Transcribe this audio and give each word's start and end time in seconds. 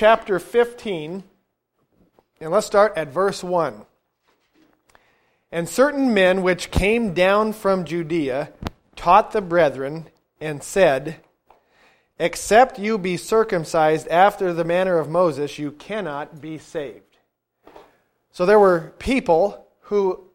chapter 0.00 0.38
15, 0.38 1.22
and 2.40 2.50
let's 2.50 2.66
start 2.66 2.96
at 2.96 3.12
verse 3.12 3.44
1. 3.44 3.84
And 5.52 5.68
certain 5.68 6.14
men 6.14 6.40
which 6.40 6.70
came 6.70 7.12
down 7.12 7.52
from 7.52 7.84
Judea 7.84 8.50
taught 8.96 9.32
the 9.32 9.42
brethren 9.42 10.08
and 10.40 10.62
said, 10.62 11.16
Except 12.18 12.78
you 12.78 12.96
be 12.96 13.18
circumcised 13.18 14.08
after 14.08 14.54
the 14.54 14.64
manner 14.64 14.96
of 14.96 15.10
Moses, 15.10 15.58
you 15.58 15.70
cannot 15.70 16.40
be 16.40 16.56
saved. 16.56 17.18
So 18.32 18.46
there 18.46 18.58
were 18.58 18.94
people 18.98 19.66
who 19.80 20.30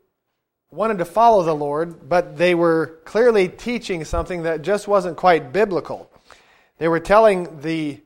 wanted 0.70 1.00
to 1.00 1.06
follow 1.06 1.42
the 1.42 1.56
Lord, 1.56 2.08
but 2.08 2.38
they 2.38 2.54
were 2.54 3.00
clearly 3.04 3.50
teaching 3.50 4.06
something 4.06 4.44
that 4.44 4.62
just 4.62 4.88
wasn't 4.88 5.18
quite 5.18 5.52
biblical. 5.52 6.12
They 6.78 6.88
were 6.88 7.00
telling 7.00 7.62
the 7.62 8.00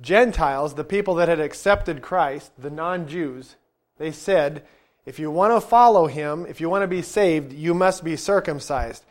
Gentiles, 0.00 0.74
the 0.74 0.84
people 0.84 1.14
that 1.16 1.28
had 1.28 1.40
accepted 1.40 2.02
Christ, 2.02 2.52
the 2.58 2.70
non 2.70 3.08
Jews, 3.08 3.56
they 3.98 4.12
said, 4.12 4.66
if 5.06 5.18
you 5.20 5.30
want 5.30 5.54
to 5.54 5.66
follow 5.66 6.06
him, 6.08 6.46
if 6.46 6.60
you 6.60 6.68
want 6.68 6.82
to 6.82 6.88
be 6.88 7.02
saved, 7.02 7.52
you 7.52 7.72
must 7.72 8.02
be 8.02 8.16
circumcised. 8.16 9.04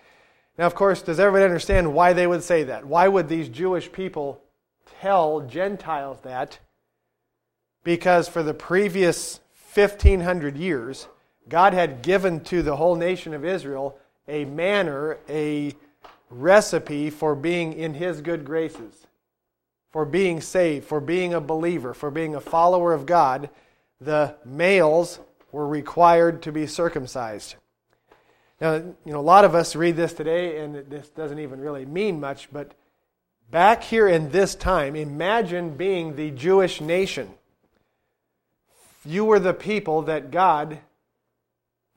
Now, 0.57 0.65
of 0.65 0.75
course, 0.75 1.01
does 1.01 1.19
everybody 1.19 1.45
understand 1.45 1.93
why 1.93 2.13
they 2.13 2.27
would 2.27 2.43
say 2.43 2.63
that? 2.63 2.85
Why 2.85 3.07
would 3.07 3.29
these 3.29 3.49
Jewish 3.49 3.91
people 3.91 4.41
tell 5.01 5.41
Gentiles 5.41 6.19
that? 6.23 6.59
Because 7.83 8.27
for 8.27 8.43
the 8.43 8.53
previous 8.53 9.39
1500 9.73 10.57
years, 10.57 11.07
God 11.47 11.73
had 11.73 12.01
given 12.01 12.41
to 12.45 12.61
the 12.61 12.75
whole 12.75 12.95
nation 12.95 13.33
of 13.33 13.45
Israel 13.45 13.97
a 14.27 14.45
manner, 14.45 15.17
a 15.29 15.73
recipe 16.29 17.09
for 17.09 17.35
being 17.35 17.73
in 17.73 17.93
His 17.93 18.21
good 18.21 18.45
graces, 18.45 19.04
for 19.95 20.03
being 20.03 20.41
saved, 20.41 20.85
for 20.85 20.99
being 20.99 21.33
a 21.33 21.39
believer, 21.39 21.93
for 21.93 22.11
being 22.11 22.35
a 22.35 22.41
follower 22.41 22.91
of 22.91 23.05
God. 23.05 23.49
The 24.01 24.35
males 24.43 25.21
were 25.53 25.65
required 25.65 26.41
to 26.41 26.51
be 26.51 26.67
circumcised. 26.67 27.55
Now, 28.59 28.73
you 28.73 28.93
know, 29.05 29.21
a 29.21 29.21
lot 29.21 29.45
of 29.45 29.55
us 29.55 29.73
read 29.73 29.95
this 29.95 30.11
today, 30.11 30.59
and 30.59 30.75
this 30.89 31.07
doesn't 31.07 31.39
even 31.39 31.61
really 31.61 31.85
mean 31.85 32.19
much, 32.19 32.49
but 32.51 32.73
back 33.49 33.83
here 33.83 34.05
in 34.05 34.31
this 34.31 34.53
time, 34.53 34.97
imagine 34.97 35.77
being 35.77 36.17
the 36.17 36.29
Jewish 36.31 36.81
nation. 36.81 37.29
You 39.05 39.23
were 39.23 39.39
the 39.39 39.53
people 39.53 40.01
that 40.01 40.29
God 40.29 40.79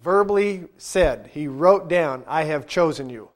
verbally 0.05 0.69
said, 0.77 1.31
He 1.33 1.49
wrote 1.49 1.89
down, 1.89 2.23
I 2.29 2.45
have 2.45 2.69
chosen 2.69 3.11
you. 3.11 3.31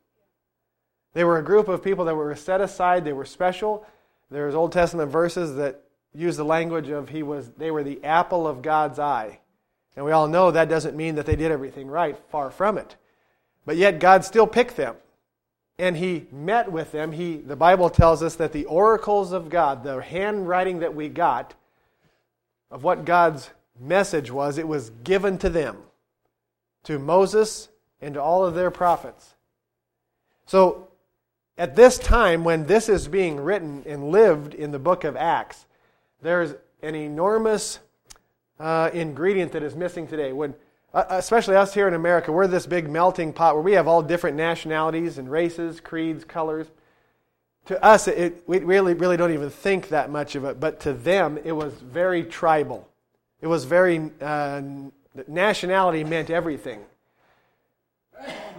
They 1.15 1.25
were 1.25 1.39
a 1.39 1.45
group 1.45 1.67
of 1.67 1.83
people 1.83 2.05
that 2.05 2.15
were 2.15 2.37
set 2.37 2.61
aside, 2.61 3.05
they 3.05 3.13
were 3.13 3.25
special. 3.25 3.85
There's 4.33 4.55
Old 4.55 4.73
Testament 4.73 5.11
verses 5.11 5.57
that 5.57 5.83
use 6.15 6.37
the 6.37 6.45
language 6.45 6.89
of 6.89 7.09
he 7.09 7.23
was 7.23 7.51
they 7.51 7.71
were 7.71 7.85
the 7.85 8.03
apple 8.05 8.47
of 8.47 8.63
God's 8.63 8.99
eye. 8.99 9.41
And 9.95 10.05
we 10.05 10.13
all 10.13 10.27
know 10.27 10.51
that 10.51 10.69
doesn't 10.69 10.97
mean 10.97 11.17
that 11.17 11.27
they 11.27 11.37
did 11.37 11.53
everything 11.53 11.89
right, 11.89 12.19
far 12.31 12.51
from 12.51 12.79
it. 12.79 12.97
But 13.67 13.77
yet 13.77 14.01
God 14.01 14.25
still 14.25 14.47
picked 14.47 14.77
them. 14.77 14.97
And 15.79 15.97
he 15.97 16.27
met 16.33 16.71
with 16.73 16.93
them. 16.93 17.13
He 17.13 17.37
the 17.37 17.57
Bible 17.57 17.91
tells 17.91 18.23
us 18.23 18.37
that 18.37 18.53
the 18.53 18.65
oracles 18.67 19.33
of 19.33 19.49
God, 19.49 19.85
the 19.85 20.01
handwriting 20.01 20.81
that 20.81 20.95
we 20.95 21.09
got 21.09 21.55
of 22.71 22.85
what 22.85 23.05
God's 23.05 23.51
message 23.79 24.31
was, 24.31 24.59
it 24.59 24.69
was 24.69 24.91
given 25.05 25.39
to 25.39 25.51
them 25.51 25.77
to 26.85 26.99
Moses 26.99 27.69
and 28.01 28.15
to 28.15 28.23
all 28.23 28.45
of 28.45 28.55
their 28.55 28.71
prophets. 28.71 29.35
So, 30.47 30.89
at 31.63 31.77
this 31.77 31.97
time, 31.97 32.43
when 32.43 32.67
this 32.67 32.89
is 32.89 33.07
being 33.07 33.39
written 33.39 33.85
and 33.87 34.11
lived 34.11 34.53
in 34.53 34.73
the 34.73 34.81
book 34.81 35.05
of 35.05 35.15
Acts, 35.15 35.65
there's 36.21 36.57
an 36.83 36.97
enormous 36.97 37.79
uh, 38.59 38.91
ingredient 38.93 39.53
that 39.53 39.63
is 39.63 39.77
missing 39.77 40.09
today. 40.09 40.33
When, 40.33 40.57
uh, 40.93 41.05
especially 41.11 41.55
us 41.55 41.73
here 41.73 41.87
in 41.87 41.95
America, 41.95 42.33
we're 42.33 42.49
this 42.49 42.67
big 42.67 42.91
melting 42.91 43.33
pot 43.33 43.55
where 43.55 43.63
we 43.63 43.75
have 43.75 43.87
all 43.87 44.03
different 44.03 44.37
nationalities 44.37 45.19
and 45.19 45.31
races, 45.31 45.79
creeds, 45.79 46.25
colors. 46.25 46.67
To 47.67 47.81
us, 47.81 48.09
it, 48.09 48.43
we 48.49 48.59
really, 48.59 48.95
really 48.95 49.17
don't 49.17 49.33
even 49.33 49.49
think 49.49 49.91
that 49.91 50.11
much 50.11 50.35
of 50.35 50.45
it, 50.45 50.59
but 50.59 50.81
to 50.81 50.93
them, 50.93 51.39
it 51.45 51.53
was 51.53 51.75
very 51.75 52.25
tribal. 52.25 52.89
It 53.41 53.47
was 53.47 53.67
very 53.67 54.11
uh, 54.21 54.63
nationality 55.29 56.03
meant 56.03 56.29
everything. 56.29 56.81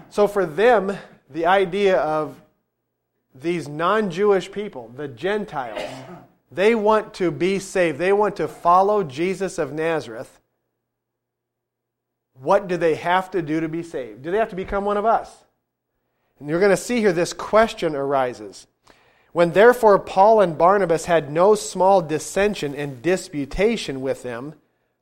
So 0.09 0.25
for 0.25 0.45
them, 0.45 0.97
the 1.29 1.47
idea 1.47 1.97
of 1.97 2.39
these 3.35 3.67
non 3.67 4.09
Jewish 4.09 4.51
people, 4.51 4.91
the 4.95 5.07
Gentiles, 5.07 5.81
they 6.51 6.75
want 6.75 7.13
to 7.15 7.31
be 7.31 7.59
saved. 7.59 7.97
They 7.97 8.13
want 8.13 8.35
to 8.37 8.47
follow 8.47 9.03
Jesus 9.03 9.57
of 9.57 9.73
Nazareth. 9.73 10.39
What 12.33 12.67
do 12.67 12.77
they 12.77 12.95
have 12.95 13.31
to 13.31 13.41
do 13.41 13.59
to 13.59 13.69
be 13.69 13.83
saved? 13.83 14.23
Do 14.23 14.31
they 14.31 14.37
have 14.37 14.49
to 14.49 14.55
become 14.55 14.85
one 14.85 14.97
of 14.97 15.05
us? 15.05 15.31
And 16.39 16.49
you're 16.49 16.59
going 16.59 16.71
to 16.71 16.77
see 16.77 16.99
here 16.99 17.13
this 17.13 17.33
question 17.33 17.95
arises. 17.95 18.67
When 19.31 19.51
therefore 19.51 19.97
Paul 19.97 20.41
and 20.41 20.57
Barnabas 20.57 21.05
had 21.05 21.31
no 21.31 21.55
small 21.55 22.01
dissension 22.01 22.75
and 22.75 23.01
disputation 23.01 24.01
with 24.01 24.23
them, 24.23 24.55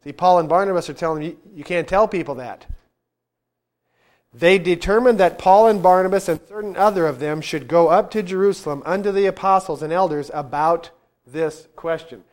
See, 0.04 0.12
Paul 0.12 0.40
and 0.40 0.50
Barnabas 0.50 0.90
are 0.90 0.94
telling 0.94 1.24
you, 1.24 1.38
you 1.54 1.64
can't 1.64 1.88
tell 1.88 2.08
people 2.08 2.36
that. 2.36 2.66
They 4.34 4.58
determined 4.58 5.20
that 5.20 5.38
Paul 5.38 5.68
and 5.68 5.84
Barnabas 5.84 6.30
and 6.30 6.40
certain 6.48 6.78
other 6.78 7.06
of 7.06 7.20
them 7.20 7.42
should 7.42 7.68
go 7.68 7.90
up 7.90 8.12
to 8.12 8.24
Jerusalem 8.24 8.82
unto 8.86 9.12
the 9.12 9.26
apostles 9.26 9.82
and 9.82 9.92
elders 9.92 10.32
about 10.34 10.92
this 11.28 11.68
question. 11.76 12.24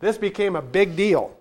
This 0.00 0.18
became 0.18 0.54
a 0.54 0.62
big 0.62 0.94
deal. 0.94 1.34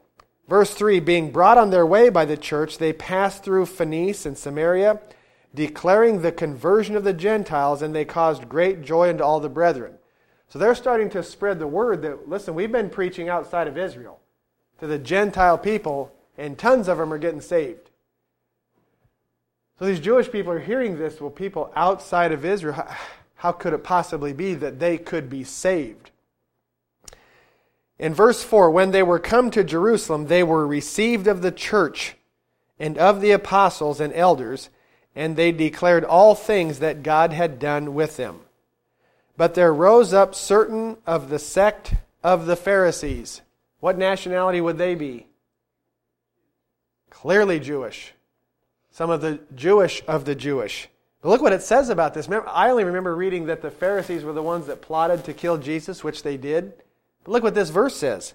Verse 0.47 0.73
3 0.73 1.01
Being 1.01 1.31
brought 1.31 1.57
on 1.57 1.71
their 1.71 1.85
way 1.85 2.09
by 2.09 2.23
the 2.23 2.37
church, 2.37 2.77
they 2.77 2.93
passed 2.93 3.43
through 3.43 3.65
Phoenice 3.65 4.25
and 4.25 4.37
Samaria, 4.37 5.01
declaring 5.53 6.21
the 6.21 6.31
conversion 6.31 6.95
of 6.95 7.03
the 7.03 7.13
Gentiles, 7.13 7.81
and 7.81 7.93
they 7.93 8.05
caused 8.05 8.47
great 8.47 8.81
joy 8.81 9.09
unto 9.09 9.23
all 9.23 9.41
the 9.41 9.49
brethren. 9.49 9.95
So 10.47 10.57
they're 10.57 10.75
starting 10.75 11.09
to 11.11 11.23
spread 11.23 11.59
the 11.59 11.67
word 11.67 12.01
that, 12.03 12.29
listen, 12.29 12.55
we've 12.55 12.71
been 12.71 12.89
preaching 12.89 13.27
outside 13.27 13.67
of 13.67 13.77
Israel 13.77 14.19
to 14.79 14.87
the 14.87 14.97
Gentile 14.97 15.57
people, 15.57 16.13
and 16.37 16.57
tons 16.57 16.87
of 16.87 16.97
them 16.97 17.11
are 17.11 17.17
getting 17.17 17.41
saved. 17.41 17.86
So 19.77 19.85
these 19.85 19.99
Jewish 19.99 20.31
people 20.31 20.51
are 20.51 20.59
hearing 20.59 20.97
this. 20.97 21.21
Well, 21.21 21.29
people 21.29 21.71
outside 21.75 22.31
of 22.31 22.45
Israel, 22.45 22.87
how 23.35 23.51
could 23.51 23.73
it 23.73 23.83
possibly 23.83 24.33
be 24.33 24.53
that 24.55 24.79
they 24.79 24.97
could 24.97 25.29
be 25.29 25.43
saved? 25.43 26.11
In 27.99 28.13
verse 28.13 28.43
4, 28.43 28.69
when 28.69 28.91
they 28.91 29.03
were 29.03 29.19
come 29.19 29.49
to 29.51 29.63
Jerusalem, 29.63 30.27
they 30.27 30.43
were 30.43 30.67
received 30.67 31.27
of 31.27 31.41
the 31.41 31.51
church 31.51 32.15
and 32.79 32.97
of 32.97 33.21
the 33.21 33.31
apostles 33.31 33.99
and 33.99 34.13
elders, 34.13 34.69
and 35.15 35.35
they 35.35 35.51
declared 35.51 36.03
all 36.03 36.35
things 36.35 36.79
that 36.79 37.01
God 37.01 37.33
had 37.33 37.57
done 37.57 37.95
with 37.95 38.17
them. 38.17 38.41
But 39.35 39.55
there 39.55 39.73
rose 39.73 40.13
up 40.13 40.35
certain 40.35 40.97
of 41.07 41.29
the 41.29 41.39
sect 41.39 41.95
of 42.23 42.45
the 42.45 42.55
Pharisees 42.55 43.41
what 43.79 43.97
nationality 43.97 44.59
would 44.59 44.77
they 44.77 44.95
be? 44.95 45.27
Clearly 47.09 47.59
Jewish. 47.59 48.13
Some 48.97 49.11
of 49.11 49.21
the 49.21 49.39
Jewish 49.53 50.01
of 50.07 50.25
the 50.25 50.33
Jewish. 50.33 50.89
But 51.21 51.29
look 51.29 51.39
what 51.43 51.53
it 51.53 51.61
says 51.61 51.89
about 51.89 52.15
this. 52.15 52.27
I 52.27 52.71
only 52.71 52.83
remember 52.83 53.15
reading 53.15 53.45
that 53.45 53.61
the 53.61 53.69
Pharisees 53.69 54.23
were 54.23 54.33
the 54.33 54.41
ones 54.41 54.65
that 54.65 54.81
plotted 54.81 55.23
to 55.25 55.35
kill 55.35 55.59
Jesus, 55.59 56.03
which 56.03 56.23
they 56.23 56.35
did. 56.35 56.73
But 57.23 57.31
look 57.31 57.43
what 57.43 57.53
this 57.53 57.69
verse 57.69 57.95
says. 57.95 58.33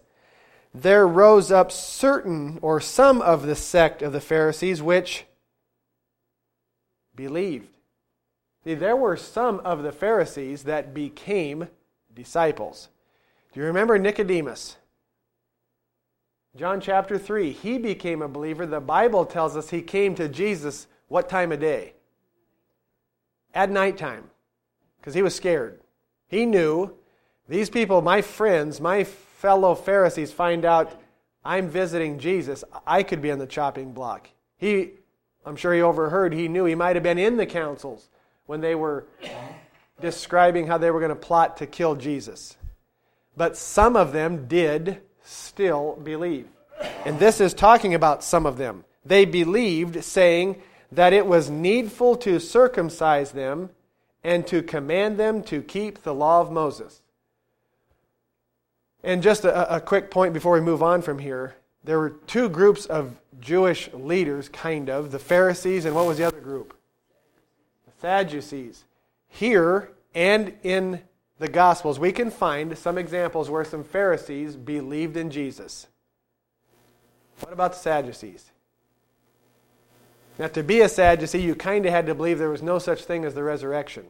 There 0.73 1.05
rose 1.05 1.51
up 1.51 1.73
certain 1.73 2.61
or 2.63 2.81
some 2.81 3.21
of 3.21 3.45
the 3.45 3.57
sect 3.57 4.03
of 4.03 4.13
the 4.13 4.21
Pharisees 4.21 4.81
which 4.81 5.25
believed. 7.17 7.67
See, 8.63 8.75
there 8.75 8.95
were 8.95 9.17
some 9.17 9.59
of 9.65 9.83
the 9.83 9.91
Pharisees 9.91 10.63
that 10.63 10.95
became 10.95 11.71
disciples. 12.15 12.89
Do 13.53 13.59
you 13.59 13.67
remember 13.67 13.99
Nicodemus? 13.99 14.77
John 16.55 16.83
chapter 16.83 17.19
3, 17.19 17.51
he 17.53 17.79
became 17.79 18.21
a 18.21 18.29
believer. 18.29 18.67
The 18.67 18.81
Bible 18.81 19.25
tells 19.25 19.57
us 19.57 19.71
he 19.71 19.81
came 19.81 20.15
to 20.17 20.29
Jesus 20.29 20.87
what 21.09 21.29
time 21.29 21.51
of 21.51 21.61
day? 21.61 21.95
At 23.55 23.71
nighttime, 23.71 24.31
because 24.99 25.15
he 25.15 25.23
was 25.23 25.35
scared. 25.35 25.81
He 26.29 26.45
knew 26.45 26.95
these 27.49 27.71
people, 27.71 28.03
my 28.03 28.21
friends, 28.21 28.81
my 28.81 29.05
fellow 29.05 29.75
Pharisees, 29.75 30.33
find 30.33 30.65
out 30.65 31.01
I'm 31.45 31.69
visiting 31.69 32.19
Jesus. 32.19 32.65
I 32.87 33.03
could 33.03 33.23
be 33.23 33.31
on 33.31 33.39
the 33.39 33.47
chopping 33.47 33.93
block. 33.93 34.29
He, 34.57 34.91
I'm 35.45 35.57
sure 35.57 35.73
he 35.73 35.83
overheard, 35.83 36.35
he 36.35 36.49
knew 36.49 36.67
he 36.67 36.75
might 36.75 36.97
have 36.97 37.03
been 37.03 37.19
in 37.19 37.37
the 37.37 37.47
councils 37.47 38.09
when 38.47 38.61
they 38.61 38.75
were 38.75 39.07
describing 40.01 40.67
how 40.67 40.77
they 40.79 40.91
were 40.91 41.01
going 41.01 41.09
to 41.09 41.17
plot 41.17 41.57
to 41.59 41.67
kill 41.67 41.95
Jesus. 41.95 42.57
But 43.37 43.57
some 43.57 43.97
of 43.97 44.13
them 44.13 44.47
did 44.47 45.01
still 45.25 45.99
believe. 46.03 46.49
And 47.05 47.19
this 47.19 47.41
is 47.41 47.55
talking 47.55 47.95
about 47.95 48.25
some 48.25 48.47
of 48.47 48.57
them. 48.57 48.85
They 49.05 49.25
believed, 49.25 50.03
saying 50.05 50.61
that 50.93 51.13
it 51.13 51.27
was 51.27 51.51
needful 51.51 52.17
to 52.17 52.39
circumcise 52.39 53.33
them 53.33 53.71
and 54.23 54.47
to 54.47 54.63
command 54.63 55.19
them 55.19 55.43
to 55.45 55.63
keep 55.63 56.03
the 56.03 56.15
law 56.15 56.41
of 56.41 56.53
Moses. 56.53 57.01
And 59.03 59.23
just 59.23 59.45
a, 59.45 59.77
a 59.77 59.81
quick 59.81 60.11
point 60.11 60.33
before 60.33 60.53
we 60.53 60.61
move 60.61 60.83
on 60.83 61.03
from 61.03 61.19
here. 61.19 61.57
There 61.85 61.99
were 61.99 62.11
two 62.11 62.49
groups 62.49 62.87
of 62.87 63.17
Jewish 63.41 63.93
leaders, 63.93 64.49
kind 64.49 64.89
of 64.89 65.11
the 65.11 65.19
Pharisees, 65.19 65.85
and 65.85 65.97
what 65.97 66.07
was 66.07 66.19
the 66.19 66.25
other 66.25 66.41
group? 66.41 66.77
The 67.87 68.01
Sadducees. 68.01 68.85
Here 69.29 69.91
and 70.15 70.55
in 70.63 71.01
the 71.39 71.49
Gospels, 71.49 71.99
we 71.99 72.13
can 72.13 72.31
find 72.31 72.77
some 72.77 72.99
examples 72.99 73.51
where 73.51 73.65
some 73.65 73.85
Pharisees 73.85 74.57
believed 74.57 75.17
in 75.17 75.31
Jesus. 75.31 75.87
What 77.41 77.53
about 77.53 77.73
the 77.73 77.79
Sadducees? 77.79 78.51
Now, 80.39 80.49
to 80.49 80.63
be 80.63 80.81
a 80.81 80.89
Sadducee, 80.89 81.43
you 81.43 81.55
kind 81.55 81.85
of 81.85 81.93
had 81.93 82.07
to 82.07 82.15
believe 82.15 82.39
there 82.39 82.49
was 82.49 82.63
no 82.63 82.79
such 82.79 83.05
thing 83.05 83.25
as 83.25 83.35
the 83.35 83.43
resurrection. 83.43 84.07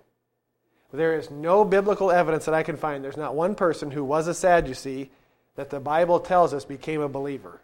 There 0.92 1.18
is 1.18 1.30
no 1.30 1.64
biblical 1.64 2.10
evidence 2.10 2.44
that 2.44 2.54
I 2.54 2.62
can 2.62 2.76
find. 2.76 3.02
There's 3.02 3.16
not 3.16 3.34
one 3.34 3.54
person 3.54 3.90
who 3.90 4.04
was 4.04 4.28
a 4.28 4.34
Sadducee 4.34 5.10
that 5.56 5.70
the 5.70 5.80
Bible 5.80 6.20
tells 6.20 6.52
us 6.52 6.64
became 6.64 7.00
a 7.00 7.08
believer. 7.08 7.62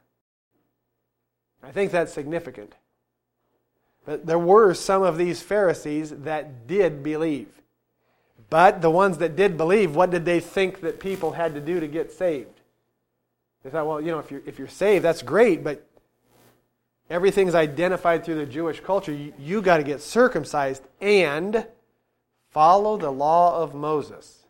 I 1.63 1.71
think 1.71 1.93
that's 1.93 2.13
significant. 2.13 2.75
But 4.07 4.27
there 4.27 4.39
were 4.39 4.73
some 4.73 5.03
of 5.03 5.19
these 5.19 5.43
Pharisees 5.43 6.11
that 6.11 6.67
did 6.67 7.03
believe. 7.03 7.49
But 8.51 8.81
the 8.81 8.91
ones 8.91 9.19
that 9.19 9.37
did 9.37 9.57
believe, 9.57 9.95
what 9.95 10.11
did 10.11 10.25
they 10.25 10.41
think 10.41 10.81
that 10.81 11.01
people 11.01 11.33
had 11.33 11.55
to 11.55 11.61
do 11.61 11.81
to 11.81 11.87
get 11.87 12.13
saved? 12.13 12.61
They 13.63 13.71
thought, 13.71 13.87
well, 13.87 14.01
you 14.01 14.11
know, 14.11 14.19
if 14.19 14.31
you're, 14.31 14.43
if 14.47 14.59
you're 14.59 14.69
saved, 14.69 15.05
that's 15.05 15.23
great, 15.23 15.63
but 15.63 15.87
everything's 17.11 17.55
identified 17.55 18.25
through 18.25 18.37
the 18.37 18.47
Jewish 18.47 18.81
culture. 18.81 19.13
You, 19.13 19.35
you 19.39 19.61
got 19.61 19.79
to 19.79 19.83
get 19.83 20.01
circumcised 20.01 20.83
and 21.01 21.67
follow 22.51 22.97
the 22.97 23.11
law 23.11 23.63
of 23.63 23.75
Moses. 23.75 24.47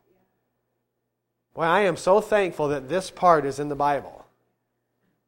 Well, 1.54 1.68
I 1.68 1.80
am 1.80 1.96
so 1.96 2.20
thankful 2.20 2.68
that 2.68 2.88
this 2.88 3.10
part 3.10 3.44
is 3.44 3.58
in 3.58 3.68
the 3.68 3.74
Bible 3.74 4.26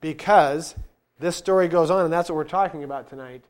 because 0.01 0.77
this 1.19 1.35
story 1.35 1.67
goes 1.67 1.91
on, 1.91 2.05
and 2.05 2.13
that's 2.13 2.29
what 2.31 2.37
we're 2.37 2.45
talking 2.45 2.85
about 2.85 3.09
tonight. 3.09 3.45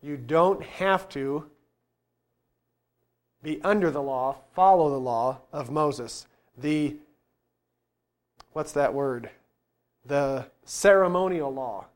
You 0.00 0.16
don't 0.16 0.62
have 0.62 1.08
to 1.10 1.50
be 3.44 3.62
under 3.62 3.90
the 3.90 4.02
law, 4.02 4.38
follow 4.54 4.90
the 4.90 4.98
law 4.98 5.38
of 5.52 5.70
Moses. 5.70 6.26
The, 6.58 6.96
what's 8.52 8.72
that 8.72 8.92
word? 8.92 9.30
The 10.06 10.46
ceremonial 10.64 11.52
law. 11.52 11.86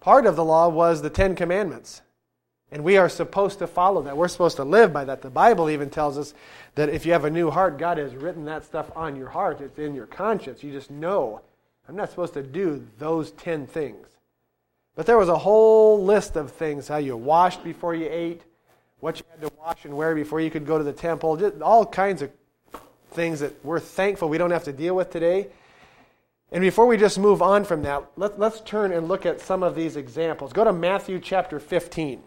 Part 0.00 0.26
of 0.26 0.36
the 0.36 0.44
law 0.44 0.68
was 0.68 1.02
the 1.02 1.10
Ten 1.10 1.34
Commandments. 1.34 2.02
And 2.70 2.84
we 2.84 2.96
are 2.96 3.08
supposed 3.08 3.58
to 3.60 3.66
follow 3.66 4.02
that. 4.02 4.16
We're 4.16 4.28
supposed 4.28 4.56
to 4.56 4.64
live 4.64 4.92
by 4.92 5.04
that. 5.04 5.22
The 5.22 5.30
Bible 5.30 5.70
even 5.70 5.90
tells 5.90 6.18
us 6.18 6.34
that 6.74 6.88
if 6.88 7.06
you 7.06 7.12
have 7.12 7.24
a 7.24 7.30
new 7.30 7.50
heart, 7.50 7.78
God 7.78 7.98
has 7.98 8.14
written 8.14 8.44
that 8.46 8.64
stuff 8.64 8.90
on 8.96 9.16
your 9.16 9.28
heart. 9.28 9.60
It's 9.60 9.78
in 9.78 9.94
your 9.94 10.06
conscience. 10.06 10.62
You 10.62 10.72
just 10.72 10.90
know, 10.90 11.40
I'm 11.88 11.96
not 11.96 12.10
supposed 12.10 12.34
to 12.34 12.42
do 12.42 12.86
those 12.98 13.30
10 13.32 13.66
things. 13.66 14.06
But 14.96 15.06
there 15.06 15.18
was 15.18 15.28
a 15.28 15.38
whole 15.38 16.04
list 16.04 16.36
of 16.36 16.52
things 16.52 16.88
how 16.88 16.98
you 16.98 17.16
washed 17.16 17.64
before 17.64 17.94
you 17.94 18.08
ate, 18.10 18.42
what 19.04 19.18
you 19.18 19.26
had 19.30 19.46
to 19.46 19.54
wash 19.58 19.84
and 19.84 19.94
wear 19.94 20.14
before 20.14 20.40
you 20.40 20.50
could 20.50 20.64
go 20.64 20.78
to 20.78 20.82
the 20.82 20.90
temple, 20.90 21.36
just 21.36 21.60
all 21.60 21.84
kinds 21.84 22.22
of 22.22 22.30
things 23.10 23.40
that 23.40 23.62
we're 23.62 23.78
thankful 23.78 24.30
we 24.30 24.38
don't 24.38 24.50
have 24.50 24.64
to 24.64 24.72
deal 24.72 24.96
with 24.96 25.10
today. 25.10 25.46
And 26.50 26.62
before 26.62 26.86
we 26.86 26.96
just 26.96 27.18
move 27.18 27.42
on 27.42 27.66
from 27.66 27.82
that, 27.82 28.02
let, 28.16 28.38
let's 28.38 28.62
turn 28.62 28.92
and 28.92 29.06
look 29.06 29.26
at 29.26 29.42
some 29.42 29.62
of 29.62 29.74
these 29.74 29.96
examples. 29.96 30.54
Go 30.54 30.64
to 30.64 30.72
Matthew 30.72 31.20
chapter 31.20 31.60
15. 31.60 32.22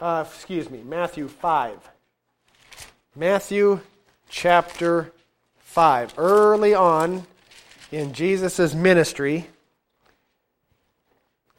Uh, 0.00 0.24
excuse 0.28 0.70
me, 0.70 0.84
Matthew 0.84 1.26
5. 1.26 1.90
Matthew 3.16 3.80
chapter 4.28 5.12
5. 5.58 6.14
Early 6.16 6.72
on 6.72 7.26
in 7.90 8.12
Jesus' 8.12 8.72
ministry, 8.72 9.48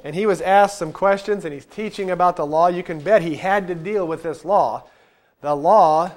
and 0.03 0.15
he 0.15 0.25
was 0.25 0.41
asked 0.41 0.77
some 0.77 0.93
questions 0.93 1.43
and 1.43 1.53
he's 1.53 1.65
teaching 1.65 2.11
about 2.11 2.35
the 2.35 2.45
law. 2.45 2.67
You 2.67 2.83
can 2.83 2.99
bet 2.99 3.21
he 3.21 3.35
had 3.35 3.67
to 3.67 3.75
deal 3.75 4.07
with 4.07 4.23
this 4.23 4.45
law. 4.45 4.83
The 5.41 5.55
law, 5.55 6.11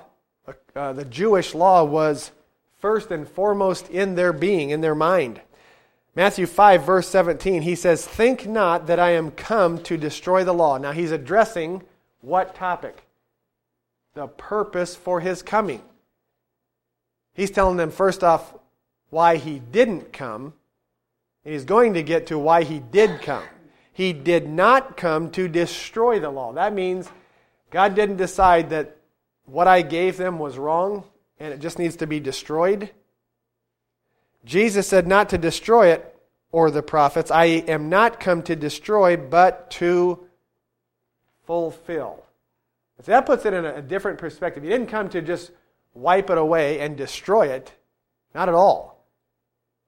uh, 0.74 0.92
the 0.92 1.04
Jewish 1.04 1.54
law, 1.54 1.84
was 1.84 2.30
first 2.78 3.10
and 3.10 3.28
foremost 3.28 3.88
in 3.88 4.14
their 4.14 4.32
being, 4.32 4.70
in 4.70 4.80
their 4.80 4.94
mind. 4.94 5.40
Matthew 6.14 6.46
5, 6.46 6.84
verse 6.84 7.08
17, 7.08 7.62
he 7.62 7.74
says, 7.74 8.06
Think 8.06 8.46
not 8.46 8.86
that 8.86 8.98
I 8.98 9.12
am 9.12 9.30
come 9.30 9.82
to 9.84 9.96
destroy 9.96 10.44
the 10.44 10.52
law. 10.52 10.76
Now 10.76 10.92
he's 10.92 11.12
addressing 11.12 11.82
what 12.20 12.54
topic? 12.54 13.04
The 14.14 14.26
purpose 14.26 14.96
for 14.96 15.20
his 15.20 15.42
coming. 15.42 15.82
He's 17.32 17.50
telling 17.50 17.76
them, 17.76 17.90
first 17.90 18.24
off, 18.24 18.54
why 19.08 19.36
he 19.36 19.58
didn't 19.58 20.12
come. 20.12 20.52
And 21.44 21.54
he's 21.54 21.64
going 21.64 21.94
to 21.94 22.02
get 22.02 22.26
to 22.26 22.38
why 22.38 22.64
he 22.64 22.80
did 22.80 23.22
come. 23.22 23.44
He 23.92 24.12
did 24.12 24.48
not 24.48 24.96
come 24.96 25.30
to 25.32 25.48
destroy 25.48 26.20
the 26.20 26.30
law. 26.30 26.52
That 26.52 26.72
means 26.72 27.10
God 27.70 27.94
didn't 27.94 28.16
decide 28.16 28.70
that 28.70 28.96
what 29.44 29.66
I 29.66 29.82
gave 29.82 30.16
them 30.16 30.38
was 30.38 30.58
wrong 30.58 31.04
and 31.38 31.52
it 31.52 31.60
just 31.60 31.78
needs 31.78 31.96
to 31.96 32.06
be 32.06 32.20
destroyed. 32.20 32.90
Jesus 34.44 34.86
said 34.86 35.06
not 35.06 35.28
to 35.30 35.38
destroy 35.38 35.88
it 35.88 36.16
or 36.52 36.70
the 36.70 36.82
prophets. 36.82 37.30
I 37.30 37.44
am 37.44 37.88
not 37.88 38.20
come 38.20 38.42
to 38.42 38.56
destroy, 38.56 39.16
but 39.16 39.70
to 39.72 40.26
fulfill. 41.46 42.24
That 43.06 43.26
puts 43.26 43.46
it 43.46 43.54
in 43.54 43.64
a 43.64 43.80
different 43.80 44.18
perspective. 44.18 44.62
He 44.62 44.68
didn't 44.68 44.88
come 44.88 45.08
to 45.10 45.22
just 45.22 45.52
wipe 45.94 46.30
it 46.30 46.38
away 46.38 46.80
and 46.80 46.96
destroy 46.96 47.48
it. 47.48 47.72
Not 48.34 48.48
at 48.48 48.54
all. 48.54 49.04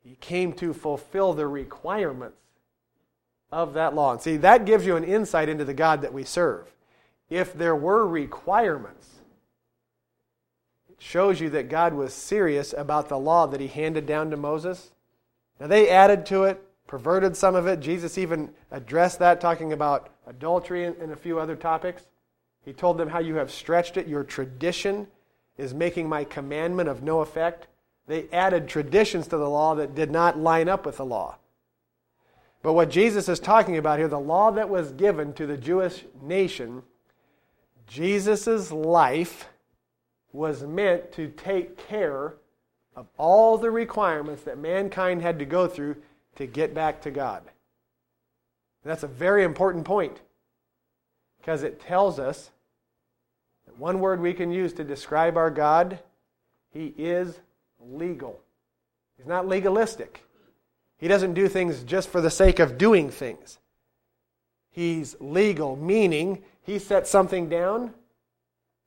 He 0.02 0.16
came 0.16 0.52
to 0.54 0.72
fulfill 0.72 1.34
the 1.34 1.46
requirements 1.46 2.36
of 3.52 3.74
that 3.74 3.94
law. 3.94 4.12
And 4.12 4.20
see, 4.20 4.38
that 4.38 4.64
gives 4.64 4.86
you 4.86 4.96
an 4.96 5.04
insight 5.04 5.48
into 5.48 5.64
the 5.64 5.74
God 5.74 6.02
that 6.02 6.12
we 6.12 6.24
serve. 6.24 6.72
If 7.28 7.52
there 7.52 7.76
were 7.76 8.06
requirements, 8.06 9.06
it 10.88 10.96
shows 10.98 11.40
you 11.40 11.50
that 11.50 11.68
God 11.68 11.94
was 11.94 12.14
serious 12.14 12.74
about 12.76 13.08
the 13.08 13.18
law 13.18 13.46
that 13.46 13.60
he 13.60 13.68
handed 13.68 14.06
down 14.06 14.30
to 14.30 14.36
Moses. 14.36 14.90
Now, 15.60 15.66
they 15.66 15.88
added 15.88 16.26
to 16.26 16.44
it, 16.44 16.62
perverted 16.86 17.36
some 17.36 17.54
of 17.54 17.66
it. 17.66 17.80
Jesus 17.80 18.18
even 18.18 18.50
addressed 18.70 19.18
that, 19.18 19.40
talking 19.40 19.72
about 19.72 20.10
adultery 20.26 20.84
and 20.84 21.12
a 21.12 21.16
few 21.16 21.38
other 21.38 21.56
topics. 21.56 22.02
He 22.64 22.72
told 22.72 22.96
them 22.96 23.08
how 23.08 23.18
you 23.18 23.36
have 23.36 23.50
stretched 23.50 23.96
it. 23.96 24.06
Your 24.06 24.24
tradition 24.24 25.06
is 25.58 25.74
making 25.74 26.08
my 26.08 26.24
commandment 26.24 26.88
of 26.88 27.02
no 27.02 27.20
effect. 27.20 27.66
They 28.06 28.28
added 28.30 28.68
traditions 28.68 29.26
to 29.28 29.36
the 29.36 29.48
law 29.48 29.74
that 29.76 29.94
did 29.94 30.10
not 30.10 30.38
line 30.38 30.68
up 30.68 30.86
with 30.86 30.96
the 30.96 31.04
law. 31.04 31.36
But 32.62 32.74
what 32.74 32.90
Jesus 32.90 33.28
is 33.28 33.40
talking 33.40 33.76
about 33.76 33.98
here, 33.98 34.08
the 34.08 34.20
law 34.20 34.52
that 34.52 34.68
was 34.68 34.92
given 34.92 35.32
to 35.34 35.46
the 35.46 35.56
Jewish 35.56 36.04
nation, 36.22 36.82
Jesus' 37.86 38.70
life 38.70 39.48
was 40.32 40.62
meant 40.62 41.12
to 41.12 41.28
take 41.28 41.76
care 41.76 42.34
of 42.94 43.06
all 43.18 43.58
the 43.58 43.70
requirements 43.70 44.42
that 44.44 44.58
mankind 44.58 45.22
had 45.22 45.38
to 45.40 45.44
go 45.44 45.66
through 45.66 45.96
to 46.36 46.46
get 46.46 46.72
back 46.72 47.02
to 47.02 47.10
God. 47.10 47.42
That's 48.84 49.02
a 49.02 49.08
very 49.08 49.44
important 49.44 49.84
point 49.84 50.20
because 51.40 51.62
it 51.62 51.80
tells 51.80 52.18
us 52.18 52.50
that 53.66 53.78
one 53.78 54.00
word 54.00 54.20
we 54.20 54.32
can 54.32 54.52
use 54.52 54.72
to 54.74 54.84
describe 54.84 55.36
our 55.36 55.50
God, 55.50 55.98
He 56.70 56.94
is 56.96 57.40
legal. 57.80 58.40
He's 59.16 59.26
not 59.26 59.48
legalistic. 59.48 60.24
He 61.02 61.08
doesn't 61.08 61.34
do 61.34 61.48
things 61.48 61.82
just 61.82 62.08
for 62.10 62.20
the 62.20 62.30
sake 62.30 62.60
of 62.60 62.78
doing 62.78 63.10
things. 63.10 63.58
He's 64.70 65.16
legal, 65.18 65.74
meaning 65.74 66.44
he 66.62 66.78
sets 66.78 67.10
something 67.10 67.48
down. 67.48 67.92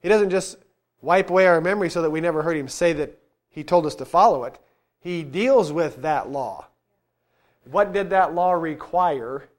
He 0.02 0.08
doesn't 0.08 0.30
just 0.30 0.56
wipe 1.02 1.30
away 1.30 1.46
our 1.46 1.60
memory 1.60 1.90
so 1.90 2.02
that 2.02 2.10
we 2.10 2.22
never 2.22 2.42
heard 2.42 2.56
him 2.56 2.70
say 2.70 2.94
that 2.94 3.20
he 3.50 3.66
told 3.66 3.86
us 3.86 3.96
to 3.96 4.06
follow 4.06 4.46
it. 4.46 4.58
He 5.02 5.24
deals 5.24 5.74
with 5.74 6.04
that 6.04 6.30
law. 6.30 6.68
What 7.70 7.92
did 7.92 8.12
that 8.12 8.34
law 8.34 8.54
require 8.54 9.50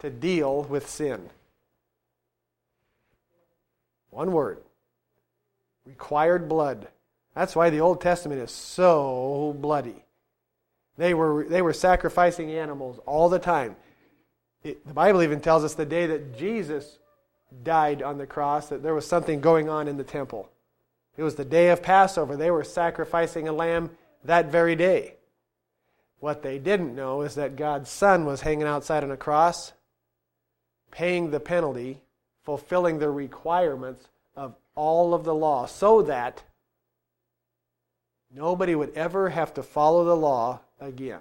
to 0.00 0.10
deal 0.10 0.64
with 0.64 0.90
sin? 0.90 1.30
One 4.10 4.32
word 4.32 4.58
required 5.86 6.48
blood. 6.48 6.88
That's 7.36 7.54
why 7.54 7.70
the 7.70 7.80
Old 7.80 8.00
Testament 8.00 8.40
is 8.40 8.50
so 8.50 9.56
bloody. 9.60 10.04
They 10.96 11.14
were, 11.14 11.44
they 11.44 11.62
were 11.62 11.72
sacrificing 11.72 12.50
animals 12.50 13.00
all 13.06 13.28
the 13.28 13.38
time. 13.38 13.76
It, 14.62 14.86
the 14.86 14.94
Bible 14.94 15.22
even 15.22 15.40
tells 15.40 15.64
us 15.64 15.74
the 15.74 15.86
day 15.86 16.06
that 16.06 16.38
Jesus 16.38 16.98
died 17.62 18.02
on 18.02 18.18
the 18.18 18.26
cross 18.26 18.68
that 18.68 18.82
there 18.82 18.94
was 18.94 19.06
something 19.06 19.40
going 19.40 19.68
on 19.68 19.88
in 19.88 19.96
the 19.96 20.04
temple. 20.04 20.48
It 21.16 21.22
was 21.22 21.34
the 21.36 21.44
day 21.44 21.70
of 21.70 21.82
Passover. 21.82 22.36
They 22.36 22.50
were 22.50 22.64
sacrificing 22.64 23.46
a 23.48 23.52
lamb 23.52 23.90
that 24.24 24.50
very 24.50 24.74
day. 24.74 25.16
What 26.18 26.42
they 26.42 26.58
didn't 26.58 26.94
know 26.94 27.22
is 27.22 27.34
that 27.34 27.56
God's 27.56 27.90
Son 27.90 28.24
was 28.24 28.40
hanging 28.40 28.66
outside 28.66 29.04
on 29.04 29.10
a 29.10 29.16
cross, 29.16 29.72
paying 30.90 31.30
the 31.30 31.40
penalty, 31.40 32.00
fulfilling 32.42 32.98
the 32.98 33.10
requirements 33.10 34.08
of 34.36 34.54
all 34.74 35.14
of 35.14 35.24
the 35.24 35.34
law 35.34 35.66
so 35.66 36.02
that 36.02 36.42
nobody 38.34 38.74
would 38.74 38.92
ever 38.94 39.28
have 39.28 39.54
to 39.54 39.62
follow 39.62 40.04
the 40.04 40.16
law 40.16 40.60
again. 40.80 41.20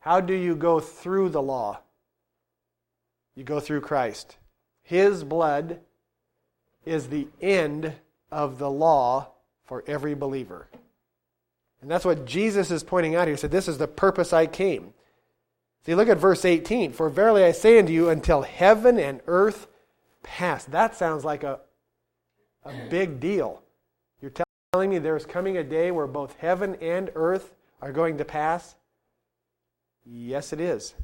How 0.00 0.20
do 0.20 0.34
you 0.34 0.54
go 0.54 0.80
through 0.80 1.30
the 1.30 1.42
law? 1.42 1.80
You 3.34 3.44
go 3.44 3.60
through 3.60 3.82
Christ. 3.82 4.36
His 4.82 5.24
blood 5.24 5.80
is 6.84 7.08
the 7.08 7.28
end 7.40 7.92
of 8.30 8.58
the 8.58 8.70
law 8.70 9.28
for 9.64 9.84
every 9.86 10.14
believer. 10.14 10.68
And 11.80 11.90
that's 11.90 12.04
what 12.04 12.24
Jesus 12.24 12.70
is 12.70 12.82
pointing 12.82 13.14
out 13.14 13.28
here. 13.28 13.36
He 13.36 13.40
said, 13.40 13.50
This 13.50 13.68
is 13.68 13.78
the 13.78 13.86
purpose 13.86 14.32
I 14.32 14.46
came. 14.46 14.94
See, 15.86 15.94
look 15.94 16.08
at 16.08 16.18
verse 16.18 16.44
18. 16.44 16.92
For 16.92 17.08
verily 17.08 17.44
I 17.44 17.52
say 17.52 17.78
unto 17.78 17.92
you, 17.92 18.08
until 18.08 18.42
heaven 18.42 18.98
and 18.98 19.20
earth 19.26 19.68
pass. 20.22 20.64
That 20.64 20.96
sounds 20.96 21.24
like 21.24 21.44
a, 21.44 21.60
a 22.64 22.72
big 22.90 23.20
deal. 23.20 23.62
You're 24.20 24.32
telling 24.72 24.90
me 24.90 24.98
there's 24.98 25.24
coming 25.24 25.56
a 25.56 25.64
day 25.64 25.90
where 25.90 26.06
both 26.06 26.36
heaven 26.38 26.76
and 26.80 27.10
earth 27.14 27.54
are 27.80 27.92
going 27.92 28.18
to 28.18 28.24
pass? 28.24 28.74
Yes, 30.04 30.52
it 30.52 30.60
is. 30.60 30.94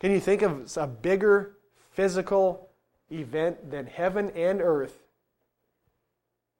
Can 0.00 0.10
you 0.10 0.20
think 0.20 0.42
of 0.42 0.76
a 0.76 0.86
bigger 0.86 1.56
physical 1.90 2.70
event 3.10 3.70
than 3.70 3.86
heaven 3.86 4.30
and 4.30 4.60
earth 4.60 4.98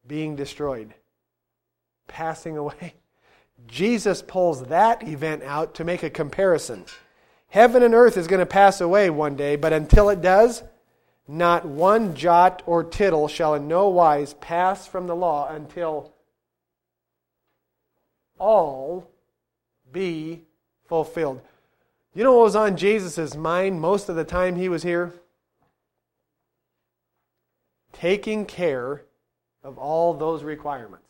being 0.07 0.37
destroyed, 0.37 0.95
passing 2.07 2.57
away? 2.57 2.95
Jesus 3.67 4.23
pulls 4.23 4.65
that 4.65 5.07
event 5.07 5.43
out 5.45 5.75
to 5.75 5.85
make 5.85 6.03
a 6.03 6.11
comparison. 6.11 6.85
Heaven 7.49 7.83
and 7.83 7.95
earth 7.95 8.17
is 8.17 8.27
going 8.27 8.41
to 8.41 8.47
pass 8.47 8.81
away 8.81 9.11
one 9.11 9.37
day, 9.37 9.57
but 9.57 9.73
until 9.73 10.09
it 10.09 10.21
does, 10.21 10.63
not 11.29 11.65
one 11.65 12.15
jot 12.15 12.63
or 12.67 12.83
tittle 12.83 13.29
shall 13.29 13.55
in 13.55 13.69
no 13.69 13.89
wise 13.89 14.35
pass 14.35 14.87
from 14.87 15.07
the 15.07 15.15
law 15.15 15.49
until 15.49 16.13
all 18.43 19.09
be 19.93 20.43
fulfilled. 20.89 21.41
You 22.13 22.25
know 22.25 22.33
what 22.33 22.43
was 22.43 22.57
on 22.57 22.77
Jesus' 22.77 23.37
mind 23.37 23.81
most 23.81 24.09
of 24.09 24.17
the 24.17 24.25
time 24.25 24.57
he 24.57 24.69
was 24.69 24.83
here? 24.83 25.15
Taking 27.93 28.45
care 28.45 29.03
of 29.63 29.79
all 29.79 30.13
those 30.13 30.43
requirements. 30.43 31.09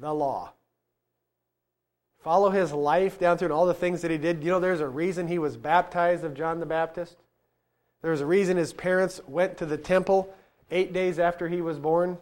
The 0.00 0.14
law. 0.14 0.52
Follow 2.22 2.50
his 2.50 2.72
life 2.72 3.18
down 3.18 3.36
through 3.36 3.46
and 3.46 3.52
all 3.52 3.66
the 3.66 3.74
things 3.74 4.00
that 4.02 4.10
he 4.10 4.16
did. 4.16 4.44
You 4.44 4.50
know, 4.50 4.60
there's 4.60 4.80
a 4.80 4.88
reason 4.88 5.26
he 5.26 5.38
was 5.38 5.56
baptized 5.56 6.24
of 6.24 6.34
John 6.34 6.60
the 6.60 6.66
Baptist. 6.66 7.16
There's 8.02 8.20
a 8.20 8.26
reason 8.26 8.56
his 8.56 8.72
parents 8.72 9.20
went 9.26 9.58
to 9.58 9.66
the 9.66 9.76
temple 9.76 10.32
eight 10.70 10.92
days 10.92 11.18
after 11.18 11.48
he 11.48 11.60
was 11.60 11.78
born. 11.78 12.18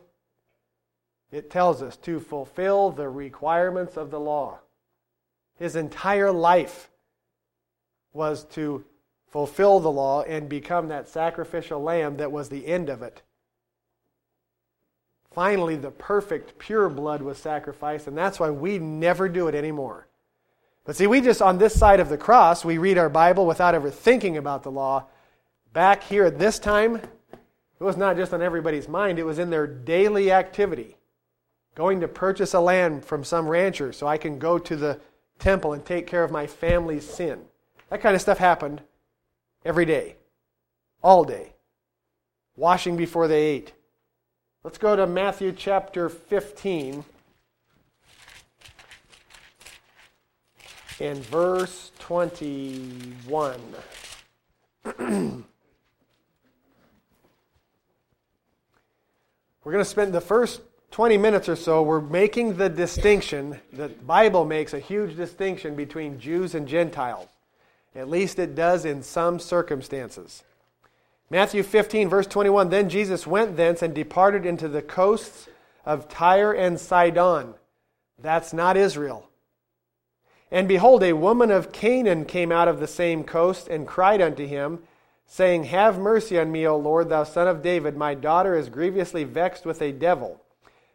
It 1.32 1.50
tells 1.50 1.82
us 1.82 1.96
to 1.98 2.20
fulfill 2.20 2.90
the 2.90 3.08
requirements 3.08 3.96
of 3.96 4.10
the 4.10 4.20
law. 4.20 4.58
His 5.58 5.74
entire 5.74 6.30
life 6.30 6.90
was 8.12 8.44
to 8.52 8.84
fulfill 9.30 9.80
the 9.80 9.90
law 9.90 10.22
and 10.22 10.48
become 10.48 10.88
that 10.88 11.08
sacrificial 11.08 11.82
lamb 11.82 12.18
that 12.18 12.30
was 12.30 12.50
the 12.50 12.66
end 12.66 12.90
of 12.90 13.00
it. 13.00 13.22
Finally, 15.32 15.76
the 15.76 15.90
perfect, 15.90 16.58
pure 16.58 16.90
blood 16.90 17.22
was 17.22 17.38
sacrificed, 17.38 18.06
and 18.06 18.18
that's 18.18 18.38
why 18.38 18.50
we 18.50 18.78
never 18.78 19.30
do 19.30 19.48
it 19.48 19.54
anymore. 19.54 20.06
But 20.84 20.96
see, 20.96 21.06
we 21.06 21.22
just, 21.22 21.40
on 21.40 21.56
this 21.56 21.78
side 21.78 22.00
of 22.00 22.10
the 22.10 22.18
cross, 22.18 22.62
we 22.62 22.76
read 22.76 22.98
our 22.98 23.08
Bible 23.08 23.46
without 23.46 23.74
ever 23.74 23.90
thinking 23.90 24.36
about 24.36 24.62
the 24.62 24.70
law, 24.70 25.06
back 25.72 26.02
here 26.02 26.26
at 26.26 26.38
this 26.38 26.58
time, 26.58 26.96
it 26.96 27.84
was 27.84 27.96
not 27.96 28.16
just 28.16 28.34
on 28.34 28.42
everybody's 28.42 28.88
mind, 28.88 29.18
it 29.18 29.24
was 29.24 29.38
in 29.38 29.48
their 29.48 29.66
daily 29.66 30.30
activity. 30.30 30.98
Going 31.74 32.00
to 32.00 32.08
purchase 32.08 32.52
a 32.54 32.60
land 32.60 33.04
from 33.04 33.24
some 33.24 33.48
rancher 33.48 33.92
so 33.92 34.06
I 34.06 34.18
can 34.18 34.38
go 34.38 34.58
to 34.58 34.76
the 34.76 35.00
temple 35.38 35.72
and 35.72 35.84
take 35.84 36.06
care 36.06 36.22
of 36.22 36.30
my 36.30 36.46
family's 36.46 37.08
sin. 37.08 37.40
That 37.88 38.00
kind 38.00 38.14
of 38.14 38.20
stuff 38.20 38.38
happened 38.38 38.82
every 39.64 39.84
day, 39.84 40.16
all 41.02 41.24
day. 41.24 41.54
Washing 42.56 42.96
before 42.96 43.28
they 43.28 43.42
ate. 43.42 43.72
Let's 44.64 44.78
go 44.78 44.94
to 44.94 45.06
Matthew 45.06 45.52
chapter 45.52 46.08
15 46.08 47.04
and 51.00 51.18
verse 51.26 51.90
21. 51.98 53.60
We're 59.64 59.72
going 59.72 59.84
to 59.84 59.84
spend 59.84 60.12
the 60.12 60.20
first 60.20 60.60
20 60.92 61.16
minutes 61.16 61.48
or 61.48 61.56
so, 61.56 61.82
we're 61.82 62.02
making 62.02 62.58
the 62.58 62.68
distinction, 62.68 63.58
that 63.72 63.98
the 63.98 64.04
Bible 64.04 64.44
makes 64.44 64.74
a 64.74 64.78
huge 64.78 65.16
distinction 65.16 65.74
between 65.74 66.20
Jews 66.20 66.54
and 66.54 66.68
Gentiles. 66.68 67.28
At 67.94 68.10
least 68.10 68.38
it 68.38 68.54
does 68.54 68.84
in 68.84 69.02
some 69.02 69.38
circumstances. 69.38 70.44
Matthew 71.30 71.62
15, 71.62 72.10
verse 72.10 72.26
21 72.26 72.68
Then 72.68 72.90
Jesus 72.90 73.26
went 73.26 73.56
thence 73.56 73.80
and 73.80 73.94
departed 73.94 74.44
into 74.44 74.68
the 74.68 74.82
coasts 74.82 75.48
of 75.86 76.10
Tyre 76.10 76.52
and 76.52 76.78
Sidon. 76.78 77.54
That's 78.18 78.52
not 78.52 78.76
Israel. 78.76 79.30
And 80.50 80.68
behold, 80.68 81.02
a 81.02 81.14
woman 81.14 81.50
of 81.50 81.72
Canaan 81.72 82.26
came 82.26 82.52
out 82.52 82.68
of 82.68 82.80
the 82.80 82.86
same 82.86 83.24
coast 83.24 83.66
and 83.66 83.86
cried 83.88 84.20
unto 84.20 84.46
him, 84.46 84.80
saying, 85.24 85.64
Have 85.64 85.98
mercy 85.98 86.38
on 86.38 86.52
me, 86.52 86.66
O 86.66 86.76
Lord, 86.76 87.08
thou 87.08 87.24
son 87.24 87.48
of 87.48 87.62
David. 87.62 87.96
My 87.96 88.14
daughter 88.14 88.54
is 88.54 88.68
grievously 88.68 89.24
vexed 89.24 89.64
with 89.64 89.80
a 89.80 89.90
devil. 89.90 90.41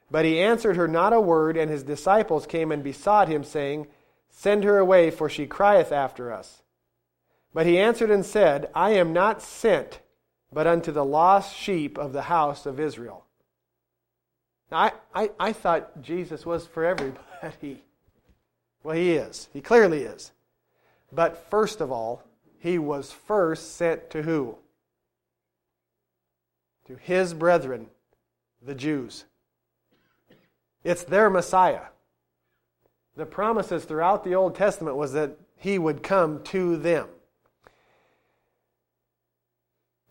But 0.10 0.26
he 0.26 0.40
answered 0.40 0.78
her 0.78 0.88
not 0.88 1.14
a 1.14 1.22
word, 1.22 1.58
and 1.58 1.70
his 1.70 1.84
disciples 1.84 2.48
came 2.48 2.72
and 2.72 2.84
besought 2.84 3.28
him, 3.28 3.44
saying, 3.44 3.88
Send 4.30 4.64
her 4.64 4.78
away, 4.78 5.12
for 5.12 5.30
she 5.30 5.48
crieth 5.48 5.92
after 5.92 6.32
us. 6.32 6.64
But 7.54 7.66
he 7.66 7.80
answered 7.80 8.12
and 8.12 8.26
said, 8.26 8.70
I 8.74 8.92
am 8.92 9.14
not 9.14 9.42
sent 9.42 10.00
but 10.52 10.68
unto 10.68 10.92
the 10.92 11.06
lost 11.06 11.56
sheep 11.56 11.98
of 11.98 12.14
the 12.14 12.24
house 12.24 12.66
of 12.66 12.80
Israel. 12.80 13.26
Now, 14.72 14.78
I, 14.78 14.92
I, 15.14 15.32
I 15.40 15.54
thought 15.54 16.02
Jesus 16.02 16.46
was 16.46 16.66
for 16.68 16.86
everybody. 16.86 17.84
Well, 18.84 18.96
he 18.96 19.14
is. 19.16 19.50
He 19.52 19.60
clearly 19.60 20.04
is. 20.04 20.32
But 21.12 21.50
first 21.50 21.82
of 21.82 21.92
all, 21.92 22.24
he 22.60 22.80
was 22.80 23.12
first 23.12 23.76
sent 23.76 24.10
to 24.12 24.22
who? 24.22 24.56
To 26.86 26.96
his 26.96 27.34
brethren, 27.34 27.88
the 28.62 28.76
Jews. 28.76 29.26
It's 30.88 31.04
their 31.04 31.30
Messiah. 31.30 31.88
The 33.18 33.26
promises 33.26 33.84
throughout 33.84 34.24
the 34.24 34.36
Old 34.36 34.56
Testament 34.56 34.96
was 34.96 35.12
that 35.14 35.38
he 35.58 35.78
would 35.78 36.02
come 36.02 36.44
to 36.46 36.78
them. 36.78 37.10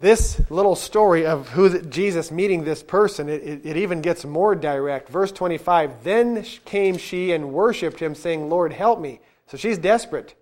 This 0.00 0.38
little 0.50 0.76
story 0.76 1.25
of 1.25 1.49
who 1.49 1.80
Jesus 1.80 2.30
meeting 2.30 2.64
this 2.64 2.83
person, 2.83 3.30
it, 3.30 3.42
it, 3.42 3.61
it, 3.64 3.76
even 3.78 4.02
gets 4.02 4.26
more 4.26 4.54
direct. 4.54 5.09
Verse 5.09 5.33
25 5.33 6.04
Then 6.04 6.42
came 6.66 6.99
she 6.99 7.33
and 7.33 7.54
worshipped 7.54 8.00
him, 8.00 8.14
saying, 8.14 8.50
Lord, 8.50 8.75
help 8.75 9.00
me. 9.00 9.21
So 9.47 9.56
she's 9.56 9.78
desperate. 9.78 10.35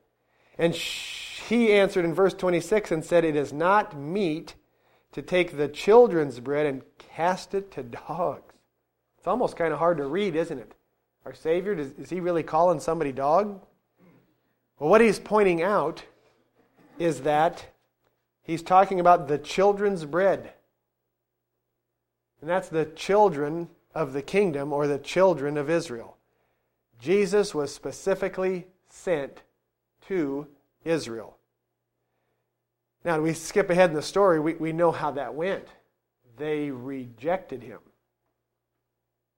And 0.58 0.74
he 0.74 1.72
answered 1.72 2.04
in 2.04 2.12
verse 2.12 2.34
26 2.34 2.90
and 2.90 3.04
said, 3.04 3.24
It 3.24 3.36
is 3.36 3.52
not 3.52 3.96
meet 3.96 4.56
to 5.12 5.22
take 5.22 5.56
the 5.56 5.68
children's 5.68 6.40
bread 6.40 6.66
and 6.66 6.82
cast 6.98 7.54
it 7.54 7.70
to 7.72 7.84
dogs. 7.84 8.53
It's 9.24 9.28
almost 9.28 9.56
kind 9.56 9.72
of 9.72 9.78
hard 9.78 9.96
to 9.96 10.06
read, 10.06 10.36
isn't 10.36 10.58
it? 10.58 10.74
Our 11.24 11.32
Savior, 11.32 11.74
does, 11.74 11.92
is 11.92 12.10
he 12.10 12.20
really 12.20 12.42
calling 12.42 12.78
somebody 12.78 13.10
dog? 13.10 13.58
Well, 14.78 14.90
what 14.90 15.00
he's 15.00 15.18
pointing 15.18 15.62
out 15.62 16.04
is 16.98 17.22
that 17.22 17.64
he's 18.42 18.62
talking 18.62 19.00
about 19.00 19.26
the 19.26 19.38
children's 19.38 20.04
bread. 20.04 20.52
And 22.42 22.50
that's 22.50 22.68
the 22.68 22.84
children 22.84 23.70
of 23.94 24.12
the 24.12 24.20
kingdom 24.20 24.74
or 24.74 24.86
the 24.86 24.98
children 24.98 25.56
of 25.56 25.70
Israel. 25.70 26.18
Jesus 27.00 27.54
was 27.54 27.74
specifically 27.74 28.66
sent 28.90 29.40
to 30.08 30.46
Israel. 30.84 31.38
Now, 33.06 33.22
we 33.22 33.32
skip 33.32 33.70
ahead 33.70 33.88
in 33.88 33.96
the 33.96 34.02
story, 34.02 34.38
we, 34.38 34.52
we 34.52 34.74
know 34.74 34.92
how 34.92 35.12
that 35.12 35.34
went. 35.34 35.68
They 36.36 36.70
rejected 36.70 37.62
him. 37.62 37.78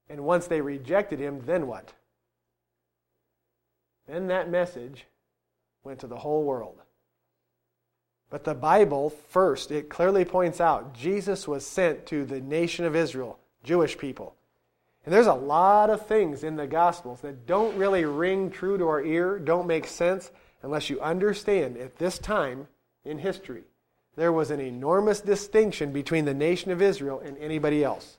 And 0.08 0.25
once 0.25 0.46
they 0.46 0.60
rejected 0.60 1.18
him, 1.18 1.42
then 1.46 1.66
what? 1.66 1.92
Then 4.06 4.28
that 4.28 4.50
message 4.50 5.06
went 5.82 6.00
to 6.00 6.06
the 6.06 6.18
whole 6.18 6.44
world. 6.44 6.80
But 8.30 8.44
the 8.44 8.54
Bible, 8.54 9.10
first, 9.10 9.70
it 9.70 9.88
clearly 9.88 10.25
points 10.25 10.60
out 10.60 10.94
Jesus 10.94 11.46
was 11.46 11.66
sent 11.66 12.06
to 12.06 12.25
the 12.25 12.40
nation 12.40 12.84
of 12.84 12.96
Israel, 12.96 13.38
Jewish 13.62 13.96
people. 13.96 14.34
And 15.04 15.14
there's 15.14 15.28
a 15.28 15.34
lot 15.34 15.90
of 15.90 16.06
things 16.06 16.42
in 16.42 16.56
the 16.56 16.66
Gospels 16.66 17.20
that 17.20 17.46
don't 17.46 17.76
really 17.76 18.04
ring 18.04 18.50
true 18.50 18.76
to 18.78 18.88
our 18.88 19.02
ear, 19.02 19.38
don't 19.38 19.68
make 19.68 19.86
sense, 19.86 20.32
unless 20.62 20.90
you 20.90 21.00
understand 21.00 21.76
at 21.76 21.96
this 21.96 22.18
time 22.18 22.66
in 23.04 23.18
history 23.18 23.62
there 24.16 24.32
was 24.32 24.50
an 24.50 24.60
enormous 24.60 25.20
distinction 25.20 25.92
between 25.92 26.25
the 26.25 26.34
nation 26.34 26.72
of 26.72 26.82
Israel 26.82 27.20
and 27.25 27.38
anybody 27.38 27.84
else, 27.84 28.18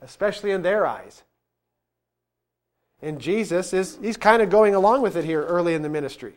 especially 0.00 0.50
in 0.50 0.62
their 0.62 0.86
eyes. 0.86 1.22
And 3.00 3.20
Jesus 3.20 3.72
is 3.72 3.98
he's 4.00 4.16
kind 4.16 4.42
of 4.42 4.50
going 4.50 4.74
along 4.74 5.02
with 5.02 5.16
it 5.16 5.24
here 5.24 5.44
early 5.44 5.74
in 5.74 5.82
the 5.82 5.88
ministry. 5.88 6.34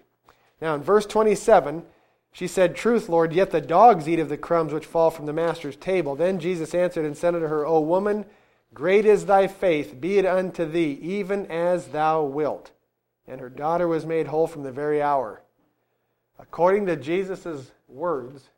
Now 0.62 0.76
in 0.76 0.84
verse 0.84 1.06
27, 1.06 1.84
she 2.32 2.48
said, 2.48 2.76
Truth, 2.76 3.10
Lord, 3.10 3.34
yet 3.34 3.52
the 3.52 3.62
dogs 3.62 4.08
eat 4.08 4.20
of 4.20 4.30
the 4.30 4.38
crumbs 4.38 4.72
which 4.72 4.86
fall 4.86 5.10
from 5.10 5.26
the 5.26 5.34
master's 5.34 5.76
table. 5.76 6.16
Then 6.16 6.40
Jesus 6.40 6.74
answered 6.74 7.06
and 7.06 7.18
said 7.18 7.36
unto 7.36 7.48
her, 7.48 7.66
O 7.66 7.82
woman, 7.82 8.26
great 8.74 9.06
is 9.06 9.26
thy 9.26 9.48
faith, 9.48 10.00
be 10.00 10.18
it 10.18 10.26
unto 10.26 10.66
thee, 10.66 10.98
even 11.02 11.46
as 11.48 11.88
thou 11.88 12.24
wilt. 12.24 12.72
And 13.28 13.42
her 13.42 13.50
daughter 13.50 13.88
was 13.88 14.06
made 14.06 14.28
whole 14.28 14.48
from 14.48 14.64
the 14.64 14.72
very 14.72 15.02
hour. 15.02 15.42
According 16.40 16.86
to 16.88 16.96
Jesus' 16.96 17.72
words, 17.88 18.50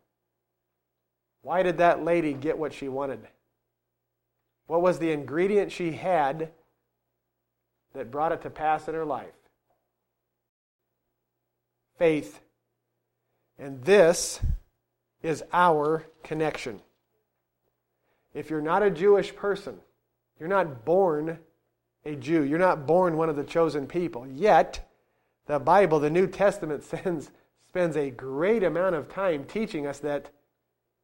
why 1.41 1.63
did 1.63 1.77
that 1.79 2.03
lady 2.03 2.33
get 2.33 2.57
what 2.57 2.73
she 2.73 2.87
wanted? 2.87 3.19
What 4.67 4.81
was 4.81 4.99
the 4.99 5.11
ingredient 5.11 5.71
she 5.71 5.91
had 5.91 6.51
that 7.93 8.11
brought 8.11 8.31
it 8.31 8.41
to 8.43 8.49
pass 8.49 8.87
in 8.87 8.95
her 8.95 9.05
life? 9.05 9.33
Faith. 11.97 12.39
And 13.59 13.83
this 13.83 14.39
is 15.21 15.43
our 15.53 16.05
connection. 16.23 16.81
If 18.33 18.49
you're 18.49 18.61
not 18.61 18.83
a 18.83 18.89
Jewish 18.89 19.35
person, 19.35 19.77
you're 20.39 20.49
not 20.49 20.85
born 20.85 21.39
a 22.05 22.15
Jew, 22.15 22.43
you're 22.43 22.59
not 22.59 22.85
born 22.85 23.15
one 23.15 23.29
of 23.29 23.35
the 23.35 23.43
chosen 23.43 23.87
people, 23.87 24.27
yet 24.27 24.89
the 25.45 25.59
Bible, 25.59 25.99
the 25.99 26.09
New 26.09 26.27
Testament, 26.27 26.83
sends, 27.03 27.31
spends 27.67 27.95
a 27.95 28.09
great 28.09 28.63
amount 28.63 28.95
of 28.95 29.07
time 29.07 29.45
teaching 29.45 29.87
us 29.87 29.99
that 29.99 30.29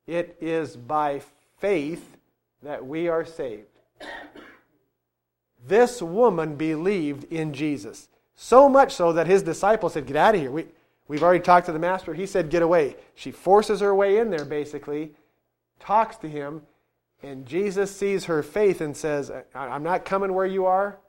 it 0.08 0.38
is 0.42 0.76
by 0.76 1.22
faith 1.60 2.18
that 2.64 2.86
we 2.86 3.08
are 3.08 3.26
saved. 3.26 3.68
This 5.68 6.02
woman 6.02 6.56
believed 6.56 7.32
in 7.32 7.54
Jesus. 7.54 8.08
So 8.36 8.70
much 8.70 8.94
so 8.94 9.14
that 9.14 9.28
his 9.28 9.44
disciples 9.44 9.94
said, 9.94 10.08
Get 10.08 10.16
out 10.16 10.36
of 10.36 10.42
here. 10.42 10.52
We, 10.52 10.66
we've 11.08 11.24
already 11.24 11.44
talked 11.44 11.66
to 11.66 11.74
the 11.74 11.80
master. 11.80 12.14
He 12.14 12.26
said, 12.26 12.50
Get 12.50 12.62
away. 12.62 12.96
She 13.16 13.32
forces 13.32 13.82
her 13.82 13.94
way 13.94 14.18
in 14.18 14.30
there, 14.30 14.46
basically, 14.46 15.12
talks 15.80 16.18
to 16.18 16.30
him, 16.30 16.62
and 17.22 17.46
Jesus 17.46 17.96
sees 17.96 18.26
her 18.26 18.42
faith 18.42 18.80
and 18.82 18.96
says, 18.96 19.32
I'm 19.54 19.84
not 19.84 20.06
coming 20.06 20.34
where 20.34 20.46
you 20.46 20.66
are, 20.66 21.00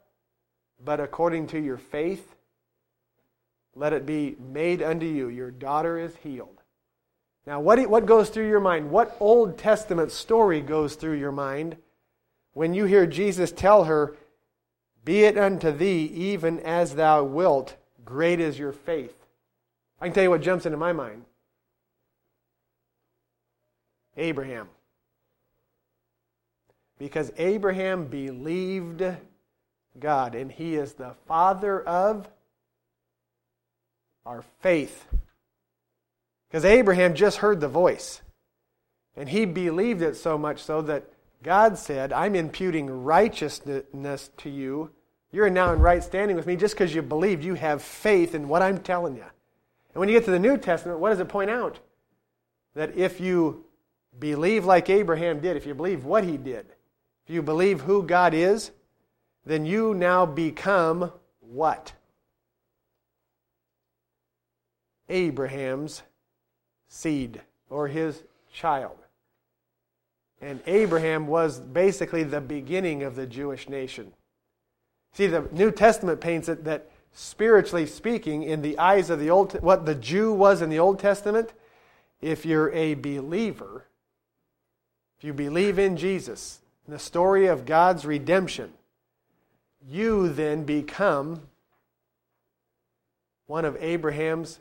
but 0.85 0.99
according 0.99 1.47
to 1.49 1.61
your 1.61 1.78
faith, 1.78 2.35
let 3.76 3.92
it 3.92 4.07
be 4.07 4.37
made 4.40 4.83
unto 4.83 5.07
you. 5.07 5.28
Your 5.28 5.52
daughter 5.52 5.99
is 5.99 6.16
healed. 6.16 6.60
Now, 7.50 7.59
what, 7.59 7.85
what 7.90 8.07
goes 8.07 8.28
through 8.28 8.47
your 8.47 8.61
mind? 8.61 8.92
What 8.92 9.16
Old 9.19 9.59
Testament 9.59 10.12
story 10.12 10.61
goes 10.61 10.95
through 10.95 11.19
your 11.19 11.33
mind 11.33 11.76
when 12.52 12.75
you 12.75 12.85
hear 12.85 13.09
Jesus 13.09 13.50
tell 13.50 13.83
her, 13.83 14.16
Be 15.04 15.25
it 15.25 15.37
unto 15.37 15.73
thee 15.73 16.04
even 16.14 16.61
as 16.61 16.95
thou 16.95 17.25
wilt, 17.25 17.75
great 18.04 18.38
is 18.38 18.57
your 18.57 18.71
faith? 18.71 19.16
I 20.00 20.07
can 20.07 20.14
tell 20.14 20.23
you 20.23 20.30
what 20.30 20.42
jumps 20.42 20.64
into 20.64 20.78
my 20.78 20.92
mind 20.92 21.25
Abraham. 24.16 24.69
Because 27.00 27.33
Abraham 27.37 28.04
believed 28.04 29.02
God, 29.99 30.37
and 30.37 30.52
he 30.52 30.76
is 30.76 30.92
the 30.92 31.16
father 31.26 31.83
of 31.83 32.28
our 34.25 34.45
faith. 34.61 35.04
Because 36.50 36.64
Abraham 36.64 37.14
just 37.14 37.38
heard 37.38 37.61
the 37.61 37.69
voice. 37.69 38.23
And 39.16 39.28
he 39.28 39.45
believed 39.45 40.02
it 40.02 40.16
so 40.16 40.37
much 40.37 40.62
so 40.62 40.83
that 40.83 41.04
God 41.42 41.78
said, 41.78 42.12
I'm 42.12 42.35
imputing 42.35 43.04
righteousness 43.04 44.30
to 44.38 44.50
you. 44.50 44.90
You're 45.33 45.49
now 45.49 45.73
in 45.73 45.78
right 45.78 46.02
standing 46.02 46.37
with 46.37 46.47
me 46.47 46.57
just 46.57 46.75
because 46.75 46.95
you 46.95 47.02
believed. 47.02 47.45
You 47.45 47.54
have 47.54 47.82
faith 47.82 48.34
in 48.34 48.49
what 48.49 48.63
I'm 48.63 48.78
telling 48.78 49.15
you. 49.15 49.23
And 49.23 50.00
when 50.00 50.08
you 50.08 50.15
get 50.15 50.25
to 50.25 50.32
the 50.32 50.39
New 50.39 50.56
Testament, 50.56 50.99
what 50.99 51.10
does 51.10 51.21
it 51.21 51.28
point 51.28 51.50
out? 51.50 51.78
That 52.75 52.97
if 52.97 53.21
you 53.21 53.65
believe 54.19 54.65
like 54.65 54.91
Abraham 54.91 55.41
did, 55.41 55.56
if 55.56 55.67
you 55.67 55.75
believe 55.75 56.04
what 56.04 56.25
he 56.25 56.36
did, 56.36 56.67
if 57.26 57.34
you 57.34 57.43
believe 57.43 57.82
who 57.82 58.02
God 58.02 58.34
is, 58.34 58.73
then 59.47 59.65
you 59.65 59.95
now 59.95 60.26
become 60.26 61.13
what? 61.41 61.93
Abraham's 65.08 66.02
seed 66.91 67.41
or 67.71 67.89
his 67.89 68.23
child. 68.53 68.99
And 70.43 70.61
Abraham 70.67 71.26
was 71.26 71.59
basically 71.61 72.25
the 72.25 72.41
beginning 72.41 73.03
of 73.03 73.15
the 73.15 73.26
Jewish 73.26 73.69
nation. 73.69 74.13
See, 75.13 75.26
the 75.26 75.49
New 75.53 75.71
Testament 75.71 76.21
paints 76.21 76.49
it 76.49 76.65
that 76.65 76.91
spiritually 77.13 77.87
speaking, 77.87 78.43
in 78.43 78.63
the 78.63 78.79
eyes 78.79 79.11
of 79.11 79.19
the 79.19 79.31
Old, 79.31 79.61
what 79.63 79.87
the 79.87 79.95
Jew 79.95 80.33
was 80.33 80.63
in 80.63 80.71
the 80.71 80.79
Old 80.79 80.99
Testament, 80.99 81.53
if 82.21 82.45
you're 82.45 82.73
a 82.73 82.95
believer, 82.95 83.87
if 85.19 85.25
you 85.25 85.33
believe 85.33 85.79
in 85.79 85.97
Jesus, 85.97 86.61
in 86.87 86.93
the 86.93 86.99
story 86.99 87.47
of 87.47 87.67
God's 87.67 88.05
redemption, 88.05 88.73
you 89.89 90.29
then 90.29 90.65
become 90.65 91.43
one 93.47 93.65
of 93.65 93.76
Abraham's 93.81 94.61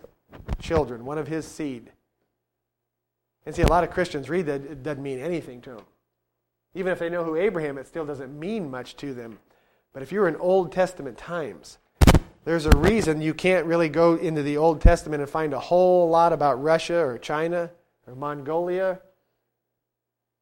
children, 0.59 1.05
one 1.05 1.17
of 1.17 1.27
his 1.27 1.45
seed. 1.45 1.91
And 3.45 3.55
see, 3.55 3.61
a 3.61 3.67
lot 3.67 3.83
of 3.83 3.91
Christians 3.91 4.29
read 4.29 4.45
that, 4.47 4.61
it 4.61 4.83
doesn't 4.83 5.01
mean 5.01 5.19
anything 5.19 5.61
to 5.61 5.71
them. 5.71 5.85
Even 6.75 6.91
if 6.91 6.99
they 6.99 7.09
know 7.09 7.23
who 7.23 7.35
Abraham, 7.35 7.77
it 7.77 7.87
still 7.87 8.05
doesn't 8.05 8.37
mean 8.37 8.69
much 8.69 8.95
to 8.97 9.13
them. 9.13 9.39
But 9.93 10.03
if 10.03 10.11
you're 10.11 10.27
in 10.27 10.35
Old 10.35 10.71
Testament 10.71 11.17
times, 11.17 11.79
there's 12.45 12.65
a 12.65 12.77
reason 12.77 13.21
you 13.21 13.33
can't 13.33 13.65
really 13.65 13.89
go 13.89 14.15
into 14.15 14.43
the 14.43 14.57
Old 14.57 14.81
Testament 14.81 15.21
and 15.21 15.29
find 15.29 15.53
a 15.53 15.59
whole 15.59 16.09
lot 16.09 16.31
about 16.31 16.61
Russia 16.61 16.99
or 16.99 17.17
China 17.17 17.71
or 18.07 18.15
Mongolia 18.15 18.99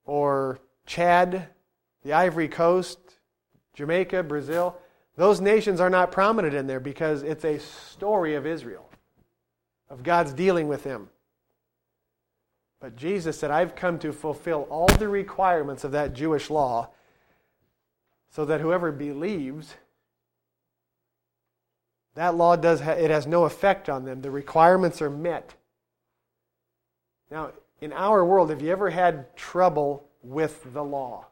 or 0.06 0.60
Chad, 0.86 1.48
the 2.04 2.14
Ivory 2.14 2.48
Coast, 2.48 3.00
Jamaica, 3.74 4.24
Brazil. 4.24 4.78
Those 5.16 5.42
nations 5.42 5.80
are 5.80 5.90
not 5.90 6.12
prominent 6.12 6.54
in 6.54 6.68
there 6.68 6.80
because 6.80 7.24
it's 7.24 7.46
a 7.46 7.60
story 7.60 8.36
of 8.36 8.46
Israel, 8.46 8.90
of 9.90 10.04
God's 10.04 10.34
dealing 10.34 10.68
with 10.68 10.84
them. 10.84 11.10
But 12.80 12.96
Jesus 12.96 13.40
said, 13.40 13.50
I've 13.52 13.76
come 13.76 13.98
to 14.00 14.14
fulfill 14.14 14.68
all 14.70 14.88
the 14.88 15.08
requirements 15.08 15.84
of 15.84 15.92
that 15.94 16.14
Jewish 16.14 16.50
law 16.50 16.90
so 18.30 18.46
that 18.46 18.62
whoever 18.62 18.92
believes, 18.92 19.76
that 22.14 22.36
law 22.36 22.56
does 22.56 22.82
ha- 22.82 22.92
it 22.92 23.10
has 23.10 23.26
no 23.26 23.46
effect 23.46 23.90
on 23.90 24.06
them. 24.06 24.22
The 24.22 24.32
requirements 24.32 25.02
are 25.02 25.10
met. 25.10 25.56
Now, 27.32 27.52
in 27.82 27.94
our 27.94 28.24
world, 28.24 28.50
have 28.52 28.62
you 28.62 28.72
ever 28.72 28.90
had 28.90 29.36
trouble 29.36 30.08
with 30.22 30.74
the 30.74 30.84
law? 30.84 31.26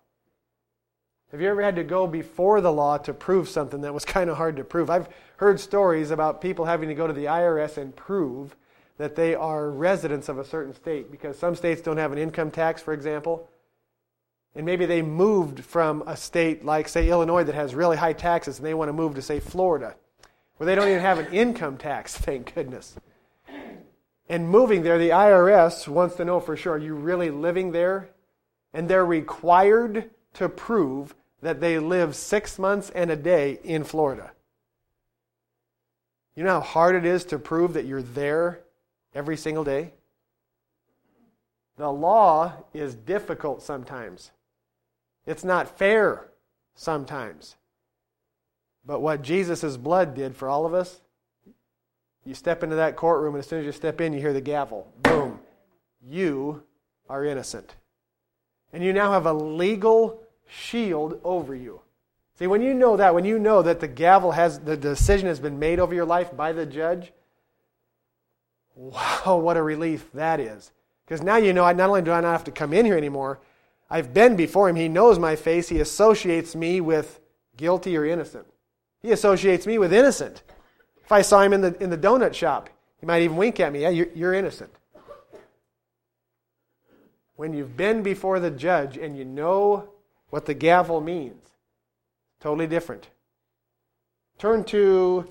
Have 1.31 1.41
you 1.41 1.49
ever 1.49 1.62
had 1.62 1.75
to 1.75 1.84
go 1.84 2.08
before 2.08 2.62
the 2.62 2.71
law 2.71 2.97
to 2.99 3.13
prove 3.13 3.49
something 3.49 3.81
that 3.81 3.93
was 3.93 4.05
kind 4.05 4.29
of 4.29 4.38
hard 4.38 4.55
to 4.55 4.63
prove? 4.63 4.89
I've 4.89 5.10
heard 5.38 5.60
stories 5.60 6.12
about 6.12 6.41
people 6.41 6.65
having 6.65 6.89
to 6.89 6.95
go 6.95 7.08
to 7.08 7.13
the 7.13 7.25
IRS 7.25 7.77
and 7.77 7.95
prove 7.95 8.55
that 8.97 9.15
they 9.15 9.36
are 9.36 9.69
residents 9.69 10.29
of 10.29 10.38
a 10.38 10.45
certain 10.45 10.73
state 10.73 11.12
because 11.12 11.38
some 11.38 11.55
states 11.55 11.81
don't 11.81 11.97
have 11.97 12.12
an 12.12 12.17
income 12.17 12.51
tax, 12.51 12.81
for 12.81 12.93
example. 12.93 13.49
And 14.55 14.65
maybe 14.65 14.86
they 14.86 15.01
moved 15.01 15.65
from 15.65 16.03
a 16.08 16.15
state 16.15 16.63
like, 16.63 16.88
say, 16.88 17.10
Illinois 17.10 17.43
that 17.43 17.55
has 17.55 17.75
really 17.75 17.97
high 17.97 18.13
taxes 18.13 18.58
and 18.58 18.65
they 18.65 18.73
want 18.73 18.88
to 18.89 18.93
move 18.93 19.15
to, 19.15 19.21
say, 19.21 19.41
Florida, 19.41 19.95
where 20.58 20.65
they 20.65 20.75
don't 20.75 20.88
even 20.88 21.01
have 21.01 21.19
an 21.19 21.34
income 21.34 21.77
tax, 21.77 22.17
thank 22.17 22.55
goodness. 22.55 22.95
And 24.29 24.49
moving 24.49 24.81
there, 24.81 24.97
the 24.97 25.10
IRS 25.10 25.88
wants 25.88 26.15
to 26.15 26.25
know 26.25 26.39
for 26.39 26.55
sure 26.55 26.73
are 26.73 26.77
you 26.77 26.95
really 26.95 27.29
living 27.29 27.71
there? 27.71 28.10
And 28.73 28.89
they're 28.89 29.05
required 29.05 30.10
to 30.36 30.49
prove 30.49 31.15
that 31.41 31.60
they 31.62 31.77
live 31.79 32.15
six 32.15 32.58
months 32.58 32.89
and 32.89 33.12
a 33.12 33.15
day 33.15 33.60
in 33.63 33.84
Florida. 33.84 34.31
You 36.36 36.43
know 36.43 36.60
how 36.60 36.62
hard 36.62 36.95
it 36.95 37.05
is 37.05 37.23
to 37.25 37.39
prove 37.39 37.73
that 37.73 37.86
you're 37.86 38.01
there 38.01 38.64
every 39.15 39.38
single 39.38 39.63
day? 39.63 39.93
The 41.78 41.91
law 41.91 42.54
is 42.73 42.93
difficult 42.93 43.63
sometimes. 43.63 44.32
It's 45.25 45.43
not 45.43 45.78
fair 45.78 46.28
sometimes. 46.75 47.56
But 48.86 49.01
what 49.01 49.23
Jesus' 49.23 49.78
blood 49.78 50.13
did 50.13 50.36
for 50.36 50.47
all 50.47 50.65
of 50.65 50.73
us, 50.73 51.01
you 52.25 52.34
step 52.34 52.63
into 52.63 52.75
that 52.75 52.95
courtroom, 52.95 53.36
and 53.36 53.39
as 53.39 53.47
soon 53.47 53.60
as 53.60 53.65
you 53.65 53.71
step 53.71 53.99
in, 53.99 54.13
you 54.13 54.19
hear 54.19 54.34
the 54.34 54.41
gavel. 54.41 54.91
Boom. 55.01 55.39
You 56.01 56.63
are 57.10 57.25
innocent. 57.25 57.75
And 58.73 58.84
you 58.84 58.93
now 58.93 59.12
have 59.12 59.25
a 59.25 59.34
legal 59.34 60.21
shield 60.47 61.19
over 61.23 61.56
you. 61.56 61.82
See, 62.38 62.47
when 62.47 62.62
you 62.62 62.73
know 62.73 62.97
that, 62.97 63.15
when 63.15 63.25
you 63.25 63.39
know 63.39 63.62
that 63.62 63.80
the 63.80 63.88
gavel 63.88 64.32
has, 64.32 64.60
the 64.60 64.75
decision 64.75 65.28
has 65.28 65.39
been 65.39 65.58
made 65.58 65.80
over 65.80 65.93
your 65.93 66.06
life 66.06 66.36
by 66.36 66.51
the 66.51 66.65
judge, 66.65 67.13
Wow, 68.76 69.38
what 69.42 69.58
a 69.58 69.64
relief 69.64 70.12
that 70.14 70.40
is. 70.40 70.72
Because 71.06 71.22
now 71.22 71.38
you 71.38 71.54
know, 71.54 71.64
I 71.64 71.74
not 71.74 71.90
only 71.90 72.02
do 72.02 72.12
I 72.12 72.22
not 72.22 72.32
have 72.34 72.44
to 72.46 72.52
come 72.52 72.74
in 72.74 72.86
here 72.86 72.98
anymore, 72.98 73.40
I've 73.90 74.14
been 74.14 74.36
before 74.36 74.68
him. 74.68 74.76
He 74.76 74.90
knows 74.90 75.18
my 75.18 75.36
face. 75.36 75.70
He 75.70 75.80
associates 75.80 76.56
me 76.56 76.82
with 76.82 77.20
guilty 77.56 77.96
or 77.96 78.06
innocent. 78.06 78.48
He 79.02 79.12
associates 79.12 79.66
me 79.66 79.78
with 79.78 79.94
innocent. 79.94 80.44
If 81.04 81.12
I 81.12 81.22
saw 81.22 81.42
him 81.42 81.54
in 81.54 81.62
the, 81.62 81.82
in 81.82 81.90
the 81.90 81.98
donut 81.98 82.34
shop, 82.34 82.70
he 83.00 83.06
might 83.06 83.22
even 83.22 83.38
wink 83.38 83.60
at 83.60 83.72
me. 83.72 83.84
Yeah, 83.84 83.90
you're, 83.90 84.08
you're 84.16 84.34
innocent. 84.34 84.72
When 87.36 87.54
you've 87.54 87.78
been 87.78 88.02
before 88.02 88.40
the 88.40 88.50
judge 88.50 88.98
and 88.98 89.18
you 89.18 89.26
know 89.26 89.90
what 90.30 90.46
the 90.46 90.54
gavel 90.54 91.02
means, 91.02 91.44
totally 92.40 92.66
different. 92.66 93.10
Turn 94.40 94.64
to 94.66 95.28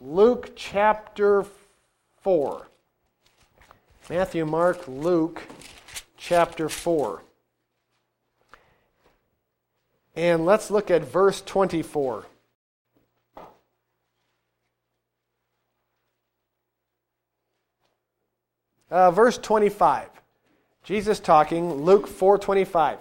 Luke 0.00 0.52
chapter 0.54 1.42
4. 1.42 1.63
Matthew, 4.08 4.46
Mark, 4.46 4.88
Luke 4.88 5.42
chapter 6.16 6.70
4. 6.70 7.22
And 10.16 10.46
let's 10.46 10.70
look 10.70 10.90
at 10.90 11.02
verse 11.02 11.42
24. 11.42 12.24
Uh, 18.90 19.10
verse 19.10 19.36
25. 19.38 20.08
Jesus 20.82 21.20
talking, 21.20 21.82
Luke 21.82 22.06
4:25. 22.06 22.98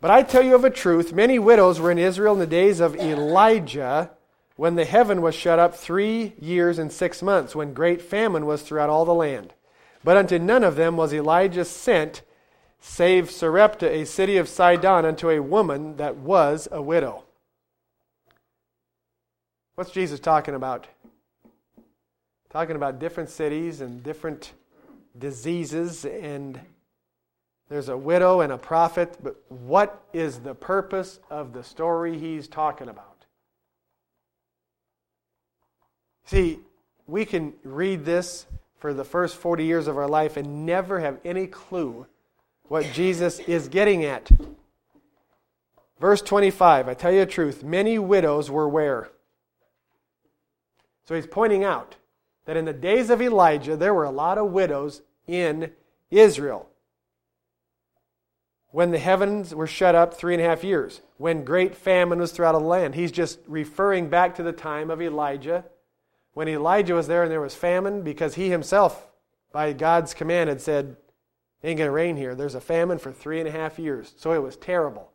But 0.00 0.10
I 0.10 0.22
tell 0.22 0.42
you 0.42 0.54
of 0.54 0.64
a 0.64 0.70
truth, 0.70 1.12
many 1.12 1.38
widows 1.38 1.78
were 1.78 1.90
in 1.90 1.98
Israel 1.98 2.34
in 2.34 2.40
the 2.40 2.46
days 2.46 2.80
of 2.80 2.96
Elijah, 2.96 4.10
when 4.56 4.74
the 4.74 4.84
heaven 4.84 5.22
was 5.22 5.34
shut 5.34 5.58
up 5.58 5.74
3 5.74 6.34
years 6.40 6.78
and 6.78 6.90
6 6.90 7.22
months, 7.22 7.54
when 7.54 7.74
great 7.74 8.02
famine 8.02 8.46
was 8.46 8.62
throughout 8.62 8.90
all 8.90 9.04
the 9.04 9.14
land. 9.14 9.54
But 10.02 10.16
unto 10.16 10.38
none 10.38 10.64
of 10.64 10.76
them 10.76 10.96
was 10.96 11.12
Elijah 11.12 11.64
sent, 11.64 12.22
save 12.80 13.30
Sarepta, 13.30 13.90
a 13.90 14.04
city 14.04 14.36
of 14.36 14.48
Sidon, 14.48 15.04
unto 15.04 15.28
a 15.28 15.42
woman 15.42 15.96
that 15.96 16.16
was 16.16 16.68
a 16.70 16.80
widow. 16.80 17.24
What's 19.74 19.90
Jesus 19.90 20.20
talking 20.20 20.54
about? 20.54 20.86
Talking 22.48 22.76
about 22.76 22.98
different 22.98 23.28
cities 23.28 23.82
and 23.82 24.02
different 24.02 24.52
diseases, 25.18 26.06
and 26.06 26.58
there's 27.68 27.90
a 27.90 27.96
widow 27.96 28.40
and 28.40 28.52
a 28.52 28.58
prophet, 28.58 29.18
but 29.22 29.36
what 29.48 30.02
is 30.14 30.38
the 30.38 30.54
purpose 30.54 31.20
of 31.28 31.52
the 31.52 31.62
story 31.62 32.16
he's 32.16 32.48
talking 32.48 32.88
about? 32.88 33.15
See, 36.26 36.58
we 37.06 37.24
can 37.24 37.54
read 37.62 38.04
this 38.04 38.46
for 38.78 38.92
the 38.92 39.04
first 39.04 39.36
40 39.36 39.64
years 39.64 39.86
of 39.86 39.96
our 39.96 40.08
life 40.08 40.36
and 40.36 40.66
never 40.66 41.00
have 41.00 41.18
any 41.24 41.46
clue 41.46 42.06
what 42.68 42.92
Jesus 42.92 43.38
is 43.38 43.68
getting 43.68 44.04
at. 44.04 44.28
Verse 46.00 46.20
25, 46.20 46.88
I 46.88 46.94
tell 46.94 47.12
you 47.12 47.20
the 47.20 47.30
truth, 47.30 47.62
many 47.62 47.98
widows 47.98 48.50
were 48.50 48.68
where? 48.68 49.10
So 51.04 51.14
he's 51.14 51.28
pointing 51.28 51.62
out 51.62 51.94
that 52.44 52.56
in 52.56 52.64
the 52.64 52.72
days 52.72 53.08
of 53.08 53.22
Elijah, 53.22 53.76
there 53.76 53.94
were 53.94 54.04
a 54.04 54.10
lot 54.10 54.36
of 54.36 54.50
widows 54.50 55.02
in 55.28 55.70
Israel. 56.10 56.68
When 58.72 58.90
the 58.90 58.98
heavens 58.98 59.54
were 59.54 59.68
shut 59.68 59.94
up 59.94 60.12
three 60.12 60.34
and 60.34 60.42
a 60.42 60.46
half 60.46 60.64
years, 60.64 61.00
when 61.18 61.44
great 61.44 61.76
famine 61.76 62.18
was 62.18 62.32
throughout 62.32 62.52
the 62.52 62.60
land. 62.60 62.94
He's 62.94 63.12
just 63.12 63.38
referring 63.46 64.10
back 64.10 64.34
to 64.34 64.42
the 64.42 64.52
time 64.52 64.90
of 64.90 65.00
Elijah 65.00 65.64
when 66.36 66.48
Elijah 66.48 66.92
was 66.92 67.06
there 67.06 67.22
and 67.22 67.32
there 67.32 67.40
was 67.40 67.54
famine 67.54 68.02
because 68.02 68.34
he 68.34 68.50
himself, 68.50 69.08
by 69.52 69.72
God's 69.72 70.12
command, 70.12 70.50
had 70.50 70.60
said, 70.60 70.98
Ain't 71.64 71.78
going 71.78 71.88
to 71.88 71.90
rain 71.90 72.14
here. 72.14 72.34
There's 72.34 72.54
a 72.54 72.60
famine 72.60 72.98
for 72.98 73.10
three 73.10 73.40
and 73.40 73.48
a 73.48 73.50
half 73.50 73.78
years. 73.78 74.12
So 74.18 74.32
it 74.32 74.42
was 74.42 74.54
terrible. 74.58 75.10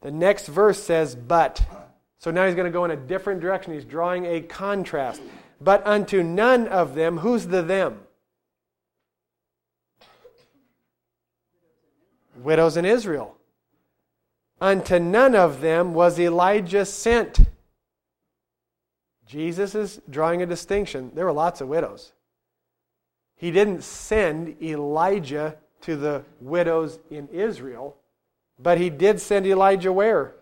The 0.00 0.10
next 0.10 0.48
verse 0.48 0.82
says, 0.82 1.14
But. 1.14 1.64
So 2.18 2.32
now 2.32 2.44
he's 2.44 2.56
going 2.56 2.66
to 2.66 2.72
go 2.72 2.84
in 2.84 2.90
a 2.90 2.96
different 2.96 3.40
direction. 3.40 3.72
He's 3.72 3.84
drawing 3.84 4.26
a 4.26 4.40
contrast. 4.40 5.22
But 5.60 5.86
unto 5.86 6.24
none 6.24 6.66
of 6.66 6.96
them, 6.96 7.18
who's 7.18 7.46
the 7.46 7.62
them? 7.62 8.00
Widows 12.34 12.76
in 12.76 12.84
Israel. 12.84 13.36
Unto 14.60 14.98
none 14.98 15.36
of 15.36 15.60
them 15.60 15.94
was 15.94 16.18
Elijah 16.18 16.84
sent. 16.84 17.42
Jesus 19.30 19.76
is 19.76 20.00
drawing 20.10 20.42
a 20.42 20.46
distinction. 20.46 21.12
There 21.14 21.24
were 21.24 21.32
lots 21.32 21.60
of 21.60 21.68
widows. 21.68 22.12
He 23.36 23.52
didn't 23.52 23.84
send 23.84 24.60
Elijah 24.60 25.56
to 25.82 25.94
the 25.94 26.24
widows 26.40 26.98
in 27.12 27.28
Israel, 27.28 27.96
but 28.58 28.78
he 28.78 28.90
did 28.90 29.20
send 29.20 29.46
Elijah 29.46 29.92
where? 29.92 30.34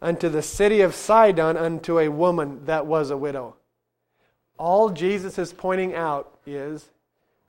Unto 0.00 0.28
the 0.28 0.40
city 0.40 0.82
of 0.82 0.94
Sidon, 0.94 1.56
unto 1.56 1.98
a 1.98 2.08
woman 2.08 2.64
that 2.66 2.86
was 2.86 3.10
a 3.10 3.16
widow. 3.16 3.56
All 4.56 4.90
Jesus 4.90 5.36
is 5.36 5.52
pointing 5.52 5.96
out 5.96 6.38
is 6.46 6.90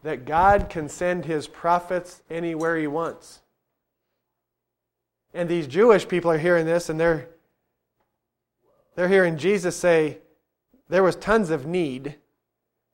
that 0.01 0.25
God 0.25 0.69
can 0.69 0.89
send 0.89 1.25
his 1.25 1.47
prophets 1.47 2.23
anywhere 2.31 2.77
he 2.77 2.87
wants. 2.87 3.41
And 5.35 5.47
these 5.47 5.67
Jewish 5.67 6.07
people 6.07 6.31
are 6.31 6.39
hearing 6.39 6.65
this 6.65 6.89
and 6.89 6.99
they're 6.99 7.29
they're 8.99 9.07
hearing 9.07 9.37
Jesus 9.37 9.77
say 9.77 10.17
there 10.89 11.03
was 11.03 11.15
tons 11.15 11.51
of 11.51 11.65
need. 11.65 12.15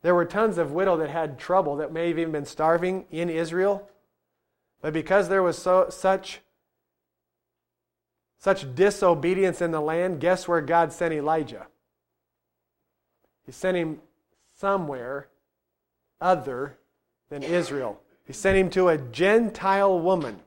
There 0.04 0.14
were 0.14 0.24
tons 0.24 0.60
of 0.60 0.72
widow 0.72 0.98
that 0.98 1.10
had 1.10 1.40
trouble 1.40 1.78
that 1.78 1.92
may 1.92 2.10
have 2.10 2.20
even 2.20 2.32
been 2.32 2.46
starving 2.46 3.06
in 3.10 3.28
Israel. 3.28 3.90
But 4.84 4.94
because 4.94 5.30
there 5.30 5.42
was 5.42 5.58
so, 5.58 5.88
such, 5.90 6.42
such 8.38 8.76
disobedience 8.76 9.64
in 9.64 9.72
the 9.72 9.82
land, 9.82 10.20
guess 10.20 10.48
where 10.48 10.62
God 10.62 10.94
sent 10.94 11.12
Elijah? 11.12 11.66
He 13.48 13.52
sent 13.52 13.76
him 13.76 14.00
somewhere 14.60 15.28
other 16.22 16.78
than 17.30 17.42
Israel. 17.42 18.00
He 18.28 18.34
sent 18.34 18.60
him 18.60 18.70
to 18.70 18.90
a 18.90 19.00
Gentile 19.00 20.00
woman. 20.00 20.42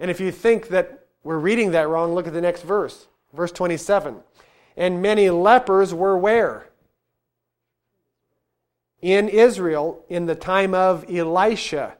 And 0.00 0.10
if 0.10 0.20
you 0.20 0.32
think 0.32 0.68
that 0.68 1.06
we're 1.22 1.36
reading 1.36 1.72
that 1.72 1.90
wrong, 1.90 2.14
look 2.14 2.26
at 2.26 2.32
the 2.32 2.40
next 2.40 2.62
verse. 2.62 3.08
Verse 3.34 3.52
27. 3.52 4.22
And 4.78 5.02
many 5.02 5.28
lepers 5.28 5.92
were 5.92 6.16
where? 6.16 6.70
In 9.02 9.28
Israel 9.28 10.04
in 10.08 10.26
the 10.26 10.36
time 10.36 10.72
of 10.72 11.04
Elisha, 11.10 11.98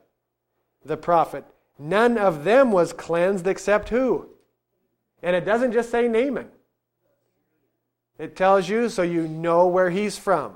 the 0.85 0.97
prophet. 0.97 1.45
None 1.77 2.17
of 2.17 2.45
them 2.45 2.71
was 2.71 2.93
cleansed 2.93 3.49
except 3.49 3.89
who? 3.89 4.29
And 5.25 5.35
it 5.35 5.45
doesn't 5.45 5.73
just 5.73 5.91
say 5.91 6.07
Naaman. 6.07 6.51
It 8.17 8.37
tells 8.37 8.69
you 8.69 8.89
so 8.89 9.03
you 9.03 9.27
know 9.27 9.67
where 9.67 9.91
he's 9.91 10.17
from. 10.17 10.55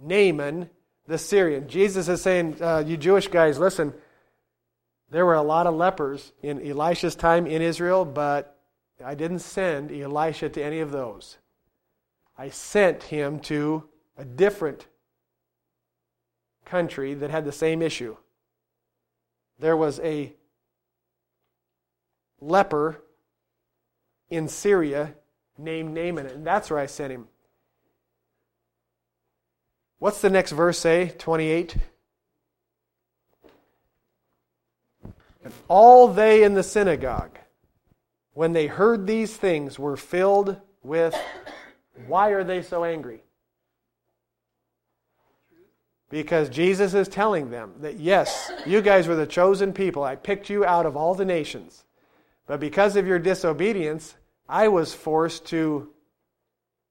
Naaman 0.00 0.70
the 1.06 1.18
Syrian. 1.18 1.68
Jesus 1.68 2.08
is 2.08 2.22
saying, 2.22 2.62
uh, 2.62 2.82
you 2.86 2.96
Jewish 2.96 3.28
guys, 3.28 3.58
listen, 3.58 3.92
there 5.10 5.26
were 5.26 5.34
a 5.34 5.42
lot 5.42 5.66
of 5.66 5.74
lepers 5.74 6.32
in 6.42 6.66
Elisha's 6.66 7.14
time 7.14 7.46
in 7.46 7.60
Israel, 7.60 8.06
but 8.06 8.58
I 9.04 9.14
didn't 9.14 9.40
send 9.40 9.92
Elisha 9.92 10.48
to 10.48 10.62
any 10.62 10.80
of 10.80 10.92
those. 10.92 11.36
I 12.38 12.50
sent 12.50 13.02
him 13.02 13.40
to 13.40 13.88
a 14.16 14.24
different 14.24 14.86
country 16.64 17.14
that 17.14 17.30
had 17.30 17.44
the 17.44 17.52
same 17.52 17.82
issue. 17.82 18.16
There 19.58 19.76
was 19.76 19.98
a 20.00 20.32
leper 22.40 23.02
in 24.30 24.46
Syria 24.46 25.14
named 25.58 25.92
Naaman, 25.94 26.26
and 26.26 26.46
that's 26.46 26.70
where 26.70 26.78
I 26.78 26.86
sent 26.86 27.12
him. 27.12 27.26
What's 29.98 30.20
the 30.20 30.30
next 30.30 30.52
verse 30.52 30.78
say? 30.78 31.12
28. 31.18 31.76
And 35.42 35.52
all 35.66 36.06
they 36.06 36.44
in 36.44 36.54
the 36.54 36.62
synagogue, 36.62 37.36
when 38.32 38.52
they 38.52 38.68
heard 38.68 39.08
these 39.08 39.36
things, 39.36 39.76
were 39.76 39.96
filled 39.96 40.60
with 40.84 41.16
why 42.06 42.30
are 42.30 42.44
they 42.44 42.62
so 42.62 42.84
angry? 42.84 43.22
Because 46.10 46.48
Jesus 46.48 46.94
is 46.94 47.08
telling 47.08 47.50
them 47.50 47.74
that, 47.80 48.00
yes, 48.00 48.50
you 48.64 48.80
guys 48.80 49.06
were 49.06 49.16
the 49.16 49.26
chosen 49.26 49.72
people. 49.72 50.02
I 50.02 50.16
picked 50.16 50.48
you 50.48 50.64
out 50.64 50.86
of 50.86 50.96
all 50.96 51.14
the 51.14 51.24
nations. 51.24 51.84
But 52.46 52.60
because 52.60 52.96
of 52.96 53.06
your 53.06 53.18
disobedience, 53.18 54.14
I 54.48 54.68
was 54.68 54.94
forced 54.94 55.44
to, 55.46 55.90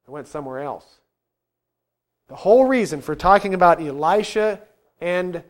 I 0.07 0.11
went 0.11 0.27
somewhere 0.27 0.59
else. 0.59 0.99
The 2.27 2.35
whole 2.35 2.65
reason 2.65 3.01
for 3.01 3.15
talking 3.15 3.55
about 3.55 3.81
Elisha 3.81 4.61
and 5.01 5.41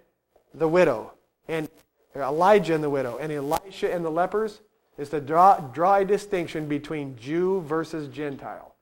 the 0.54 0.68
widow, 0.68 1.14
and 1.48 1.68
Elijah 2.16 2.74
and 2.74 2.84
the 2.84 2.90
widow, 2.90 3.18
and 3.18 3.32
Elisha 3.32 3.94
and 3.94 4.06
the 4.06 4.10
lepers, 4.10 4.62
is 4.98 5.10
to 5.10 5.20
draw, 5.20 5.60
draw 5.60 5.98
a 5.98 6.06
distinction 6.06 6.68
between 6.68 7.18
Jew 7.18 7.62
versus 7.62 8.08
Gentile. 8.08 8.76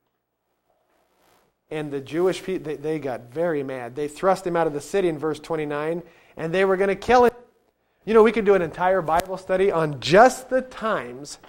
And 1.71 1.91
the 1.91 2.01
Jewish 2.01 2.43
people, 2.43 2.71
they, 2.71 2.75
they 2.75 2.99
got 2.99 3.33
very 3.33 3.63
mad. 3.63 3.95
They 3.95 4.07
thrust 4.07 4.45
him 4.45 4.55
out 4.55 4.67
of 4.67 4.73
the 4.73 4.81
city 4.81 5.07
in 5.07 5.17
verse 5.17 5.39
29, 5.39 6.03
and 6.37 6.53
they 6.53 6.65
were 6.65 6.77
going 6.77 6.89
to 6.89 6.95
kill 6.95 7.25
him. 7.25 7.33
You 8.05 8.13
know, 8.13 8.21
we 8.21 8.31
could 8.31 8.45
do 8.45 8.53
an 8.53 8.61
entire 8.61 9.01
Bible 9.01 9.37
study 9.37 9.71
on 9.71 9.99
just 9.99 10.49
the 10.49 10.61
times 10.61 11.39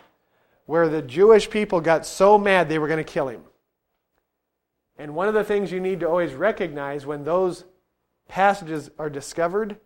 where 0.64 0.88
the 0.88 1.02
Jewish 1.02 1.50
people 1.50 1.80
got 1.80 2.06
so 2.06 2.38
mad 2.38 2.68
they 2.68 2.78
were 2.78 2.88
going 2.88 3.04
to 3.04 3.12
kill 3.12 3.28
him. 3.28 3.42
And 4.98 5.14
one 5.14 5.28
of 5.28 5.34
the 5.34 5.44
things 5.44 5.70
you 5.70 5.80
need 5.80 6.00
to 6.00 6.08
always 6.08 6.32
recognize 6.32 7.04
when 7.04 7.24
those 7.24 7.64
passages 8.28 8.90
are 8.98 9.10
discovered 9.10 9.76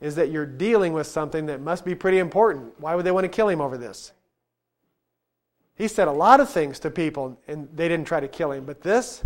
is 0.00 0.14
that 0.14 0.30
you're 0.30 0.46
dealing 0.46 0.92
with 0.92 1.06
something 1.06 1.46
that 1.46 1.60
must 1.60 1.84
be 1.84 1.94
pretty 1.94 2.18
important. 2.18 2.78
Why 2.78 2.94
would 2.94 3.04
they 3.04 3.10
want 3.10 3.24
to 3.24 3.28
kill 3.28 3.48
him 3.48 3.60
over 3.60 3.76
this? 3.76 4.12
He 5.74 5.88
said 5.88 6.08
a 6.08 6.12
lot 6.12 6.40
of 6.40 6.48
things 6.48 6.78
to 6.80 6.90
people 6.90 7.38
and 7.48 7.68
they 7.74 7.88
didn't 7.88 8.06
try 8.06 8.20
to 8.20 8.28
kill 8.28 8.52
him, 8.52 8.64
but 8.64 8.80
this, 8.80 9.22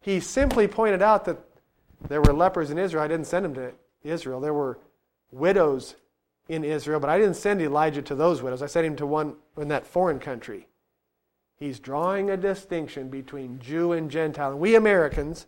he 0.00 0.20
simply 0.20 0.68
pointed 0.68 1.02
out 1.02 1.24
that 1.24 1.38
there 2.08 2.22
were 2.22 2.32
lepers 2.32 2.70
in 2.70 2.78
Israel. 2.78 3.02
I 3.02 3.08
didn't 3.08 3.26
send 3.26 3.44
him 3.44 3.54
to 3.54 3.72
Israel. 4.02 4.40
There 4.40 4.54
were 4.54 4.78
widows 5.30 5.96
in 6.48 6.64
Israel, 6.64 7.00
but 7.00 7.10
I 7.10 7.18
didn't 7.18 7.34
send 7.34 7.60
Elijah 7.60 8.02
to 8.02 8.14
those 8.14 8.42
widows. 8.42 8.62
I 8.62 8.66
sent 8.66 8.86
him 8.86 8.96
to 8.96 9.06
one 9.06 9.36
in 9.56 9.68
that 9.68 9.86
foreign 9.86 10.18
country. 10.18 10.66
He's 11.56 11.80
drawing 11.80 12.30
a 12.30 12.36
distinction 12.36 13.08
between 13.08 13.58
Jew 13.58 13.92
and 13.92 14.10
Gentile. 14.10 14.52
And 14.52 14.60
we 14.60 14.76
Americans, 14.76 15.46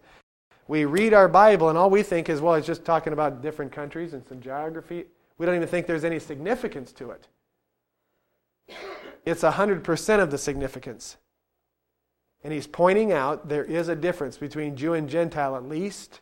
we 0.66 0.84
read 0.84 1.14
our 1.14 1.28
Bible 1.28 1.68
and 1.68 1.78
all 1.78 1.88
we 1.88 2.02
think 2.02 2.28
is, 2.28 2.40
well, 2.40 2.54
it's 2.54 2.66
just 2.66 2.84
talking 2.84 3.12
about 3.12 3.42
different 3.42 3.70
countries 3.70 4.12
and 4.12 4.26
some 4.26 4.40
geography. 4.40 5.04
We 5.38 5.46
don't 5.46 5.54
even 5.54 5.68
think 5.68 5.86
there's 5.86 6.04
any 6.04 6.18
significance 6.18 6.92
to 6.94 7.12
it. 7.12 7.28
It's 9.24 9.42
100% 9.42 10.20
of 10.20 10.30
the 10.30 10.38
significance. 10.38 11.16
And 12.42 12.53
he's 12.53 12.66
pointing 12.66 13.12
out 13.12 13.48
there 13.48 13.64
is 13.64 13.88
a 13.88 13.96
difference 13.96 14.38
between 14.38 14.76
Jew 14.76 14.94
and 14.94 15.09
Gentile, 15.09 15.57
at 15.57 15.68
least 15.68 16.20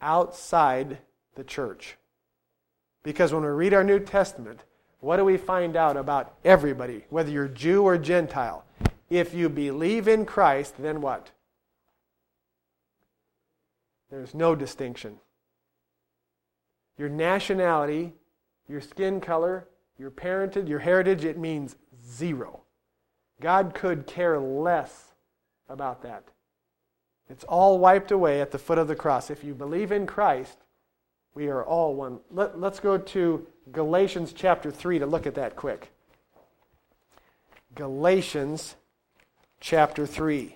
outside 0.00 0.98
the 1.36 1.44
church. 1.44 1.96
Because 3.04 3.32
when 3.32 3.42
we 3.42 3.48
read 3.48 3.74
our 3.74 3.84
New 3.84 4.00
Testament, 4.00 4.64
what 5.00 5.16
do 5.16 5.24
we 5.24 5.36
find 5.36 5.76
out 5.76 5.96
about 5.96 6.34
everybody, 6.44 7.04
whether 7.10 7.30
you're 7.30 7.48
Jew 7.48 7.82
or 7.82 7.98
Gentile? 7.98 8.64
If 9.10 9.34
you 9.34 9.48
believe 9.48 10.08
in 10.08 10.24
Christ, 10.24 10.74
then 10.78 11.00
what? 11.00 11.30
There's 14.10 14.34
no 14.34 14.54
distinction. 14.54 15.18
Your 16.98 17.08
nationality, 17.08 18.12
your 18.68 18.80
skin 18.80 19.20
color, 19.20 19.68
your 19.98 20.10
parentage, 20.10 20.68
your 20.68 20.78
heritage, 20.78 21.24
it 21.24 21.38
means 21.38 21.76
zero. 22.06 22.61
God 23.42 23.74
could 23.74 24.06
care 24.06 24.38
less 24.38 25.12
about 25.68 26.02
that. 26.02 26.22
It's 27.28 27.44
all 27.44 27.78
wiped 27.78 28.12
away 28.12 28.40
at 28.40 28.52
the 28.52 28.58
foot 28.58 28.78
of 28.78 28.86
the 28.86 28.94
cross. 28.94 29.30
If 29.30 29.42
you 29.42 29.52
believe 29.52 29.90
in 29.90 30.06
Christ, 30.06 30.56
we 31.34 31.48
are 31.48 31.64
all 31.64 31.94
one. 31.94 32.20
Let, 32.30 32.54
us 32.54 32.78
go 32.78 32.98
to 32.98 33.46
Galatians 33.72 34.32
chapter 34.32 34.70
3 34.70 35.00
to 35.00 35.06
look 35.06 35.26
at 35.26 35.34
that 35.34 35.56
quick. 35.56 35.90
Galatians 37.74 38.76
chapter 39.60 40.06
3. 40.06 40.54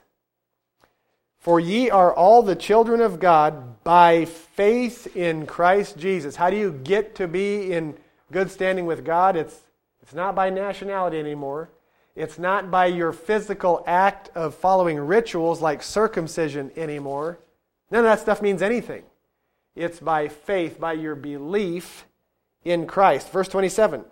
For 1.39 1.61
ye 1.61 1.91
are 1.91 2.15
all 2.15 2.43
the 2.43 2.57
children 2.57 3.01
of 3.01 3.21
God 3.21 3.83
by 3.85 4.25
faith 4.25 5.17
in 5.17 5.47
Christ 5.47 5.99
Jesus. 5.99 6.37
How 6.37 6.49
do 6.49 6.57
you 6.57 6.73
get 6.73 7.17
to 7.17 7.29
be 7.29 7.73
in 7.73 7.97
good 8.33 8.51
standing 8.51 8.87
with 8.87 9.05
God? 9.05 9.37
It's, 9.37 9.61
it's 10.01 10.15
not 10.15 10.35
by 10.35 10.49
nationality 10.49 11.19
anymore. 11.19 11.69
It's 12.17 12.39
not 12.39 12.71
by 12.71 12.87
your 12.87 13.13
physical 13.13 13.83
act 13.87 14.31
of 14.37 14.55
following 14.55 14.99
rituals 14.99 15.61
like 15.61 15.83
circumcision 15.83 16.71
anymore. 16.77 17.41
None 17.91 18.01
of 18.01 18.05
that 18.05 18.21
stuff 18.21 18.41
means 18.41 18.63
anything. 18.63 19.03
It's 19.75 19.99
by 19.99 20.29
faith, 20.29 20.79
by 20.79 20.93
your 20.93 21.17
belief 21.17 22.07
in 22.65 22.87
Christ. 22.87 23.31
Verse 23.31 23.49
27 23.49 24.05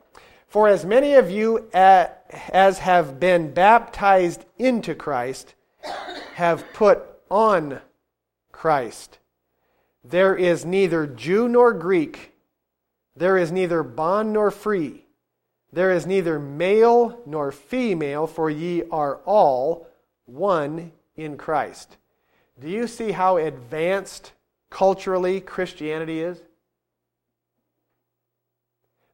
For 0.49 0.67
as 0.67 0.85
many 0.85 1.15
of 1.15 1.31
you 1.31 1.69
as 1.73 2.79
have 2.81 3.21
been 3.21 3.55
baptized 3.55 4.45
into 4.59 4.95
Christ 4.95 5.55
have 6.35 6.65
put 6.73 7.03
on 7.31 7.81
Christ. 8.51 9.19
There 10.05 10.35
is 10.35 10.65
neither 10.65 11.07
Jew 11.07 11.49
nor 11.49 11.73
Greek, 11.73 12.33
there 13.15 13.37
is 13.37 13.53
neither 13.53 13.83
bond 13.83 14.33
nor 14.33 14.51
free, 14.51 15.02
there 15.73 15.91
is 15.91 16.07
neither 16.07 16.39
male 16.39 17.21
nor 17.25 17.51
female, 17.51 18.27
for 18.27 18.51
ye 18.51 18.83
are 18.91 19.17
all 19.25 19.87
one 20.27 20.93
in 21.17 21.37
Christ. 21.37 21.97
Do 22.61 22.69
you 22.69 22.87
see 22.87 23.13
how 23.13 23.39
advanced 23.39 24.33
culturally 24.71 25.41
Christianity 25.41 26.21
is? 26.21 26.43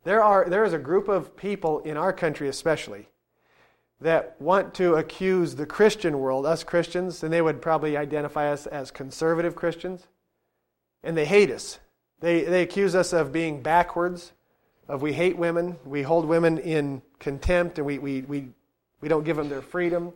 There, 0.05 0.23
are, 0.23 0.49
there 0.49 0.64
is 0.64 0.73
a 0.73 0.79
group 0.79 1.09
of 1.09 1.37
people 1.37 1.81
in 1.81 1.97
our 1.97 2.12
country, 2.12 2.49
especially, 2.49 3.09
that 4.01 4.37
want 4.40 4.75
to 4.75 4.94
accuse 4.94 5.55
the 5.55 5.66
Christian 5.66 6.18
world, 6.18 6.47
us 6.47 6.64
Christians, 6.64 7.23
and 7.23 7.33
they 7.33 7.42
would 7.42 7.61
probably 7.61 7.97
identify 7.97 8.51
us 8.51 8.66
as 8.66 8.90
conservative 8.90 9.55
Christians, 9.55 10.07
and 11.03 11.16
they 11.16 11.25
hate 11.25 11.51
us. 11.51 11.79
They, 12.21 12.42
they 12.44 12.62
accuse 12.62 12.94
us 12.94 13.12
of 13.12 13.33
being 13.33 13.62
backwards, 13.62 14.33
of 14.88 15.03
we 15.03 15.12
hate 15.12 15.37
women, 15.37 15.77
we 15.85 16.03
hold 16.03 16.24
women 16.24 16.59
in 16.59 17.03
contempt, 17.18 17.79
and 17.79 17.87
we, 17.87 17.98
we, 17.98 18.22
we, 18.22 18.48
we 19.01 19.09
don't 19.09 19.24
give 19.24 19.37
them 19.37 19.48
their 19.48 19.62
freedom. 19.62 20.12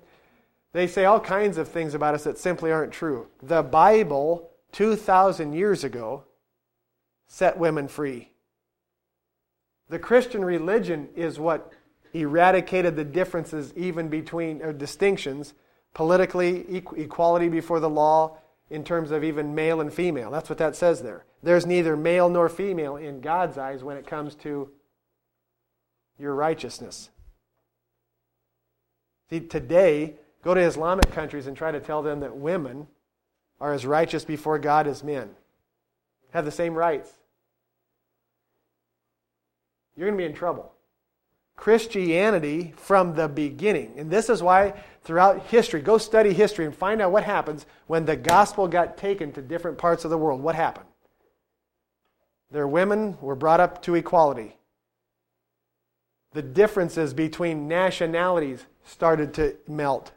They 0.73 0.87
say 0.87 1.05
all 1.05 1.21
kinds 1.21 1.59
of 1.59 1.69
things 1.69 1.95
about 1.95 2.15
us 2.15 2.25
that 2.25 2.39
simply 2.39 2.73
aren't 2.73 2.93
true. 2.93 3.27
The 3.43 3.63
Bible, 3.63 4.51
2,000 4.73 5.53
years 5.53 5.85
ago, 5.85 6.25
set 7.27 7.59
women 7.59 7.89
free. 7.89 8.31
The 9.91 9.99
Christian 9.99 10.43
religion 10.43 11.11
is 11.15 11.39
what 11.39 11.73
eradicated 12.15 12.97
the 12.97 13.05
differences 13.05 13.75
even 13.77 14.09
between, 14.09 14.63
or 14.63 14.73
distinctions, 14.73 15.53
politically, 15.93 16.83
equality 16.97 17.49
before 17.51 17.81
the 17.81 17.91
law, 17.91 18.39
in 18.71 18.85
terms 18.85 19.11
of 19.11 19.23
even 19.23 19.55
male 19.55 19.83
and 19.83 19.93
female. 19.93 20.31
That's 20.31 20.49
what 20.49 20.59
that 20.59 20.77
says 20.77 21.03
there. 21.03 21.27
There's 21.43 21.67
neither 21.67 21.97
male 21.97 22.29
nor 22.29 22.49
female 22.49 22.97
in 22.97 23.21
God's 23.21 23.59
eyes 23.59 23.83
when 23.83 23.97
it 23.97 24.07
comes 24.07 24.35
to 24.37 24.71
your 26.19 26.35
righteousness. 26.35 27.11
See, 29.29 29.41
today, 29.41 30.15
go 30.45 30.55
to 30.55 30.61
Islamic 30.61 31.11
countries 31.11 31.47
and 31.47 31.57
try 31.57 31.73
to 31.73 31.81
tell 31.81 32.03
them 32.03 32.21
that 32.21 32.37
women 32.37 32.87
are 33.61 33.73
as 33.73 33.87
righteous 33.87 34.25
before 34.25 34.59
God 34.59 34.87
as 34.87 35.03
men, 35.03 35.31
have 36.33 36.45
the 36.45 36.51
same 36.51 36.75
rights, 36.75 37.11
you're 39.97 40.07
going 40.07 40.19
to 40.19 40.23
be 40.23 40.29
in 40.29 40.35
trouble. 40.35 40.73
Christianity 41.57 42.73
from 42.77 43.15
the 43.15 43.29
beginning. 43.29 43.95
And 43.97 44.11
this 44.11 44.29
is 44.31 44.43
why 44.43 44.75
throughout 45.03 45.47
history, 45.47 45.81
go 45.81 45.99
study 45.99 46.33
history 46.33 46.65
and 46.65 46.75
find 46.75 47.01
out 47.01 47.13
what 47.13 47.25
happens 47.25 47.67
when 47.87 48.05
the 48.05 48.17
gospel 48.17 48.67
got 48.67 48.97
taken 48.97 49.33
to 49.33 49.43
different 49.43 49.79
parts 49.79 50.05
of 50.05 50.11
the 50.11 50.19
world. 50.19 50.43
What 50.43 50.55
happened? 50.55 50.87
Their 52.53 52.69
women 52.69 53.17
were 53.21 53.35
brought 53.35 53.61
up 53.61 53.83
to 53.83 53.95
equality. 53.95 54.57
The 56.33 56.43
differences 56.43 57.15
between 57.15 57.67
nationalities 57.67 58.67
started 58.85 59.35
to 59.35 59.57
melt. 59.67 60.13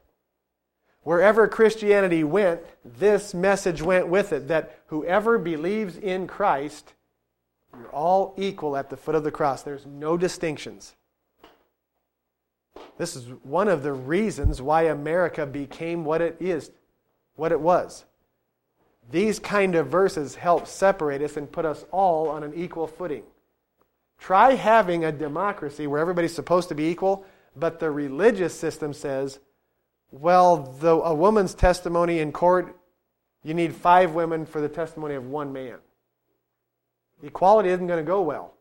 Wherever 1.04 1.48
Christianity 1.48 2.24
went, 2.24 2.62
this 2.84 3.34
message 3.34 3.82
went 3.82 4.08
with 4.08 4.34
it 4.34 4.48
that 4.48 4.80
whoever 4.88 5.38
believes 5.38 5.98
in 5.98 6.28
Christ 6.28 6.94
you're 7.78 7.90
all 7.90 8.34
equal 8.38 8.78
at 8.78 8.90
the 8.90 8.98
foot 8.98 9.16
of 9.16 9.24
the 9.24 9.32
cross. 9.32 9.64
There's 9.64 9.86
no 9.86 10.18
distinctions. 10.18 10.96
This 12.98 13.16
is 13.16 13.28
one 13.44 13.68
of 13.68 13.84
the 13.84 13.94
reasons 13.94 14.62
why 14.62 14.84
America 14.84 15.46
became 15.46 16.06
what 16.06 16.22
it 16.22 16.38
is, 16.40 16.72
what 17.36 17.52
it 17.52 17.60
was. 17.60 18.06
These 19.12 19.40
kind 19.40 19.76
of 19.76 19.88
verses 19.88 20.36
help 20.36 20.68
separate 20.68 21.22
us 21.22 21.38
and 21.38 21.52
put 21.52 21.66
us 21.66 21.86
all 21.92 22.30
on 22.30 22.44
an 22.44 22.54
equal 22.56 22.88
footing. 22.88 23.24
Try 24.18 24.54
having 24.54 25.06
a 25.06 25.12
democracy 25.12 25.88
where 25.88 26.02
everybody's 26.02 26.34
supposed 26.34 26.70
to 26.70 26.76
be 26.76 26.86
equal, 26.86 27.26
but 27.56 27.80
the 27.80 27.92
religious 27.92 28.58
system 28.58 28.94
says, 28.94 29.40
well, 30.12 30.58
the, 30.80 30.92
a 30.92 31.14
woman's 31.14 31.54
testimony 31.54 32.20
in 32.20 32.32
court 32.32 32.76
you 33.46 33.54
need 33.54 33.76
five 33.76 34.16
women 34.16 34.48
for 34.48 34.60
the 34.60 34.68
testimony 34.68 35.14
of 35.14 35.28
one 35.28 35.54
man. 35.54 35.78
Equality 37.22 37.70
isn't 37.70 37.86
going 37.86 38.04
to 38.04 38.08
go 38.08 38.24
well. 38.24 38.56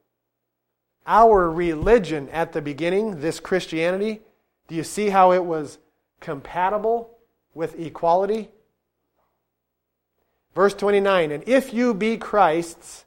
Our 1.06 1.50
religion 1.50 2.28
at 2.28 2.52
the 2.52 2.60
beginning, 2.60 3.20
this 3.22 3.40
Christianity, 3.40 4.20
do 4.68 4.74
you 4.74 4.84
see 4.84 5.08
how 5.08 5.32
it 5.32 5.42
was 5.42 5.78
compatible 6.20 7.16
with 7.54 7.80
equality? 7.80 8.50
Verse 10.54 10.74
29 10.74 11.32
And 11.32 11.44
if 11.46 11.74
you 11.74 11.94
be 11.94 12.16
Christ's, 12.16 13.04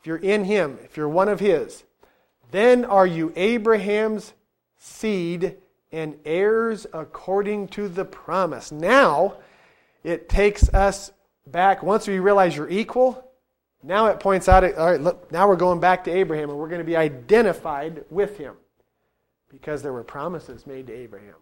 if 0.00 0.06
you're 0.06 0.16
in 0.16 0.44
Him, 0.44 0.78
if 0.84 0.96
you're 0.96 1.08
one 1.08 1.28
of 1.28 1.40
His, 1.40 1.84
then 2.50 2.84
are 2.84 3.06
you 3.06 3.32
Abraham's 3.36 4.32
seed 4.78 5.56
and 5.92 6.16
heirs 6.24 6.86
according 6.92 7.68
to 7.68 7.88
the 7.88 8.04
promise. 8.04 8.72
Now, 8.72 9.34
it 10.02 10.28
takes 10.28 10.68
us 10.72 11.12
back, 11.46 11.82
once 11.82 12.06
we 12.06 12.18
realize 12.18 12.56
you're 12.56 12.68
equal, 12.68 13.24
now 13.82 14.06
it 14.06 14.20
points 14.20 14.48
out, 14.48 14.62
all 14.74 14.90
right, 14.90 15.00
look, 15.00 15.30
now 15.32 15.48
we're 15.48 15.56
going 15.56 15.80
back 15.80 16.04
to 16.04 16.10
Abraham 16.10 16.50
and 16.50 16.58
we're 16.58 16.68
going 16.68 16.80
to 16.80 16.84
be 16.84 16.96
identified 16.96 18.04
with 18.10 18.36
him 18.36 18.54
because 19.48 19.82
there 19.82 19.92
were 19.92 20.04
promises 20.04 20.66
made 20.66 20.86
to 20.86 20.92
Abraham. 20.92 21.34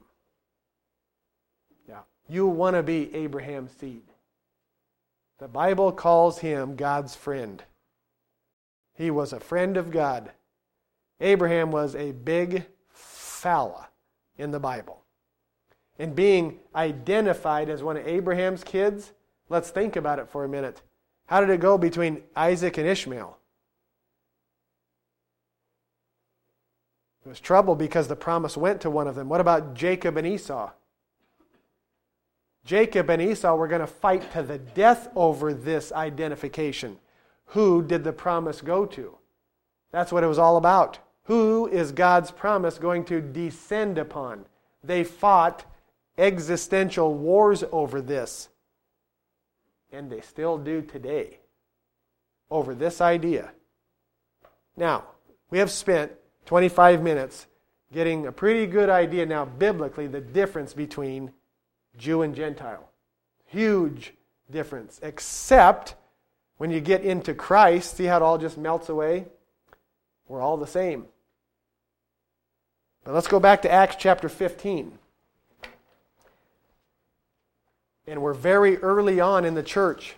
Yeah. 1.88 2.00
You 2.28 2.46
want 2.46 2.76
to 2.76 2.82
be 2.82 3.14
Abraham's 3.14 3.72
seed. 3.72 4.02
The 5.38 5.48
Bible 5.48 5.92
calls 5.92 6.38
him 6.38 6.74
God's 6.74 7.14
friend. 7.14 7.62
He 8.94 9.11
was 9.11 9.33
a 9.33 9.40
friend 9.40 9.77
of 9.77 9.90
God. 9.90 10.33
Abraham 11.20 11.70
was 11.70 11.94
a 11.94 12.12
big 12.12 12.66
fella 12.88 13.88
in 14.37 14.51
the 14.51 14.59
Bible. 14.59 15.05
And 15.98 16.14
being 16.14 16.59
identified 16.74 17.68
as 17.68 17.83
one 17.83 17.96
of 17.96 18.07
Abraham's 18.07 18.64
kids, 18.64 19.12
let's 19.48 19.70
think 19.70 19.96
about 19.96 20.18
it 20.18 20.29
for 20.29 20.44
a 20.44 20.48
minute. 20.48 20.83
How 21.27 21.40
did 21.40 21.51
it 21.51 21.61
go 21.61 21.79
between 21.79 22.22
Isaac 22.35 22.79
and 22.79 22.87
Ishmael? 22.87 23.37
It 27.24 27.29
was 27.29 27.40
trouble 27.40 27.77
because 27.77 28.09
the 28.09 28.16
promise 28.16 28.57
went 28.57 28.81
to 28.81 28.90
one 28.90 29.07
of 29.07 29.14
them. 29.14 29.29
What 29.29 29.40
about 29.40 29.74
Jacob 29.74 30.16
and 30.16 30.27
Esau? 30.27 30.70
Jacob 32.68 33.09
and 33.09 33.22
Esau 33.22 33.57
were 33.57 33.66
going 33.66 33.81
to 33.81 33.87
fight 33.87 34.31
to 34.33 34.42
the 34.42 34.59
death 34.59 35.09
over 35.16 35.54
this 35.54 35.90
identification. 35.90 36.98
Who 37.46 37.83
did 37.83 38.04
the 38.04 38.12
promise 38.12 38.61
go 38.61 38.85
to? 38.85 39.16
That's 39.90 40.12
what 40.12 40.22
it 40.22 40.26
was 40.26 40.38
all 40.38 40.59
about. 40.59 40.98
Who 41.22 41.66
is 41.66 41.92
God's 41.92 42.31
promise 42.31 42.76
going 42.76 43.07
to 43.07 43.22
descend 43.22 43.96
upon? 43.96 44.44
They 44.85 45.02
fought 45.02 45.64
existential 46.18 47.14
wars 47.14 47.64
over 47.72 48.02
this. 48.02 48.50
And 49.90 50.12
they 50.12 50.20
still 50.20 50.59
do 50.59 50.83
today 50.83 51.38
over 52.50 52.74
this 52.74 53.00
idea. 53.00 53.50
Now, 54.76 55.04
we 55.48 55.57
have 55.57 55.70
spent 55.70 56.12
25 56.44 57.02
minutes 57.02 57.46
getting 57.94 58.26
a 58.26 58.33
pretty 58.33 58.66
good 58.66 58.90
idea 58.90 59.24
now, 59.24 59.46
biblically, 59.46 60.07
the 60.07 60.20
difference 60.20 60.74
between 60.74 61.33
Jew 61.96 62.22
and 62.22 62.35
Gentile. 62.35 62.88
Huge 63.46 64.12
difference. 64.51 65.01
Except 65.03 65.94
when 66.59 66.70
you 66.70 66.81
get 66.81 67.03
into 67.03 67.35
Christ, 67.35 67.96
see 67.96 68.05
how 68.05 68.16
it 68.16 68.22
all 68.22 68.38
just 68.38 68.59
melts 68.59 68.88
away? 68.88 69.27
We're 70.29 70.42
all 70.42 70.57
the 70.57 70.66
same. 70.66 71.07
But 73.05 73.14
let's 73.14 73.29
go 73.29 73.40
back 73.40 73.62
to 73.62 73.72
Acts 73.72 73.96
chapter 73.98 74.29
15. 74.29 74.98
And 78.07 78.22
we're 78.22 78.35
very 78.35 78.77
early 78.79 79.20
on 79.20 79.44
in 79.44 79.55
the 79.55 79.62
church. 79.62 80.16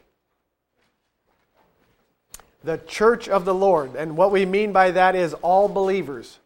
The 2.64 2.78
church 2.78 3.28
of 3.28 3.44
the 3.44 3.54
Lord. 3.54 3.94
And 3.94 4.16
what 4.16 4.33
we 4.33 4.44
mean 4.44 4.72
by 4.72 4.90
that 4.90 5.14
is 5.14 5.35
all 5.35 5.68
believers. 5.68 6.38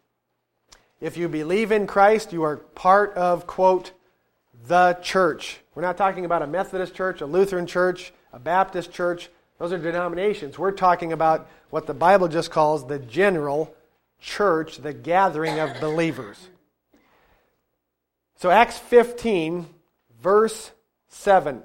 If 1.01 1.17
you 1.17 1.27
believe 1.27 1.71
in 1.71 1.87
Christ, 1.87 2.31
you 2.31 2.43
are 2.43 2.57
part 2.57 3.13
of, 3.15 3.47
quote, 3.47 3.91
the 4.67 4.97
church. 5.01 5.59
We're 5.73 5.81
not 5.81 5.97
talking 5.97 6.25
about 6.25 6.41
a 6.41 6.47
Methodist 6.47 6.95
church, 6.95 7.21
a 7.21 7.25
Lutheran 7.25 7.67
church, 7.67 8.13
a 8.33 8.39
Baptist 8.39 8.91
church. 8.91 9.29
Those 9.59 9.71
are 9.71 9.77
denominations. 9.77 10.57
We're 10.57 10.71
talking 10.71 11.13
about 11.13 11.49
what 11.69 11.87
the 11.87 11.93
Bible 11.93 12.27
just 12.27 12.51
calls 12.51 12.85
the 12.85 12.99
general 12.99 13.73
church, 14.19 14.77
the 14.77 14.93
gathering 14.93 15.59
of 15.59 15.79
believers. 15.79 16.37
So, 18.37 18.49
Acts 18.49 18.77
15, 18.77 19.67
verse 20.21 20.71
7. 21.09 21.63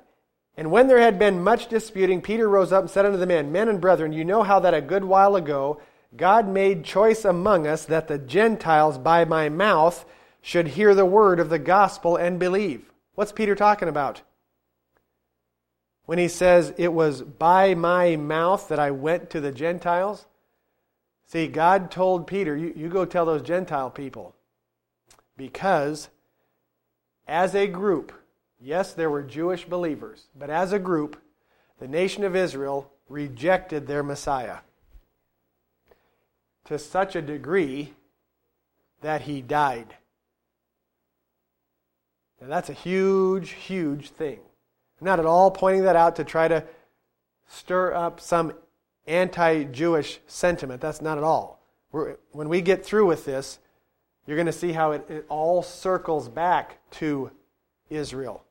And 0.56 0.70
when 0.70 0.88
there 0.88 1.00
had 1.00 1.18
been 1.18 1.42
much 1.42 1.68
disputing, 1.68 2.20
Peter 2.20 2.48
rose 2.48 2.72
up 2.72 2.82
and 2.82 2.90
said 2.90 3.06
unto 3.06 3.18
the 3.18 3.26
men, 3.26 3.50
Men 3.50 3.68
and 3.68 3.80
brethren, 3.80 4.12
you 4.12 4.24
know 4.24 4.42
how 4.42 4.60
that 4.60 4.74
a 4.74 4.80
good 4.80 5.04
while 5.04 5.36
ago 5.36 5.80
God 6.16 6.48
made 6.48 6.84
choice 6.84 7.24
among 7.24 7.66
us 7.66 7.84
that 7.86 8.08
the 8.08 8.18
Gentiles 8.18 8.98
by 8.98 9.24
my 9.24 9.48
mouth 9.48 10.04
should 10.42 10.68
hear 10.68 10.94
the 10.94 11.06
word 11.06 11.38
of 11.38 11.50
the 11.50 11.58
gospel 11.58 12.16
and 12.16 12.38
believe. 12.38 12.89
What's 13.20 13.32
Peter 13.32 13.54
talking 13.54 13.88
about? 13.88 14.22
When 16.06 16.16
he 16.16 16.26
says, 16.26 16.72
It 16.78 16.90
was 16.90 17.20
by 17.20 17.74
my 17.74 18.16
mouth 18.16 18.68
that 18.68 18.78
I 18.78 18.92
went 18.92 19.28
to 19.28 19.42
the 19.42 19.52
Gentiles? 19.52 20.24
See, 21.26 21.46
God 21.46 21.90
told 21.90 22.26
Peter, 22.26 22.56
you, 22.56 22.72
you 22.74 22.88
go 22.88 23.04
tell 23.04 23.26
those 23.26 23.42
Gentile 23.42 23.90
people. 23.90 24.34
Because 25.36 26.08
as 27.28 27.54
a 27.54 27.66
group, 27.66 28.10
yes, 28.58 28.94
there 28.94 29.10
were 29.10 29.22
Jewish 29.22 29.66
believers, 29.66 30.28
but 30.34 30.48
as 30.48 30.72
a 30.72 30.78
group, 30.78 31.20
the 31.78 31.88
nation 31.88 32.24
of 32.24 32.34
Israel 32.34 32.90
rejected 33.10 33.86
their 33.86 34.02
Messiah 34.02 34.60
to 36.64 36.78
such 36.78 37.14
a 37.14 37.20
degree 37.20 37.92
that 39.02 39.20
he 39.20 39.42
died. 39.42 39.96
Now, 42.40 42.48
that's 42.48 42.70
a 42.70 42.74
huge, 42.74 43.50
huge 43.50 44.10
thing. 44.10 44.38
I'm 45.00 45.04
not 45.04 45.18
at 45.18 45.26
all 45.26 45.50
pointing 45.50 45.84
that 45.84 45.96
out 45.96 46.16
to 46.16 46.24
try 46.24 46.48
to 46.48 46.64
stir 47.46 47.92
up 47.94 48.20
some 48.20 48.52
anti 49.06 49.64
Jewish 49.64 50.20
sentiment. 50.26 50.80
That's 50.80 51.02
not 51.02 51.18
at 51.18 51.24
all. 51.24 51.60
We're, 51.92 52.16
when 52.32 52.48
we 52.48 52.60
get 52.60 52.84
through 52.84 53.06
with 53.06 53.24
this, 53.24 53.58
you're 54.26 54.36
going 54.36 54.46
to 54.46 54.52
see 54.52 54.72
how 54.72 54.92
it, 54.92 55.10
it 55.10 55.26
all 55.28 55.62
circles 55.62 56.28
back 56.28 56.78
to 56.92 57.30
Israel. 57.88 58.44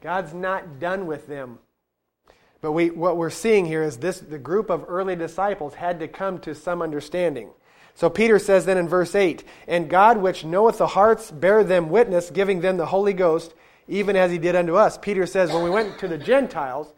God's 0.00 0.34
not 0.34 0.80
done 0.80 1.06
with 1.06 1.26
them. 1.28 1.60
But 2.60 2.72
we, 2.72 2.90
what 2.90 3.16
we're 3.16 3.30
seeing 3.30 3.66
here 3.66 3.82
is 3.82 3.98
this 3.98 4.20
the 4.20 4.38
group 4.38 4.70
of 4.70 4.84
early 4.88 5.16
disciples 5.16 5.74
had 5.74 6.00
to 6.00 6.08
come 6.08 6.38
to 6.40 6.54
some 6.54 6.82
understanding. 6.82 7.50
So 7.94 8.10
Peter 8.10 8.38
says 8.38 8.64
then 8.64 8.76
in 8.76 8.88
verse 8.88 9.14
8, 9.14 9.44
And 9.68 9.88
God, 9.88 10.18
which 10.18 10.44
knoweth 10.44 10.78
the 10.78 10.86
hearts, 10.88 11.30
bear 11.30 11.62
them 11.62 11.90
witness, 11.90 12.30
giving 12.30 12.60
them 12.60 12.76
the 12.76 12.86
Holy 12.86 13.12
Ghost, 13.12 13.54
even 13.86 14.16
as 14.16 14.32
he 14.32 14.38
did 14.38 14.56
unto 14.56 14.74
us. 14.74 14.98
Peter 14.98 15.26
says, 15.26 15.52
When 15.52 15.62
we 15.62 15.70
went 15.70 15.98
to 16.00 16.08
the 16.08 16.18
Gentiles, 16.18 16.92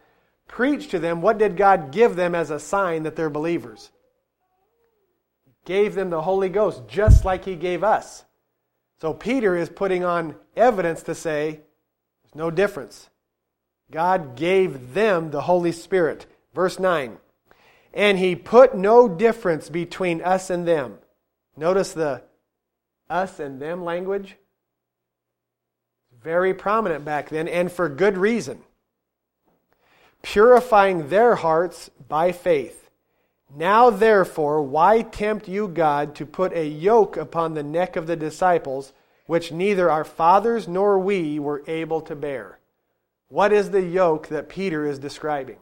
preached 0.49 0.93
to 0.93 0.99
them, 0.99 1.21
what 1.21 1.39
did 1.39 1.57
God 1.57 1.91
give 1.91 2.17
them 2.17 2.35
as 2.35 2.51
a 2.51 2.59
sign 2.59 3.03
that 3.03 3.15
they're 3.15 3.29
believers? 3.29 3.91
Gave 5.67 5.95
them 5.95 6.11
the 6.11 6.23
Holy 6.23 6.49
Ghost, 6.49 6.83
just 6.89 7.25
like 7.25 7.45
He 7.45 7.57
gave 7.57 7.85
us. 7.85 8.25
So 9.01 9.13
Peter 9.13 9.57
is 9.57 9.69
putting 9.69 10.05
on 10.05 10.37
evidence 10.57 11.03
to 11.03 11.15
say 11.15 11.61
there's 12.23 12.35
no 12.35 12.51
difference. 12.51 13.11
God 13.91 14.37
gave 14.37 14.95
them 14.95 15.31
the 15.31 15.43
Holy 15.43 15.73
Spirit. 15.73 16.27
Verse 16.55 16.79
9. 16.79 17.19
And 17.97 18.17
He 18.19 18.37
put 18.37 18.77
no 18.77 19.09
difference 19.09 19.69
between 19.69 20.23
us 20.23 20.51
and 20.51 20.69
them. 20.69 20.99
Notice 21.57 21.93
the 21.93 22.23
us 23.11 23.41
and 23.41 23.61
them 23.61 23.85
language. 23.85 24.37
Very 26.23 26.55
prominent 26.55 27.05
back 27.05 27.29
then, 27.31 27.49
and 27.49 27.73
for 27.73 27.89
good 27.89 28.17
reason 28.17 28.63
purifying 30.27 31.09
their 31.09 31.37
hearts 31.37 31.89
by 32.09 32.33
faith. 32.33 32.91
Now, 33.55 33.91
therefore, 33.91 34.61
why 34.61 35.03
tempt 35.03 35.47
you 35.47 35.69
God 35.69 36.17
to 36.17 36.27
put 36.27 36.53
a 36.53 36.67
yoke 36.67 37.17
upon 37.17 37.55
the 37.55 37.63
neck 37.63 37.95
of 37.95 38.09
the 38.09 38.17
disciples, 38.17 38.93
which 39.27 39.53
neither 39.53 39.89
our 39.89 40.03
fathers 40.03 40.67
nor 40.67 40.99
we 40.99 41.39
were 41.39 41.63
able 41.69 42.01
to 42.03 42.17
bear? 42.17 42.59
What 43.29 43.53
is 43.53 43.71
the 43.71 43.83
yoke 43.83 44.27
that 44.29 44.49
Peter 44.49 44.85
is 44.85 44.99
describing? 44.99 45.59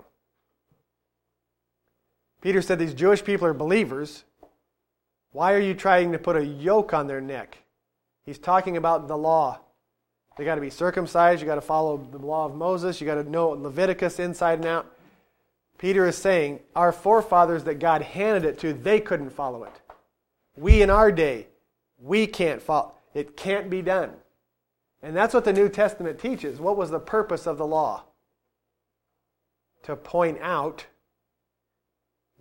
Peter 2.45 2.61
said 2.61 2.79
these 2.79 2.93
Jewish 2.93 3.25
people 3.25 3.47
are 3.47 3.55
believers. 3.55 4.23
Why 5.33 5.55
are 5.55 5.61
you 5.61 5.73
trying 5.73 6.13
to 6.13 6.19
put 6.19 6.37
a 6.37 6.45
yoke 6.45 6.93
on 6.93 7.07
their 7.07 7.23
neck? 7.23 7.57
He's 8.27 8.39
talking 8.39 8.77
about 8.77 9.09
the 9.09 9.17
law. 9.17 9.61
They 10.37 10.45
got 10.45 10.57
to 10.57 10.61
be 10.61 10.69
circumcised. 10.69 11.41
You 11.41 11.47
got 11.47 11.55
to 11.55 11.63
follow 11.63 11.97
the 11.97 12.19
law 12.19 12.45
of 12.45 12.55
Moses. 12.55 13.01
You 13.01 13.07
got 13.07 13.15
to 13.15 13.25
know 13.25 13.49
Leviticus 13.49 14.21
inside 14.21 14.59
and 14.59 14.67
out. 14.67 14.95
Peter 15.79 16.07
is 16.07 16.19
saying 16.19 16.61
our 16.77 16.93
forefathers 16.93 17.65
that 17.65 17.79
God 17.79 18.03
handed 18.03 18.45
it 18.45 18.59
to, 18.59 18.75
they 18.75 19.01
couldn't 19.01 19.31
follow 19.31 19.65
it. 19.65 19.81
We 20.55 20.83
in 20.83 20.91
our 20.91 21.11
day, 21.11 21.47
we 21.99 22.27
can't 22.27 22.61
follow. 22.61 22.93
It 23.15 23.39
can't 23.39 23.71
be 23.71 23.81
done. 23.81 24.11
And 25.03 25.17
that's 25.17 25.33
what 25.33 25.47
the 25.47 25.53
New 25.55 25.71
Testament 25.71 26.19
teaches. 26.19 26.61
What 26.61 26.77
was 26.77 26.91
the 26.91 27.01
purpose 27.01 27.47
of 27.47 27.57
the 27.57 27.67
law? 27.67 28.05
to 29.85 29.95
point 29.95 30.39
out 30.41 30.87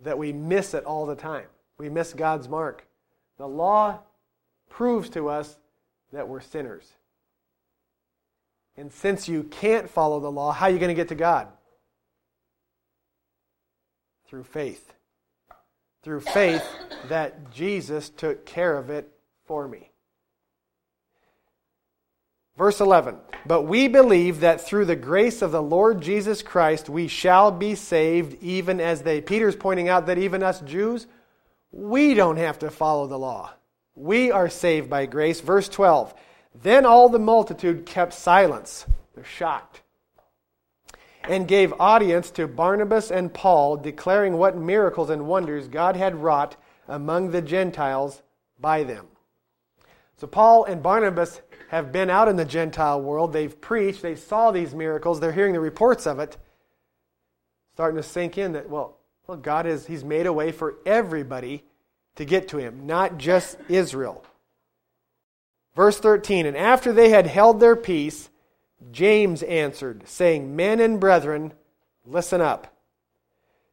that 0.04 0.18
we 0.18 0.32
miss 0.32 0.74
it 0.74 0.84
all 0.84 1.06
the 1.06 1.16
time. 1.16 1.46
We 1.76 1.88
miss 1.88 2.12
God's 2.12 2.48
mark. 2.48 2.86
The 3.38 3.48
law 3.48 4.00
proves 4.70 5.10
to 5.10 5.28
us 5.28 5.56
that 6.12 6.28
we're 6.28 6.40
sinners. 6.40 6.88
And 8.76 8.92
since 8.92 9.28
you 9.28 9.44
can't 9.44 9.88
follow 9.88 10.20
the 10.20 10.30
law, 10.30 10.52
how 10.52 10.66
are 10.66 10.70
you 10.70 10.78
going 10.78 10.88
to 10.88 10.94
get 10.94 11.08
to 11.08 11.14
God? 11.14 11.48
Through 14.28 14.44
faith. 14.44 14.92
Through 16.02 16.20
faith 16.20 16.64
that 17.08 17.52
Jesus 17.52 18.08
took 18.08 18.44
care 18.44 18.76
of 18.76 18.90
it 18.90 19.10
for 19.46 19.66
me. 19.68 19.90
Verse 22.56 22.80
11 22.80 23.18
But 23.46 23.62
we 23.62 23.88
believe 23.88 24.40
that 24.40 24.60
through 24.60 24.84
the 24.84 24.96
grace 24.96 25.42
of 25.42 25.52
the 25.52 25.62
Lord 25.62 26.00
Jesus 26.00 26.42
Christ 26.42 26.88
we 26.88 27.08
shall 27.08 27.50
be 27.50 27.74
saved, 27.74 28.42
even 28.42 28.80
as 28.80 29.02
they. 29.02 29.20
Peter's 29.20 29.56
pointing 29.56 29.88
out 29.88 30.06
that 30.06 30.18
even 30.18 30.42
us 30.42 30.60
Jews, 30.60 31.06
we 31.70 32.14
don't 32.14 32.36
have 32.36 32.58
to 32.60 32.70
follow 32.70 33.06
the 33.06 33.18
law. 33.18 33.52
We 33.96 34.30
are 34.30 34.48
saved 34.48 34.88
by 34.88 35.06
grace. 35.06 35.40
Verse 35.40 35.68
12 35.68 36.14
Then 36.62 36.86
all 36.86 37.08
the 37.08 37.18
multitude 37.18 37.86
kept 37.86 38.12
silence. 38.12 38.86
They're 39.14 39.24
shocked. 39.24 39.82
And 41.24 41.48
gave 41.48 41.72
audience 41.80 42.30
to 42.32 42.46
Barnabas 42.46 43.10
and 43.10 43.32
Paul, 43.32 43.78
declaring 43.78 44.36
what 44.36 44.58
miracles 44.58 45.08
and 45.08 45.26
wonders 45.26 45.68
God 45.68 45.96
had 45.96 46.16
wrought 46.16 46.56
among 46.86 47.30
the 47.30 47.40
Gentiles 47.40 48.22
by 48.60 48.82
them. 48.82 49.06
So 50.16 50.26
Paul 50.26 50.64
and 50.64 50.82
Barnabas 50.82 51.40
have 51.68 51.92
been 51.92 52.10
out 52.10 52.28
in 52.28 52.36
the 52.36 52.44
Gentile 52.44 53.00
world. 53.00 53.32
They've 53.32 53.60
preached. 53.60 54.02
They 54.02 54.16
saw 54.16 54.50
these 54.50 54.74
miracles. 54.74 55.20
They're 55.20 55.32
hearing 55.32 55.52
the 55.52 55.60
reports 55.60 56.06
of 56.06 56.18
it. 56.18 56.36
Starting 57.74 57.96
to 57.96 58.02
sink 58.02 58.38
in 58.38 58.52
that, 58.52 58.68
well, 58.68 58.98
well 59.26 59.36
God 59.36 59.66
is, 59.66 59.86
He's 59.86 60.04
made 60.04 60.26
a 60.26 60.32
way 60.32 60.52
for 60.52 60.76
everybody 60.86 61.64
to 62.16 62.24
get 62.24 62.48
to 62.48 62.58
Him, 62.58 62.86
not 62.86 63.18
just 63.18 63.56
Israel. 63.68 64.24
Verse 65.74 65.98
13 65.98 66.46
And 66.46 66.56
after 66.56 66.92
they 66.92 67.10
had 67.10 67.26
held 67.26 67.60
their 67.60 67.76
peace, 67.76 68.30
James 68.92 69.42
answered, 69.42 70.06
saying, 70.06 70.54
Men 70.54 70.80
and 70.80 71.00
brethren, 71.00 71.52
listen 72.06 72.40
up. 72.40 72.74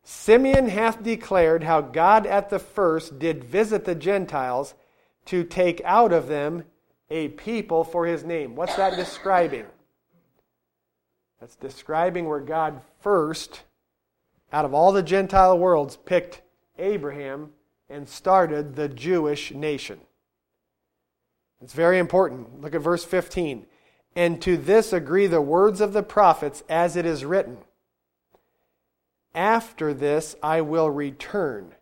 Simeon 0.03 0.69
hath 0.69 1.03
declared 1.03 1.63
how 1.63 1.81
God 1.81 2.25
at 2.25 2.49
the 2.49 2.59
first 2.59 3.19
did 3.19 3.43
visit 3.43 3.85
the 3.85 3.95
Gentiles 3.95 4.73
to 5.25 5.43
take 5.43 5.81
out 5.85 6.11
of 6.11 6.27
them 6.27 6.63
a 7.11 7.27
people 7.27 7.83
for 7.83 8.05
his 8.05 8.23
name. 8.23 8.55
What's 8.55 8.77
that 8.77 8.95
describing? 8.95 9.65
That's 11.39 11.57
describing 11.57 12.27
where 12.27 12.39
God 12.39 12.81
first, 13.01 13.63
out 14.53 14.63
of 14.63 14.73
all 14.73 14.91
the 14.91 15.03
Gentile 15.03 15.59
worlds, 15.59 15.97
picked 15.97 16.41
Abraham 16.79 17.49
and 17.89 18.07
started 18.07 18.75
the 18.75 18.87
Jewish 18.87 19.51
nation. 19.51 19.99
It's 21.61 21.73
very 21.73 21.99
important. 21.99 22.61
Look 22.61 22.73
at 22.73 22.81
verse 22.81 23.03
15. 23.03 23.65
And 24.15 24.41
to 24.41 24.55
this 24.55 24.93
agree 24.93 25.27
the 25.27 25.41
words 25.41 25.81
of 25.81 25.93
the 25.93 26.03
prophets 26.03 26.63
as 26.69 26.95
it 26.95 27.05
is 27.05 27.25
written 27.25 27.57
After 29.35 29.93
this 29.93 30.35
I 30.41 30.61
will 30.61 30.89
return. 30.89 31.75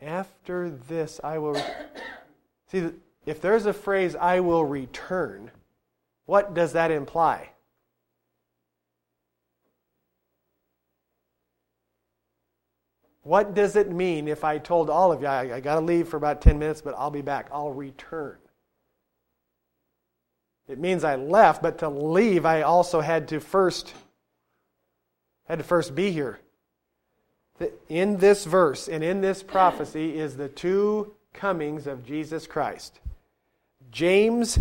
After 0.00 0.68
this 0.70 1.20
I 1.24 1.38
will. 1.38 1.60
See, 2.66 2.90
if 3.26 3.40
there's 3.40 3.66
a 3.66 3.72
phrase, 3.72 4.16
I 4.16 4.40
will 4.40 4.64
return, 4.64 5.50
what 6.26 6.54
does 6.54 6.72
that 6.72 6.90
imply? 6.90 7.50
What 13.22 13.54
does 13.54 13.76
it 13.76 13.92
mean 13.92 14.26
if 14.26 14.42
I 14.42 14.58
told 14.58 14.90
all 14.90 15.12
of 15.12 15.20
you, 15.20 15.28
I, 15.28 15.56
I 15.56 15.60
got 15.60 15.76
to 15.76 15.80
leave 15.80 16.08
for 16.08 16.16
about 16.16 16.40
10 16.40 16.58
minutes, 16.58 16.82
but 16.82 16.94
I'll 16.98 17.10
be 17.10 17.22
back? 17.22 17.48
I'll 17.52 17.72
return. 17.72 18.36
It 20.68 20.78
means 20.78 21.04
I 21.04 21.16
left, 21.16 21.62
but 21.62 21.78
to 21.78 21.88
leave, 21.88 22.44
I 22.44 22.62
also 22.62 23.00
had 23.00 23.28
to 23.28 23.40
first 23.40 23.94
had 25.44 25.58
to 25.58 25.64
first 25.64 25.94
be 25.94 26.10
here. 26.10 26.40
In 27.88 28.16
this 28.16 28.44
verse 28.44 28.88
and 28.88 29.04
in 29.04 29.20
this 29.20 29.42
prophecy 29.42 30.18
is 30.18 30.36
the 30.36 30.48
two 30.48 31.14
comings 31.34 31.86
of 31.86 32.06
Jesus 32.06 32.46
Christ. 32.46 33.00
James 33.92 34.58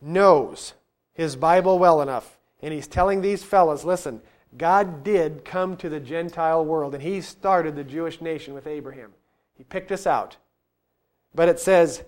knows 0.00 0.74
his 1.14 1.34
Bible 1.34 1.78
well 1.78 2.02
enough, 2.02 2.38
and 2.62 2.72
he's 2.72 2.86
telling 2.86 3.22
these 3.22 3.42
fellows 3.42 3.84
listen, 3.84 4.20
God 4.56 5.02
did 5.02 5.44
come 5.44 5.76
to 5.78 5.88
the 5.88 5.98
Gentile 5.98 6.64
world, 6.64 6.94
and 6.94 7.02
he 7.02 7.20
started 7.20 7.74
the 7.74 7.84
Jewish 7.84 8.20
nation 8.20 8.54
with 8.54 8.66
Abraham. 8.66 9.12
He 9.56 9.64
picked 9.64 9.90
us 9.90 10.06
out. 10.06 10.36
But 11.34 11.48
it 11.48 11.58
says, 11.58 12.04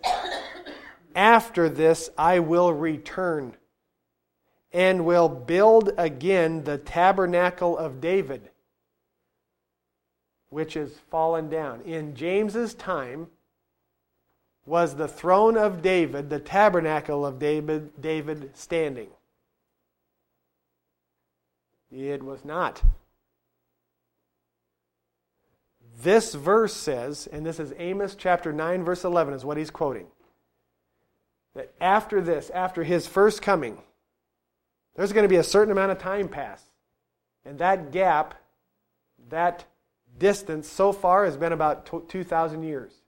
After 1.15 1.69
this 1.69 2.11
I 2.17 2.39
will 2.39 2.73
return 2.73 3.57
and 4.73 5.05
will 5.05 5.29
build 5.29 5.93
again 5.97 6.65
the 6.65 6.79
tabernacle 6.79 7.77
of 7.77 8.01
David, 8.01 8.51
which 10.51 10.77
is 10.77 10.99
fallen 11.11 11.49
down. 11.49 11.81
In 11.83 12.15
James's 12.15 12.75
time, 12.75 13.29
was 14.67 14.95
the 14.95 15.09
throne 15.09 15.57
of 15.57 15.83
David, 15.83 16.31
the 16.31 16.39
tabernacle 16.39 17.25
of 17.25 17.39
David, 17.39 18.01
David 18.01 18.51
standing? 18.55 19.09
It 21.91 22.23
was 22.23 22.45
not. 22.45 22.83
This 26.03 26.35
verse 26.35 26.73
says, 26.73 27.27
and 27.31 27.45
this 27.45 27.59
is 27.59 27.75
Amos 27.79 28.15
chapter 28.15 28.53
9, 28.53 28.85
verse 28.85 29.05
11, 29.05 29.35
is 29.35 29.45
what 29.45 29.57
he's 29.57 29.71
quoting. 29.71 30.07
That 31.55 31.73
after 31.81 32.21
this, 32.21 32.49
after 32.51 32.85
his 32.85 33.07
first 33.07 33.43
coming, 33.43 33.79
there's 34.95 35.13
going 35.13 35.25
to 35.25 35.29
be 35.29 35.37
a 35.37 35.43
certain 35.43 35.73
amount 35.73 35.93
of 35.93 35.99
time 35.99 36.29
pass. 36.29 36.63
And 37.45 37.59
that 37.59 37.91
gap, 37.91 38.35
that 39.29 39.65
distance 40.17 40.69
so 40.69 40.93
far 40.93 41.25
has 41.25 41.37
been 41.37 41.53
about 41.53 42.09
2,000 42.09 42.63
years 42.63 43.00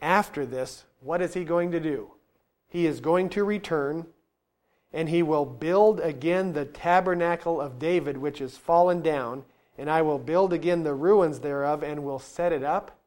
after 0.00 0.46
this, 0.46 0.84
what 1.00 1.20
is 1.22 1.34
he 1.34 1.44
going 1.44 1.70
to 1.72 1.80
do? 1.80 2.12
He 2.68 2.86
is 2.86 3.00
going 3.00 3.28
to 3.30 3.44
return 3.44 4.06
and 4.92 5.08
he 5.08 5.22
will 5.22 5.46
build 5.46 6.00
again 6.00 6.52
the 6.52 6.64
tabernacle 6.64 7.60
of 7.60 7.78
David, 7.78 8.16
which 8.16 8.40
is 8.40 8.56
fallen 8.56 9.02
down, 9.02 9.44
and 9.78 9.88
I 9.88 10.02
will 10.02 10.18
build 10.18 10.52
again 10.52 10.82
the 10.82 10.94
ruins 10.94 11.40
thereof 11.40 11.82
and 11.82 12.02
will 12.02 12.18
set 12.18 12.52
it 12.52 12.64
up. 12.64 12.98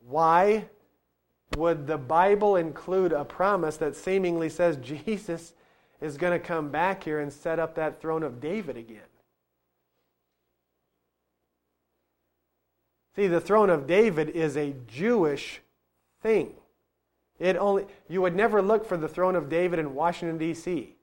Why 0.00 0.68
would 1.56 1.86
the 1.86 1.98
Bible 1.98 2.56
include 2.56 3.12
a 3.12 3.24
promise 3.24 3.76
that 3.76 3.96
seemingly 3.96 4.48
says 4.48 4.76
Jesus 4.78 5.54
is 6.00 6.16
going 6.16 6.32
to 6.32 6.44
come 6.44 6.70
back 6.70 7.04
here 7.04 7.20
and 7.20 7.32
set 7.32 7.58
up 7.58 7.74
that 7.76 8.00
throne 8.00 8.22
of 8.22 8.40
David 8.40 8.76
again? 8.76 9.07
See, 13.18 13.26
the 13.26 13.40
throne 13.40 13.68
of 13.68 13.88
David 13.88 14.28
is 14.28 14.56
a 14.56 14.76
Jewish 14.86 15.60
thing. 16.22 16.54
It 17.40 17.56
only 17.56 17.86
you 18.08 18.22
would 18.22 18.36
never 18.36 18.62
look 18.62 18.86
for 18.86 18.96
the 18.96 19.08
throne 19.08 19.34
of 19.34 19.48
David 19.48 19.80
in 19.80 19.96
Washington 19.96 20.38
D.C. 20.38 20.94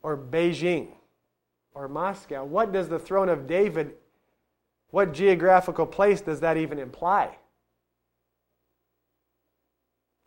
or 0.00 0.16
Beijing 0.16 0.90
or 1.74 1.88
Moscow. 1.88 2.44
What 2.44 2.72
does 2.72 2.88
the 2.88 3.00
throne 3.00 3.28
of 3.28 3.48
David 3.48 3.94
what 4.92 5.12
geographical 5.12 5.86
place 5.86 6.20
does 6.20 6.38
that 6.38 6.56
even 6.56 6.78
imply? 6.78 7.36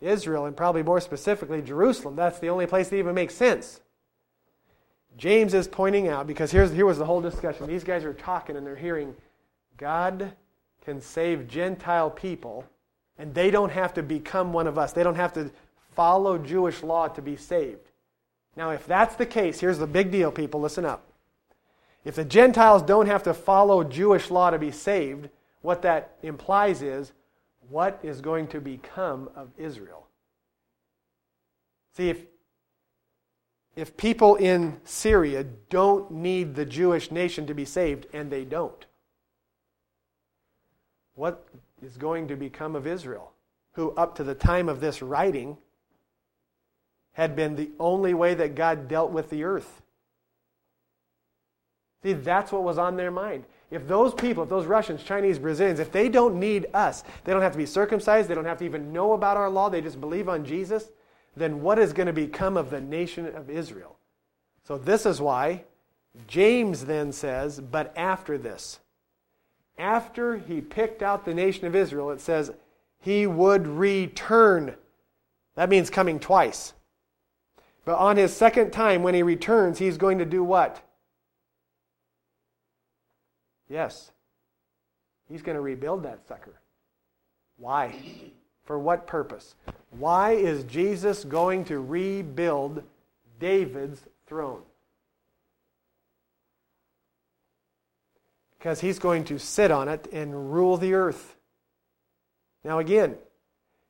Israel, 0.01 0.45
and 0.45 0.57
probably 0.57 0.83
more 0.83 0.99
specifically 0.99 1.61
Jerusalem. 1.61 2.17
That's 2.17 2.39
the 2.39 2.49
only 2.49 2.67
place 2.67 2.89
that 2.89 2.97
even 2.97 3.15
makes 3.15 3.33
sense. 3.33 3.79
James 5.15 5.53
is 5.53 5.69
pointing 5.69 6.09
out, 6.09 6.27
because 6.27 6.51
here's, 6.51 6.73
here 6.73 6.85
was 6.85 6.97
the 6.97 7.05
whole 7.05 7.21
discussion. 7.21 7.65
These 7.65 7.85
guys 7.85 8.03
are 8.03 8.13
talking 8.13 8.57
and 8.57 8.67
they're 8.67 8.75
hearing 8.75 9.15
God 9.77 10.35
can 10.85 11.01
save 11.01 11.47
Gentile 11.47 12.09
people, 12.09 12.63
and 13.17 13.33
they 13.33 13.51
don't 13.51 13.71
have 13.71 13.93
to 13.95 14.03
become 14.03 14.53
one 14.53 14.67
of 14.67 14.77
us. 14.77 14.93
They 14.93 15.03
don't 15.03 15.15
have 15.15 15.33
to 15.33 15.51
follow 15.95 16.37
Jewish 16.37 16.83
law 16.83 17.07
to 17.07 17.21
be 17.21 17.35
saved. 17.35 17.91
Now, 18.55 18.69
if 18.69 18.85
that's 18.85 19.15
the 19.15 19.25
case, 19.25 19.59
here's 19.59 19.79
the 19.79 19.87
big 19.87 20.11
deal, 20.11 20.31
people. 20.31 20.61
Listen 20.61 20.85
up. 20.85 21.11
If 22.05 22.15
the 22.15 22.23
Gentiles 22.23 22.83
don't 22.83 23.07
have 23.07 23.23
to 23.23 23.33
follow 23.33 23.83
Jewish 23.83 24.29
law 24.29 24.51
to 24.51 24.59
be 24.59 24.71
saved, 24.71 25.29
what 25.61 25.81
that 25.81 26.15
implies 26.21 26.83
is 26.83 27.11
what 27.69 27.99
is 28.03 28.21
going 28.21 28.47
to 28.49 28.61
become 28.61 29.29
of 29.35 29.49
Israel? 29.57 30.05
See, 31.97 32.09
if, 32.09 32.21
if 33.75 33.97
people 33.97 34.35
in 34.35 34.79
Syria 34.83 35.45
don't 35.69 36.11
need 36.11 36.53
the 36.53 36.65
Jewish 36.65 37.09
nation 37.09 37.47
to 37.47 37.55
be 37.55 37.65
saved, 37.65 38.05
and 38.13 38.29
they 38.29 38.45
don't, 38.45 38.85
what 41.15 41.47
is 41.81 41.97
going 41.97 42.27
to 42.27 42.35
become 42.35 42.75
of 42.75 42.85
Israel, 42.85 43.31
who 43.73 43.91
up 43.91 44.15
to 44.15 44.23
the 44.23 44.35
time 44.35 44.69
of 44.69 44.79
this 44.79 45.01
writing 45.01 45.57
had 47.13 47.35
been 47.35 47.55
the 47.55 47.71
only 47.79 48.13
way 48.13 48.33
that 48.35 48.55
God 48.55 48.87
dealt 48.87 49.11
with 49.11 49.29
the 49.29 49.43
earth. 49.43 49.81
See, 52.03 52.13
that's 52.13 52.51
what 52.51 52.63
was 52.63 52.77
on 52.77 52.97
their 52.97 53.11
mind. 53.11 53.45
If 53.71 53.87
those 53.87 54.13
people, 54.13 54.43
if 54.43 54.49
those 54.49 54.67
Russians, 54.67 55.01
Chinese, 55.01 55.39
Brazilians, 55.39 55.79
if 55.79 55.91
they 55.91 56.07
don't 56.07 56.39
need 56.39 56.67
us, 56.73 57.03
they 57.23 57.33
don't 57.33 57.41
have 57.41 57.53
to 57.53 57.57
be 57.57 57.65
circumcised, 57.65 58.29
they 58.29 58.35
don't 58.35 58.45
have 58.45 58.59
to 58.59 58.65
even 58.65 58.93
know 58.93 59.13
about 59.13 59.37
our 59.37 59.49
law, 59.49 59.69
they 59.69 59.81
just 59.81 59.99
believe 59.99 60.29
on 60.29 60.45
Jesus, 60.45 60.91
then 61.35 61.61
what 61.61 61.79
is 61.79 61.93
going 61.93 62.07
to 62.07 62.13
become 62.13 62.57
of 62.57 62.69
the 62.69 62.79
nation 62.79 63.25
of 63.35 63.49
Israel? 63.49 63.97
So, 64.63 64.77
this 64.77 65.05
is 65.05 65.19
why 65.19 65.63
James 66.27 66.85
then 66.85 67.11
says, 67.11 67.59
but 67.59 67.93
after 67.97 68.37
this, 68.37 68.79
after 69.77 70.37
he 70.37 70.61
picked 70.61 71.01
out 71.01 71.25
the 71.25 71.33
nation 71.33 71.65
of 71.65 71.75
Israel, 71.75 72.11
it 72.11 72.21
says 72.21 72.51
he 72.99 73.27
would 73.27 73.67
return. 73.67 74.75
That 75.55 75.69
means 75.69 75.89
coming 75.89 76.19
twice. 76.19 76.73
But 77.83 77.97
on 77.97 78.17
his 78.17 78.35
second 78.35 78.71
time, 78.71 79.03
when 79.03 79.13
he 79.13 79.23
returns, 79.23 79.77
he's 79.77 79.97
going 79.97 80.17
to 80.17 80.25
do 80.25 80.43
what? 80.43 80.81
Yes. 83.69 84.11
He's 85.29 85.41
going 85.41 85.55
to 85.55 85.61
rebuild 85.61 86.03
that 86.03 86.27
sucker. 86.27 86.59
Why? 87.57 87.95
For 88.63 88.79
what 88.79 89.07
purpose? 89.07 89.55
Why 89.91 90.31
is 90.31 90.63
Jesus 90.63 91.23
going 91.23 91.65
to 91.65 91.79
rebuild 91.79 92.83
David's 93.39 94.01
throne? 94.25 94.61
Because 98.65 98.81
he's 98.81 98.97
going 98.97 99.25
to 99.25 99.37
sit 99.37 99.69
on 99.69 99.87
it 99.87 100.07
and 100.11 100.51
rule 100.51 100.75
the 100.75 100.95
earth. 100.95 101.35
Now, 102.63 102.79
again, 102.79 103.15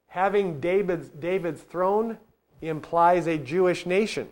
having 0.07 0.59
David's, 0.59 1.07
David's 1.07 1.61
throne 1.61 2.17
implies 2.61 3.26
a 3.26 3.38
Jewish 3.38 3.86
nation. 3.86 4.28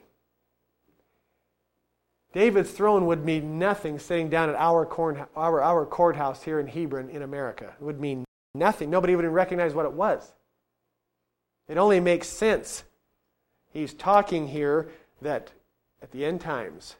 David's 2.33 2.71
throne 2.71 3.05
would 3.05 3.23
mean 3.23 3.57
nothing 3.57 3.99
sitting 3.99 4.27
down 4.27 4.49
at 4.49 4.55
our, 4.55 4.85
our, 5.33 5.61
our 5.61 5.85
courthouse 5.85 6.43
here 6.43 6.59
in 6.59 6.67
Hebron 6.67 7.09
in 7.09 7.21
America. 7.21 7.73
It 7.79 7.81
would 7.81 8.01
mean 8.01 8.25
nothing. 8.53 8.89
Nobody 8.89 9.15
would 9.15 9.23
even 9.23 9.33
recognize 9.33 9.73
what 9.73 9.85
it 9.85 9.93
was. 9.93 10.29
It 11.69 11.77
only 11.77 12.01
makes 12.01 12.27
sense. 12.27 12.83
He's 13.71 13.93
talking 13.93 14.49
here 14.49 14.91
that 15.21 15.53
at 16.01 16.11
the 16.11 16.25
end 16.25 16.41
times, 16.41 16.97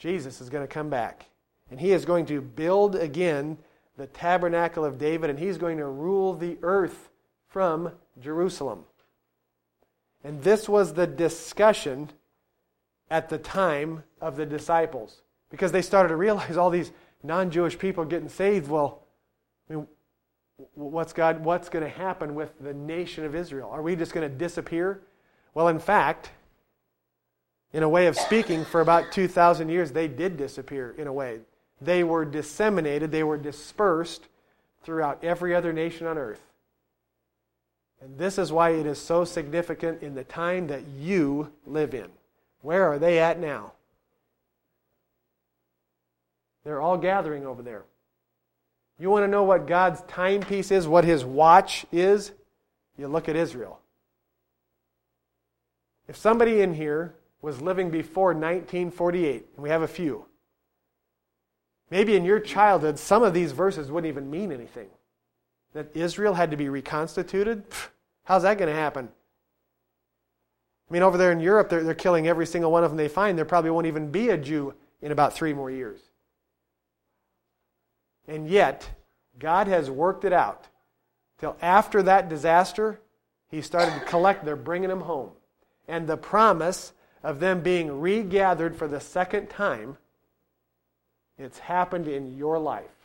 Jesus 0.00 0.40
is 0.40 0.48
going 0.48 0.66
to 0.66 0.72
come 0.72 0.90
back. 0.90 1.26
And 1.70 1.78
he 1.78 1.92
is 1.92 2.04
going 2.04 2.26
to 2.26 2.40
build 2.40 2.96
again 2.96 3.58
the 3.96 4.06
tabernacle 4.06 4.84
of 4.84 4.98
David, 4.98 5.30
and 5.30 5.38
he's 5.38 5.58
going 5.58 5.76
to 5.76 5.86
rule 5.86 6.34
the 6.34 6.58
earth 6.62 7.10
from 7.48 7.92
Jerusalem. 8.18 8.84
And 10.24 10.42
this 10.42 10.68
was 10.68 10.94
the 10.94 11.06
discussion 11.06 12.10
at 13.10 13.28
the 13.28 13.38
time 13.38 14.02
of 14.20 14.36
the 14.36 14.46
disciples 14.46 15.20
because 15.50 15.70
they 15.70 15.82
started 15.82 16.08
to 16.08 16.16
realize 16.16 16.56
all 16.56 16.70
these 16.70 16.92
non 17.22 17.50
Jewish 17.50 17.78
people 17.78 18.04
getting 18.04 18.28
saved. 18.28 18.68
Well, 18.68 19.02
I 19.68 19.74
mean, 19.74 19.86
what's 20.74 21.12
God 21.12 21.44
what's 21.44 21.68
going 21.68 21.84
to 21.84 21.90
happen 21.90 22.34
with 22.34 22.58
the 22.58 22.72
nation 22.72 23.24
of 23.24 23.34
Israel? 23.34 23.68
Are 23.70 23.82
we 23.82 23.96
just 23.96 24.12
going 24.12 24.28
to 24.28 24.34
disappear? 24.34 25.02
Well, 25.52 25.68
in 25.68 25.78
fact, 25.78 26.30
in 27.72 27.82
a 27.82 27.88
way 27.88 28.06
of 28.06 28.16
speaking, 28.16 28.64
for 28.64 28.80
about 28.80 29.12
2,000 29.12 29.68
years, 29.68 29.92
they 29.92 30.08
did 30.08 30.36
disappear 30.36 30.94
in 30.98 31.06
a 31.06 31.12
way. 31.12 31.40
They 31.80 32.02
were 32.02 32.24
disseminated, 32.24 33.10
they 33.10 33.22
were 33.22 33.38
dispersed 33.38 34.26
throughout 34.82 35.22
every 35.22 35.54
other 35.54 35.72
nation 35.72 36.06
on 36.06 36.18
earth. 36.18 36.42
And 38.02 38.18
this 38.18 38.38
is 38.38 38.50
why 38.50 38.70
it 38.70 38.86
is 38.86 38.98
so 38.98 39.24
significant 39.24 40.02
in 40.02 40.14
the 40.14 40.24
time 40.24 40.68
that 40.68 40.82
you 40.98 41.52
live 41.66 41.94
in. 41.94 42.08
Where 42.62 42.90
are 42.90 42.98
they 42.98 43.18
at 43.18 43.38
now? 43.38 43.72
They're 46.64 46.80
all 46.80 46.98
gathering 46.98 47.46
over 47.46 47.62
there. 47.62 47.84
You 48.98 49.10
want 49.10 49.24
to 49.24 49.28
know 49.28 49.44
what 49.44 49.66
God's 49.66 50.02
timepiece 50.02 50.70
is, 50.70 50.86
what 50.86 51.04
his 51.04 51.24
watch 51.24 51.86
is? 51.90 52.32
You 52.98 53.08
look 53.08 53.28
at 53.28 53.36
Israel. 53.36 53.80
If 56.06 56.16
somebody 56.16 56.60
in 56.60 56.74
here 56.74 57.14
was 57.42 57.60
living 57.60 57.90
before 57.90 58.28
1948, 58.28 59.46
and 59.54 59.62
we 59.62 59.70
have 59.70 59.82
a 59.82 59.88
few, 59.88 60.26
maybe 61.90 62.14
in 62.16 62.24
your 62.24 62.40
childhood, 62.40 62.98
some 62.98 63.22
of 63.22 63.34
these 63.34 63.52
verses 63.52 63.90
wouldn't 63.90 64.10
even 64.10 64.30
mean 64.30 64.52
anything. 64.52 64.88
That 65.72 65.94
Israel 65.94 66.34
had 66.34 66.50
to 66.50 66.56
be 66.56 66.68
reconstituted? 66.68 67.64
How's 68.24 68.42
that 68.42 68.58
going 68.58 68.68
to 68.68 68.78
happen? 68.78 69.08
I 70.88 70.92
mean, 70.92 71.02
over 71.02 71.16
there 71.16 71.32
in 71.32 71.40
Europe, 71.40 71.68
they're, 71.68 71.84
they're 71.84 71.94
killing 71.94 72.26
every 72.26 72.46
single 72.46 72.72
one 72.72 72.82
of 72.82 72.90
them 72.90 72.96
they 72.96 73.08
find. 73.08 73.38
There 73.38 73.44
probably 73.44 73.70
won't 73.70 73.86
even 73.86 74.10
be 74.10 74.30
a 74.30 74.36
Jew 74.36 74.74
in 75.00 75.12
about 75.12 75.32
three 75.32 75.54
more 75.54 75.70
years. 75.70 76.00
And 78.26 78.48
yet, 78.48 78.88
God 79.38 79.68
has 79.68 79.88
worked 79.88 80.24
it 80.24 80.32
out. 80.32 80.68
Till 81.38 81.56
after 81.62 82.02
that 82.02 82.28
disaster, 82.28 83.00
He 83.48 83.62
started 83.62 83.94
to 83.94 84.00
collect, 84.00 84.44
they're 84.44 84.56
bringing 84.56 84.88
them 84.90 85.00
home. 85.00 85.30
And 85.88 86.06
the 86.06 86.16
promise 86.16 86.92
of 87.22 87.40
them 87.40 87.60
being 87.60 88.00
regathered 88.00 88.76
for 88.76 88.88
the 88.88 89.00
second 89.00 89.48
time, 89.48 89.96
it's 91.38 91.58
happened 91.58 92.08
in 92.08 92.36
your 92.36 92.58
life. 92.58 93.00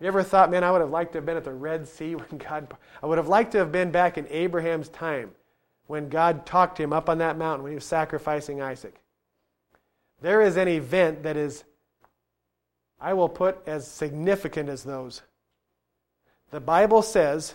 You 0.00 0.08
ever 0.08 0.22
thought, 0.22 0.50
man, 0.50 0.64
I 0.64 0.70
would 0.70 0.80
have 0.80 0.90
liked 0.90 1.12
to 1.12 1.18
have 1.18 1.26
been 1.26 1.36
at 1.36 1.44
the 1.44 1.52
Red 1.52 1.88
Sea 1.88 2.14
when 2.16 2.38
God, 2.38 2.74
I 3.02 3.06
would 3.06 3.18
have 3.18 3.28
liked 3.28 3.52
to 3.52 3.58
have 3.58 3.72
been 3.72 3.90
back 3.90 4.18
in 4.18 4.26
Abraham's 4.28 4.88
time 4.88 5.30
when 5.86 6.08
God 6.08 6.46
talked 6.46 6.76
to 6.76 6.82
him 6.82 6.92
up 6.92 7.08
on 7.08 7.18
that 7.18 7.38
mountain 7.38 7.62
when 7.62 7.72
he 7.72 7.76
was 7.76 7.84
sacrificing 7.84 8.60
Isaac. 8.60 9.00
There 10.20 10.40
is 10.40 10.56
an 10.56 10.68
event 10.68 11.22
that 11.24 11.36
is, 11.36 11.64
I 13.00 13.12
will 13.12 13.28
put 13.28 13.58
as 13.66 13.86
significant 13.86 14.68
as 14.68 14.82
those. 14.82 15.22
The 16.50 16.60
Bible 16.60 17.02
says, 17.02 17.54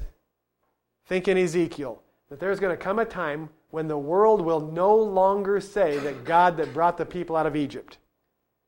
think 1.07 1.27
in 1.27 1.37
Ezekiel, 1.37 2.01
that 2.29 2.39
there's 2.39 2.59
going 2.59 2.75
to 2.75 2.83
come 2.83 2.99
a 2.99 3.05
time 3.05 3.49
when 3.71 3.87
the 3.87 3.97
world 3.97 4.41
will 4.41 4.59
no 4.59 4.95
longer 4.95 5.59
say 5.59 5.97
that 5.99 6.25
God 6.25 6.57
that 6.57 6.73
brought 6.73 6.97
the 6.97 7.05
people 7.05 7.35
out 7.35 7.45
of 7.45 7.55
Egypt. 7.55 7.97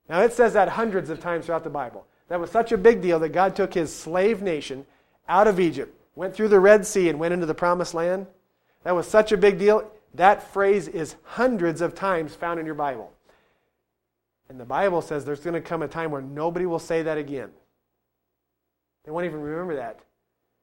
Now, 0.08 0.22
it 0.22 0.34
says 0.34 0.54
that 0.54 0.70
hundreds 0.70 1.10
of 1.10 1.20
times 1.20 1.46
throughout 1.46 1.64
the 1.64 1.70
Bible. 1.70 2.06
That 2.28 2.40
was 2.40 2.52
such 2.52 2.72
a 2.72 2.78
big 2.78 3.02
deal 3.02 3.20
that 3.20 3.30
God 3.30 3.56
took 3.56 3.74
his 3.74 3.94
slave 3.94 4.42
nation 4.42 4.86
out 5.28 5.48
of 5.48 5.60
Egypt, 5.60 5.96
went 6.16 6.36
through 6.36 6.50
the 6.50 6.60
Red 6.60 6.86
Sea, 6.86 7.10
and 7.10 7.20
went 7.20 7.34
into 7.34 7.46
the 7.46 7.54
promised 7.54 7.94
land. 7.94 8.28
That 8.84 8.96
was 8.96 9.08
such 9.08 9.32
a 9.32 9.38
big 9.38 9.58
deal. 9.58 9.90
That 10.14 10.52
phrase 10.52 10.88
is 10.88 11.16
hundreds 11.24 11.82
of 11.82 11.96
times 11.96 12.36
found 12.36 12.60
in 12.60 12.66
your 12.66 12.76
Bible. 12.76 13.12
And 14.50 14.60
the 14.60 14.66
Bible 14.66 15.02
says 15.02 15.24
there's 15.24 15.40
going 15.40 15.54
to 15.54 15.62
come 15.62 15.82
a 15.82 15.88
time 15.88 16.12
where 16.12 16.22
nobody 16.22 16.66
will 16.66 16.80
say 16.80 17.04
that 17.04 17.18
again. 17.18 17.50
They 19.06 19.12
won't 19.12 19.26
even 19.26 19.42
remember 19.42 19.78
that 19.78 20.02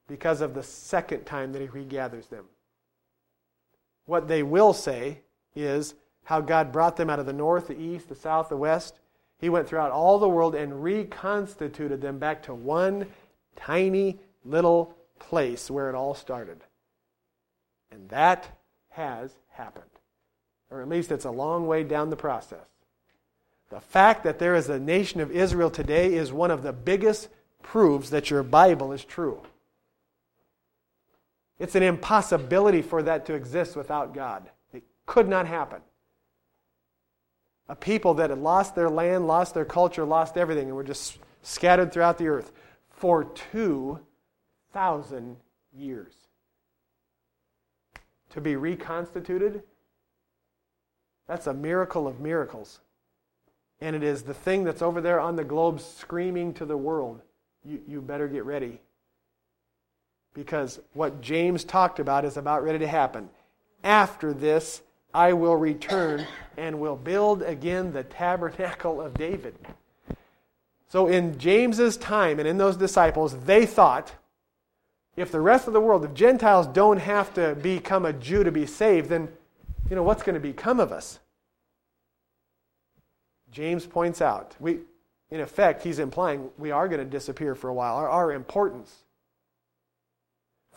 because 0.07 0.41
of 0.41 0.53
the 0.53 0.63
second 0.63 1.25
time 1.25 1.51
that 1.53 1.61
he 1.61 1.67
regathers 1.67 2.27
them. 2.27 2.45
What 4.09 4.27
they 4.27 4.41
will 4.41 4.73
say 4.73 5.19
is 5.55 5.93
how 6.23 6.41
God 6.41 6.71
brought 6.71 6.95
them 6.97 7.11
out 7.11 7.19
of 7.19 7.27
the 7.27 7.31
north, 7.31 7.67
the 7.67 7.79
east, 7.79 8.09
the 8.09 8.15
south, 8.15 8.49
the 8.49 8.57
west. 8.57 8.99
He 9.37 9.49
went 9.49 9.67
throughout 9.67 9.91
all 9.91 10.17
the 10.17 10.27
world 10.27 10.55
and 10.55 10.81
reconstituted 10.83 12.01
them 12.01 12.17
back 12.17 12.41
to 12.43 12.55
one 12.55 13.05
tiny 13.55 14.19
little 14.43 14.95
place 15.19 15.69
where 15.69 15.89
it 15.89 15.95
all 15.95 16.15
started. 16.15 16.63
And 17.91 18.09
that 18.09 18.49
has 18.89 19.31
happened. 19.51 19.85
Or 20.71 20.81
at 20.81 20.89
least 20.89 21.11
it's 21.11 21.25
a 21.25 21.31
long 21.31 21.67
way 21.67 21.83
down 21.83 22.09
the 22.09 22.15
process. 22.15 22.65
The 23.69 23.79
fact 23.79 24.23
that 24.23 24.39
there 24.39 24.55
is 24.55 24.69
a 24.69 24.79
nation 24.79 25.21
of 25.21 25.29
Israel 25.29 25.69
today 25.69 26.15
is 26.15 26.33
one 26.33 26.49
of 26.49 26.63
the 26.63 26.73
biggest 26.73 27.29
proofs 27.61 28.09
that 28.09 28.31
your 28.31 28.41
Bible 28.41 28.91
is 28.91 29.05
true. 29.05 29.43
It's 31.59 31.75
an 31.75 31.83
impossibility 31.83 32.81
for 32.81 33.03
that 33.03 33.25
to 33.27 33.33
exist 33.33 33.75
without 33.75 34.13
God. 34.13 34.49
It 34.73 34.83
could 35.05 35.27
not 35.27 35.45
happen. 35.45 35.81
A 37.67 37.75
people 37.75 38.13
that 38.15 38.29
had 38.29 38.39
lost 38.39 38.75
their 38.75 38.89
land, 38.89 39.27
lost 39.27 39.53
their 39.53 39.65
culture, 39.65 40.05
lost 40.05 40.37
everything, 40.37 40.67
and 40.67 40.75
were 40.75 40.83
just 40.83 41.19
scattered 41.43 41.91
throughout 41.91 42.17
the 42.17 42.29
earth 42.29 42.53
for 42.89 43.25
2,000 43.25 45.37
years 45.77 46.13
to 48.29 48.41
be 48.41 48.55
reconstituted, 48.55 49.63
that's 51.27 51.47
a 51.47 51.53
miracle 51.53 52.07
of 52.07 52.19
miracles. 52.19 52.79
And 53.81 53.95
it 53.95 54.03
is 54.03 54.23
the 54.23 54.33
thing 54.33 54.63
that's 54.63 54.81
over 54.81 55.01
there 55.01 55.19
on 55.19 55.35
the 55.35 55.43
globe 55.43 55.79
screaming 55.79 56.53
to 56.55 56.65
the 56.65 56.77
world 56.77 57.21
you, 57.63 57.81
you 57.87 58.01
better 58.01 58.27
get 58.27 58.45
ready. 58.45 58.79
Because 60.33 60.79
what 60.93 61.21
James 61.21 61.63
talked 61.63 61.99
about 61.99 62.25
is 62.25 62.37
about 62.37 62.63
ready 62.63 62.79
to 62.79 62.87
happen. 62.87 63.29
After 63.83 64.33
this, 64.33 64.81
I 65.13 65.33
will 65.33 65.55
return 65.55 66.25
and 66.57 66.79
will 66.79 66.95
build 66.95 67.41
again 67.41 67.93
the 67.93 68.03
tabernacle 68.03 69.01
of 69.01 69.15
David. 69.15 69.55
So, 70.87 71.07
in 71.07 71.37
James's 71.37 71.97
time 71.97 72.39
and 72.39 72.47
in 72.47 72.57
those 72.57 72.77
disciples, 72.77 73.35
they 73.45 73.65
thought 73.65 74.13
if 75.15 75.31
the 75.31 75.41
rest 75.41 75.67
of 75.67 75.73
the 75.73 75.81
world, 75.81 76.05
if 76.05 76.13
Gentiles 76.13 76.65
don't 76.67 76.99
have 76.99 77.33
to 77.33 77.53
become 77.55 78.05
a 78.05 78.13
Jew 78.13 78.43
to 78.43 78.51
be 78.51 78.65
saved, 78.65 79.09
then, 79.09 79.27
you 79.89 79.95
know, 79.95 80.03
what's 80.03 80.23
going 80.23 80.35
to 80.35 80.39
become 80.39 80.79
of 80.79 80.93
us? 80.93 81.19
James 83.51 83.85
points 83.85 84.21
out, 84.21 84.55
we, 84.59 84.79
in 85.29 85.41
effect, 85.41 85.83
he's 85.83 85.99
implying 85.99 86.49
we 86.57 86.71
are 86.71 86.87
going 86.87 86.99
to 86.99 87.05
disappear 87.05 87.53
for 87.53 87.67
a 87.67 87.73
while. 87.73 87.97
Our, 87.97 88.07
our 88.07 88.31
importance 88.31 89.03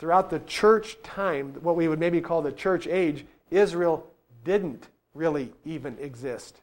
throughout 0.03 0.29
the 0.29 0.39
church 0.39 1.01
time, 1.01 1.53
what 1.61 1.77
we 1.77 1.87
would 1.87 1.97
maybe 1.97 2.19
call 2.19 2.41
the 2.41 2.51
church 2.51 2.87
age, 2.87 3.25
Israel 3.49 4.05
didn't 4.43 4.89
really 5.13 5.53
even 5.63 5.97
exist. 5.97 6.59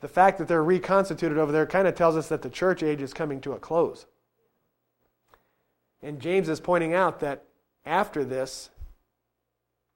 The 0.00 0.08
fact 0.08 0.38
that 0.38 0.48
they're 0.48 0.64
reconstituted 0.64 1.36
over 1.36 1.52
there 1.52 1.66
kind 1.66 1.86
of 1.86 1.94
tells 1.94 2.16
us 2.16 2.28
that 2.28 2.40
the 2.40 2.48
church 2.48 2.82
age 2.82 3.02
is 3.02 3.12
coming 3.12 3.38
to 3.42 3.52
a 3.52 3.58
close. 3.58 4.06
And 6.02 6.22
James 6.22 6.48
is 6.48 6.58
pointing 6.58 6.94
out 6.94 7.20
that 7.20 7.44
after 7.84 8.24
this, 8.24 8.70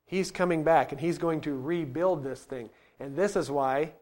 he's 0.04 0.30
coming 0.30 0.62
back 0.62 0.92
and 0.92 1.00
he's 1.00 1.16
going 1.16 1.40
to 1.40 1.58
rebuild 1.58 2.22
this 2.22 2.42
thing. 2.42 2.68
And 3.00 3.16
this 3.16 3.34
is 3.34 3.50
why 3.50 3.92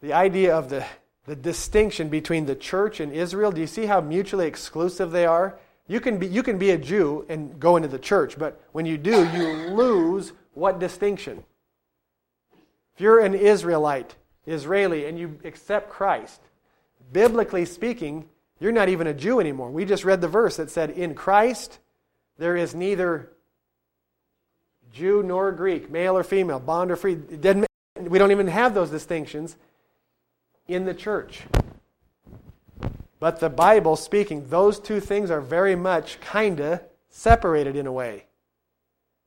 the 0.00 0.14
idea 0.14 0.56
of 0.56 0.70
the, 0.70 0.86
the 1.26 1.36
distinction 1.36 2.08
between 2.08 2.46
the 2.46 2.56
church 2.56 2.98
and 2.98 3.12
Israel, 3.12 3.52
do 3.52 3.60
you 3.60 3.66
see 3.66 3.84
how 3.84 4.00
mutually 4.00 4.46
exclusive 4.46 5.10
they 5.10 5.26
are? 5.26 5.58
You 5.88 6.00
can, 6.00 6.18
be, 6.18 6.26
you 6.26 6.42
can 6.42 6.58
be 6.58 6.70
a 6.70 6.78
Jew 6.78 7.24
and 7.28 7.60
go 7.60 7.76
into 7.76 7.88
the 7.88 7.98
church, 7.98 8.38
but 8.38 8.60
when 8.72 8.86
you 8.86 8.98
do, 8.98 9.24
you 9.30 9.70
lose 9.70 10.32
what 10.54 10.80
distinction? 10.80 11.44
If 12.94 13.00
you're 13.00 13.20
an 13.20 13.34
Israelite, 13.34 14.16
Israeli, 14.46 15.06
and 15.06 15.18
you 15.18 15.38
accept 15.44 15.90
Christ, 15.90 16.40
biblically 17.12 17.64
speaking, 17.64 18.28
you're 18.58 18.72
not 18.72 18.88
even 18.88 19.06
a 19.06 19.14
Jew 19.14 19.38
anymore. 19.38 19.70
We 19.70 19.84
just 19.84 20.04
read 20.04 20.20
the 20.20 20.28
verse 20.28 20.56
that 20.56 20.70
said, 20.70 20.90
In 20.90 21.14
Christ, 21.14 21.78
there 22.38 22.56
is 22.56 22.74
neither 22.74 23.30
Jew 24.92 25.22
nor 25.22 25.52
Greek, 25.52 25.90
male 25.90 26.16
or 26.16 26.24
female, 26.24 26.58
bond 26.58 26.90
or 26.90 26.96
free. 26.96 27.14
we 27.14 28.18
don't 28.18 28.30
even 28.30 28.48
have 28.48 28.74
those 28.74 28.90
distinctions 28.90 29.56
in 30.66 30.84
the 30.84 30.94
church. 30.94 31.42
But 33.18 33.40
the 33.40 33.48
Bible 33.50 33.96
speaking, 33.96 34.48
those 34.48 34.78
two 34.78 35.00
things 35.00 35.30
are 35.30 35.40
very 35.40 35.74
much 35.74 36.20
kind 36.20 36.60
of 36.60 36.80
separated 37.08 37.76
in 37.76 37.86
a 37.86 37.92
way. 37.92 38.26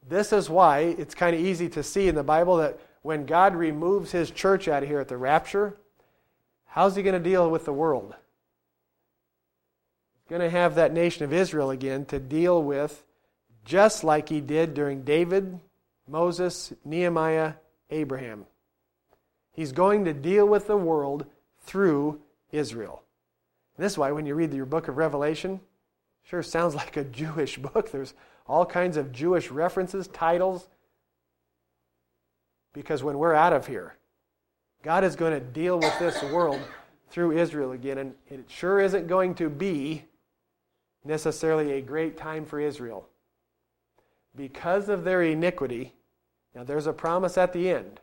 This 0.07 0.31
is 0.31 0.49
why 0.49 0.79
it's 0.79 1.15
kind 1.15 1.35
of 1.35 1.41
easy 1.41 1.69
to 1.69 1.83
see 1.83 2.07
in 2.07 2.15
the 2.15 2.23
Bible 2.23 2.57
that 2.57 2.79
when 3.01 3.25
God 3.25 3.55
removes 3.55 4.11
his 4.11 4.31
church 4.31 4.67
out 4.67 4.83
of 4.83 4.89
here 4.89 4.99
at 4.99 5.07
the 5.07 5.17
rapture, 5.17 5.75
how's 6.65 6.95
he 6.95 7.03
going 7.03 7.21
to 7.21 7.29
deal 7.29 7.49
with 7.49 7.65
the 7.65 7.73
world? 7.73 8.13
He's 10.15 10.29
going 10.29 10.41
to 10.41 10.49
have 10.49 10.75
that 10.75 10.93
nation 10.93 11.23
of 11.23 11.33
Israel 11.33 11.71
again 11.71 12.05
to 12.05 12.19
deal 12.19 12.61
with 12.61 13.03
just 13.65 14.03
like 14.03 14.29
he 14.29 14.41
did 14.41 14.73
during 14.73 15.03
David, 15.03 15.59
Moses, 16.07 16.73
Nehemiah, 16.83 17.53
Abraham. 17.89 18.45
He's 19.51 19.71
going 19.71 20.05
to 20.05 20.13
deal 20.13 20.47
with 20.47 20.67
the 20.67 20.77
world 20.77 21.25
through 21.61 22.21
Israel. 22.51 23.03
This 23.79 23.93
is 23.93 23.97
why 23.97 24.11
when 24.11 24.25
you 24.25 24.35
read 24.35 24.53
your 24.53 24.65
book 24.65 24.89
of 24.89 24.97
Revelation, 24.97 25.61
sure 26.23 26.43
sounds 26.43 26.75
like 26.83 26.97
a 26.97 27.05
Jewish 27.05 27.57
book. 27.57 27.91
There's 27.91 28.13
all 28.45 28.65
kinds 28.65 28.97
of 28.97 29.11
Jewish 29.11 29.49
references, 29.49 30.07
titles. 30.09 30.67
Because 32.73 33.03
when 33.03 33.17
we're 33.17 33.33
out 33.33 33.53
of 33.53 33.65
here, 33.65 33.95
God 34.83 35.03
is 35.03 35.15
going 35.15 35.33
to 35.33 35.39
deal 35.39 35.79
with 35.79 35.97
this 35.97 36.21
world 36.23 36.61
through 37.09 37.37
Israel 37.37 37.71
again. 37.71 37.97
And 37.97 38.13
it 38.29 38.45
sure 38.47 38.79
isn't 38.79 39.07
going 39.07 39.35
to 39.35 39.49
be 39.49 40.03
necessarily 41.03 41.73
a 41.73 41.81
great 41.81 42.17
time 42.17 42.45
for 42.45 42.59
Israel. 42.59 43.07
Because 44.35 44.89
of 44.89 45.03
their 45.03 45.23
iniquity, 45.23 45.93
now 46.53 46.63
there's 46.63 46.85
a 46.85 46.93
promise 46.93 47.37
at 47.37 47.53
the 47.53 47.69
end, 47.69 47.99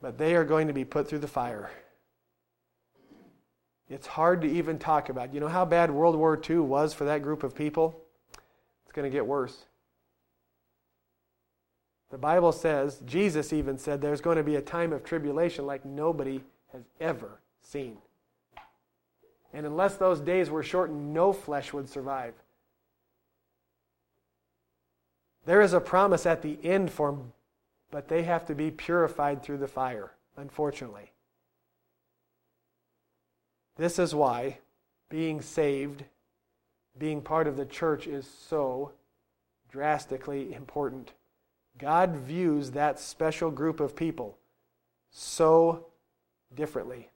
but 0.00 0.18
they 0.18 0.34
are 0.34 0.44
going 0.44 0.66
to 0.66 0.72
be 0.72 0.84
put 0.84 1.08
through 1.08 1.20
the 1.20 1.28
fire. 1.28 1.70
It's 3.88 4.06
hard 4.06 4.40
to 4.42 4.48
even 4.48 4.78
talk 4.78 5.08
about. 5.08 5.34
You 5.34 5.40
know 5.40 5.48
how 5.48 5.64
bad 5.64 5.90
World 5.90 6.16
War 6.16 6.40
II 6.48 6.58
was 6.58 6.94
for 6.94 7.04
that 7.04 7.22
group 7.22 7.42
of 7.42 7.54
people? 7.54 8.00
It's 8.84 8.92
going 8.92 9.10
to 9.10 9.14
get 9.14 9.26
worse. 9.26 9.64
The 12.10 12.18
Bible 12.18 12.52
says, 12.52 13.00
Jesus 13.06 13.52
even 13.52 13.78
said, 13.78 14.00
there's 14.00 14.20
going 14.20 14.36
to 14.36 14.42
be 14.42 14.56
a 14.56 14.62
time 14.62 14.92
of 14.92 15.02
tribulation 15.02 15.66
like 15.66 15.84
nobody 15.84 16.42
has 16.72 16.82
ever 17.00 17.40
seen. 17.62 17.96
And 19.54 19.66
unless 19.66 19.96
those 19.96 20.20
days 20.20 20.50
were 20.50 20.62
shortened, 20.62 21.14
no 21.14 21.32
flesh 21.32 21.72
would 21.72 21.88
survive. 21.88 22.34
There 25.44 25.60
is 25.60 25.72
a 25.72 25.80
promise 25.80 26.26
at 26.26 26.42
the 26.42 26.58
end 26.62 26.90
for 26.90 27.10
them, 27.10 27.32
but 27.90 28.08
they 28.08 28.22
have 28.22 28.46
to 28.46 28.54
be 28.54 28.70
purified 28.70 29.42
through 29.42 29.58
the 29.58 29.68
fire, 29.68 30.12
unfortunately. 30.36 31.11
This 33.76 33.98
is 33.98 34.14
why 34.14 34.58
being 35.08 35.40
saved, 35.40 36.04
being 36.98 37.20
part 37.20 37.46
of 37.46 37.56
the 37.56 37.66
church, 37.66 38.06
is 38.06 38.26
so 38.26 38.92
drastically 39.70 40.52
important. 40.52 41.12
God 41.78 42.16
views 42.16 42.70
that 42.72 43.00
special 43.00 43.50
group 43.50 43.80
of 43.80 43.96
people 43.96 44.36
so 45.10 45.86
differently. 46.54 47.08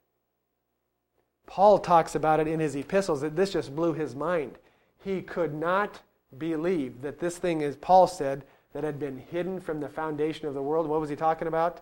Paul 1.45 1.79
talks 1.79 2.15
about 2.15 2.39
it 2.39 2.47
in 2.47 2.59
his 2.59 2.75
epistles 2.75 3.21
that 3.21 3.35
this 3.35 3.53
just 3.53 3.75
blew 3.75 3.93
his 3.93 4.15
mind. 4.15 4.57
He 5.03 5.21
could 5.21 5.53
not 5.53 6.01
believe 6.37 7.01
that 7.01 7.19
this 7.19 7.37
thing, 7.37 7.63
as 7.63 7.77
Paul 7.77 8.07
said, 8.07 8.43
that 8.73 8.83
had 8.83 8.99
been 8.99 9.17
hidden 9.17 9.59
from 9.59 9.79
the 9.79 9.87
foundation 9.87 10.47
of 10.47 10.53
the 10.53 10.61
world. 10.61 10.87
What 10.87 10.99
was 10.99 11.09
he 11.09 11.15
talking 11.15 11.47
about? 11.47 11.81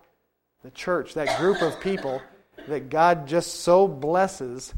The 0.62 0.70
church, 0.70 1.14
that 1.14 1.38
group 1.38 1.60
of 1.62 1.80
people 1.80 2.22
that 2.68 2.90
God 2.90 3.26
just 3.26 3.60
so 3.60 3.86
blesses 3.86 4.74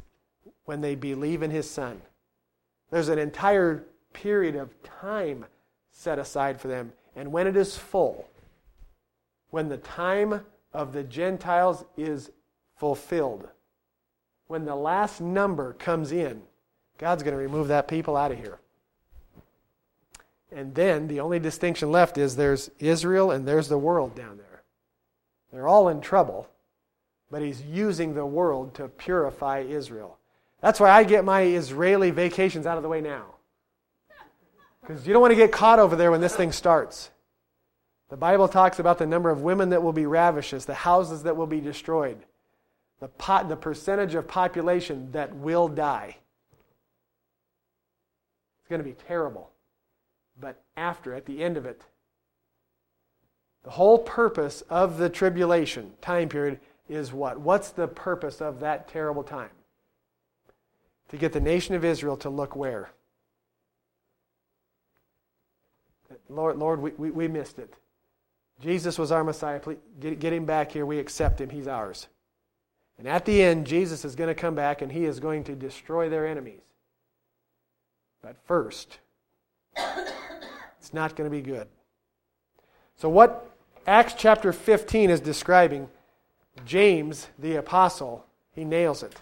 when 0.65 0.81
they 0.81 0.95
believe 0.95 1.43
in 1.43 1.51
His 1.51 1.69
Son. 1.69 2.01
There's 2.91 3.09
an 3.09 3.19
entire 3.19 3.85
period 4.13 4.57
of 4.57 4.71
time 4.83 5.47
set 5.91 6.19
aside 6.19 6.61
for 6.61 6.69
them. 6.69 6.93
And 7.17 7.33
when 7.33 7.47
it 7.47 7.57
is 7.57 7.77
full, 7.77 8.29
when 9.51 9.69
the 9.69 9.79
time 9.79 10.45
of 10.73 10.93
the 10.93 11.03
Gentiles 11.03 11.85
is 11.97 12.31
fulfilled, 12.77 13.49
when 14.47 14.65
the 14.65 14.77
last 14.77 15.21
number 15.21 15.75
comes 15.75 16.13
in, 16.13 16.43
God's 16.99 17.23
going 17.23 17.35
to 17.35 17.43
remove 17.43 17.69
that 17.69 17.89
people 17.89 18.17
out 18.17 18.33
of 18.33 18.39
here. 18.39 18.59
And 20.51 20.75
then 20.75 21.09
the 21.09 21.21
only 21.21 21.39
distinction 21.39 21.93
left 21.93 22.17
is 22.17 22.37
there's 22.37 22.71
Israel 22.79 23.31
and 23.31 23.47
there's 23.47 23.69
the 23.69 23.79
world 23.79 24.15
down 24.15 24.39
there. 24.39 24.63
They're 25.53 25.69
all 25.69 25.89
in 25.89 26.01
trouble 26.01 26.49
but 27.31 27.43
he's 27.43 27.63
using 27.63 28.15
the 28.15 28.27
world 28.27 28.75
to 28.75 28.89
purify 28.89 29.61
Israel. 29.61 30.19
That's 30.61 30.81
why 30.81 30.91
I 30.91 31.05
get 31.05 31.25
my 31.25 31.43
Israeli 31.43 32.11
vacations 32.11 32.67
out 32.67 32.77
of 32.77 32.83
the 32.83 32.89
way 32.89 33.01
now. 33.01 33.35
Because 34.81 35.07
you 35.07 35.13
don't 35.13 35.23
want 35.23 35.33
to 35.33 35.37
get 35.37 35.53
caught 35.53 35.79
over 35.79 35.97
there 35.97 36.11
when 36.11 36.21
this 36.21 36.35
thing 36.35 36.53
starts. 36.53 37.11
The 38.09 38.17
Bible 38.17 38.49
talks 38.49 38.79
about 38.79 38.99
the 38.99 39.07
number 39.07 39.31
of 39.31 39.43
women 39.43 39.71
that 39.71 39.83
will 39.83 39.93
be 39.93 40.07
ravished, 40.07 40.67
the 40.67 40.75
houses 40.75 41.25
that 41.25 41.37
will 41.37 41.47
be 41.47 41.61
destroyed, 41.61 42.19
the, 43.01 43.09
pot, 43.09 43.49
the 43.49 43.57
percentage 43.57 44.15
of 44.15 44.27
population 44.27 45.13
that 45.13 45.35
will 45.37 45.69
die. 45.69 46.17
It's 48.61 48.69
going 48.69 48.81
to 48.81 48.89
be 48.89 48.97
terrible. 49.07 49.51
But 50.41 50.63
after, 50.77 51.15
at 51.15 51.27
the 51.27 51.43
end 51.45 51.57
of 51.59 51.67
it, 51.67 51.83
the 53.65 53.71
whole 53.71 53.99
purpose 53.99 54.63
of 54.71 54.97
the 54.97 55.11
tribulation 55.11 55.93
time 56.01 56.29
period 56.29 56.61
is 56.89 57.13
what? 57.13 57.41
What's 57.41 57.71
the 57.71 57.89
purpose 57.89 58.41
of 58.41 58.61
that 58.61 58.89
terrible 58.89 59.23
time? 59.23 59.51
To 61.11 61.17
get 61.17 61.33
the 61.33 61.41
nation 61.41 61.75
of 61.75 61.85
Israel 61.85 62.17
to 62.19 62.31
look 62.31 62.55
where? 62.55 62.91
Lord, 66.29 66.59
Lord 66.59 66.81
we, 66.81 66.91
we, 66.93 67.11
we 67.11 67.29
missed 67.29 67.59
it. 67.59 67.75
Jesus 68.61 68.99
was 68.99 69.13
our 69.13 69.23
Messiah. 69.25 69.61
Please 69.61 69.79
get, 70.01 70.19
get 70.19 70.33
him 70.33 70.45
back 70.45 70.73
here. 70.73 70.85
We 70.85 70.99
accept 70.99 71.41
him. 71.41 71.49
He's 71.49 71.69
ours. 71.69 72.09
And 72.99 73.07
at 73.07 73.25
the 73.25 73.43
end, 73.43 73.67
Jesus 73.67 74.05
is 74.05 74.17
going 74.17 74.29
to 74.29 74.35
come 74.35 74.55
back 74.55 74.83
and 74.83 74.91
he 74.91 75.05
is 75.05 75.21
going 75.21 75.45
to 75.45 75.55
destroy 75.55 76.09
their 76.09 76.27
enemies. 76.27 76.61
But 78.21 78.37
first, 78.47 78.99
it's 79.77 80.93
not 80.93 81.15
going 81.15 81.31
to 81.31 81.37
be 81.37 81.43
good. 81.43 81.69
So, 82.97 83.09
what 83.09 83.49
Acts 83.87 84.15
chapter 84.19 84.53
15 84.53 85.09
is 85.11 85.21
describing 85.21 85.89
James, 86.65 87.29
the 87.39 87.57
apostle, 87.57 88.25
he 88.53 88.65
nails 88.65 89.03
it. 89.03 89.15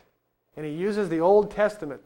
And 0.57 0.64
he 0.64 0.72
uses 0.72 1.09
the 1.09 1.20
Old 1.20 1.51
Testament 1.51 2.03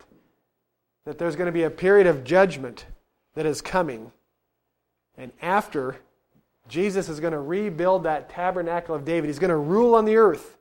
that 1.04 1.18
there's 1.18 1.36
going 1.36 1.46
to 1.46 1.52
be 1.52 1.62
a 1.62 1.70
period 1.70 2.06
of 2.06 2.24
judgment 2.24 2.86
that 3.34 3.46
is 3.46 3.62
coming. 3.62 4.12
And 5.16 5.32
after, 5.40 5.96
Jesus 6.68 7.08
is 7.08 7.20
going 7.20 7.32
to 7.32 7.40
rebuild 7.40 8.04
that 8.04 8.28
tabernacle 8.28 8.94
of 8.94 9.04
David. 9.04 9.28
He's 9.28 9.38
going 9.38 9.50
to 9.50 9.56
rule 9.56 9.94
on 9.94 10.04
the 10.04 10.16
earth 10.16 10.56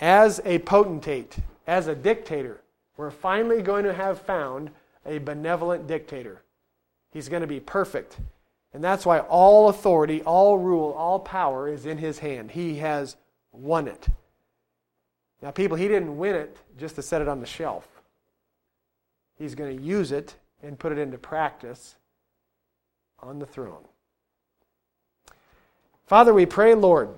as 0.00 0.40
a 0.44 0.58
potentate, 0.60 1.36
as 1.66 1.86
a 1.86 1.94
dictator. 1.94 2.60
We're 2.96 3.10
finally 3.10 3.62
going 3.62 3.84
to 3.84 3.94
have 3.94 4.20
found 4.20 4.70
a 5.06 5.18
benevolent 5.18 5.86
dictator. 5.86 6.42
He's 7.12 7.28
going 7.28 7.42
to 7.42 7.46
be 7.46 7.60
perfect. 7.60 8.18
And 8.72 8.84
that's 8.84 9.06
why 9.06 9.20
all 9.20 9.68
authority, 9.68 10.22
all 10.22 10.58
rule, 10.58 10.92
all 10.92 11.18
power 11.18 11.68
is 11.68 11.86
in 11.86 11.98
his 11.98 12.18
hand. 12.18 12.50
He 12.50 12.76
has 12.76 13.16
won 13.52 13.88
it. 13.88 14.08
Now, 15.42 15.50
people, 15.50 15.76
he 15.76 15.88
didn't 15.88 16.18
win 16.18 16.34
it 16.34 16.56
just 16.78 16.96
to 16.96 17.02
set 17.02 17.22
it 17.22 17.28
on 17.28 17.40
the 17.40 17.46
shelf. 17.46 17.86
He's 19.38 19.54
going 19.54 19.76
to 19.76 19.82
use 19.82 20.12
it 20.12 20.34
and 20.62 20.78
put 20.78 20.92
it 20.92 20.98
into 20.98 21.16
practice 21.16 21.94
on 23.20 23.38
the 23.38 23.46
throne. 23.46 23.84
Father, 26.06 26.34
we 26.34 26.46
pray, 26.46 26.74
Lord, 26.74 27.10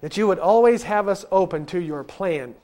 that 0.00 0.16
you 0.16 0.26
would 0.26 0.38
always 0.38 0.82
have 0.82 1.08
us 1.08 1.24
open 1.30 1.66
to 1.66 1.80
your 1.80 2.02
plan, 2.02 2.54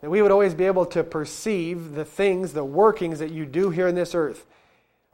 that 0.00 0.10
we 0.10 0.22
would 0.22 0.30
always 0.30 0.54
be 0.54 0.64
able 0.64 0.86
to 0.86 1.04
perceive 1.04 1.94
the 1.94 2.04
things, 2.04 2.52
the 2.52 2.64
workings 2.64 3.18
that 3.18 3.30
you 3.30 3.44
do 3.44 3.70
here 3.70 3.88
in 3.88 3.94
this 3.94 4.14
earth. 4.14 4.46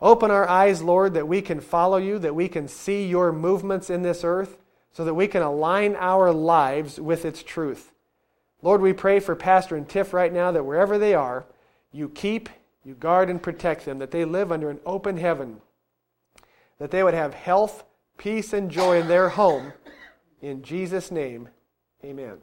Open 0.01 0.31
our 0.31 0.49
eyes, 0.49 0.83
Lord, 0.83 1.15
that 1.15 1.27
we 1.27 1.43
can 1.43 1.61
follow 1.61 1.97
you, 1.97 2.19
that 2.21 2.35
we 2.35 2.49
can 2.49 2.69
see 2.69 3.07
your 3.07 3.33
movements 3.33 3.91
in 3.91 4.03
this 4.03 4.23
earth, 4.23 4.59
so 4.93 5.05
that 5.05 5.15
we 5.15 5.29
can 5.29 5.43
align 5.43 5.97
our 5.97 6.33
lives 6.33 7.01
with 7.01 7.25
its 7.25 7.43
truth. 7.43 7.93
Lord, 8.63 8.81
we 8.81 8.93
pray 8.93 9.21
for 9.21 9.37
Pastor 9.37 9.77
and 9.77 9.89
Tiff 9.89 10.13
right 10.13 10.33
now 10.33 10.51
that 10.53 10.65
wherever 10.65 10.99
they 10.99 11.15
are, 11.15 11.47
you 11.93 12.09
keep, 12.09 12.49
you 12.85 12.95
guard, 12.95 13.29
and 13.29 13.43
protect 13.43 13.85
them, 13.85 13.99
that 13.99 14.11
they 14.11 14.25
live 14.25 14.53
under 14.53 14.71
an 14.71 14.81
open 14.87 15.17
heaven, 15.17 15.61
that 16.79 16.91
they 16.91 17.03
would 17.03 17.15
have 17.15 17.35
health, 17.35 17.85
peace, 18.17 18.53
and 18.53 18.71
joy 18.71 19.01
in 19.01 19.09
their 19.09 19.31
home. 19.31 19.73
In 20.41 20.63
Jesus' 20.63 21.11
name, 21.11 21.49
amen. 22.05 22.39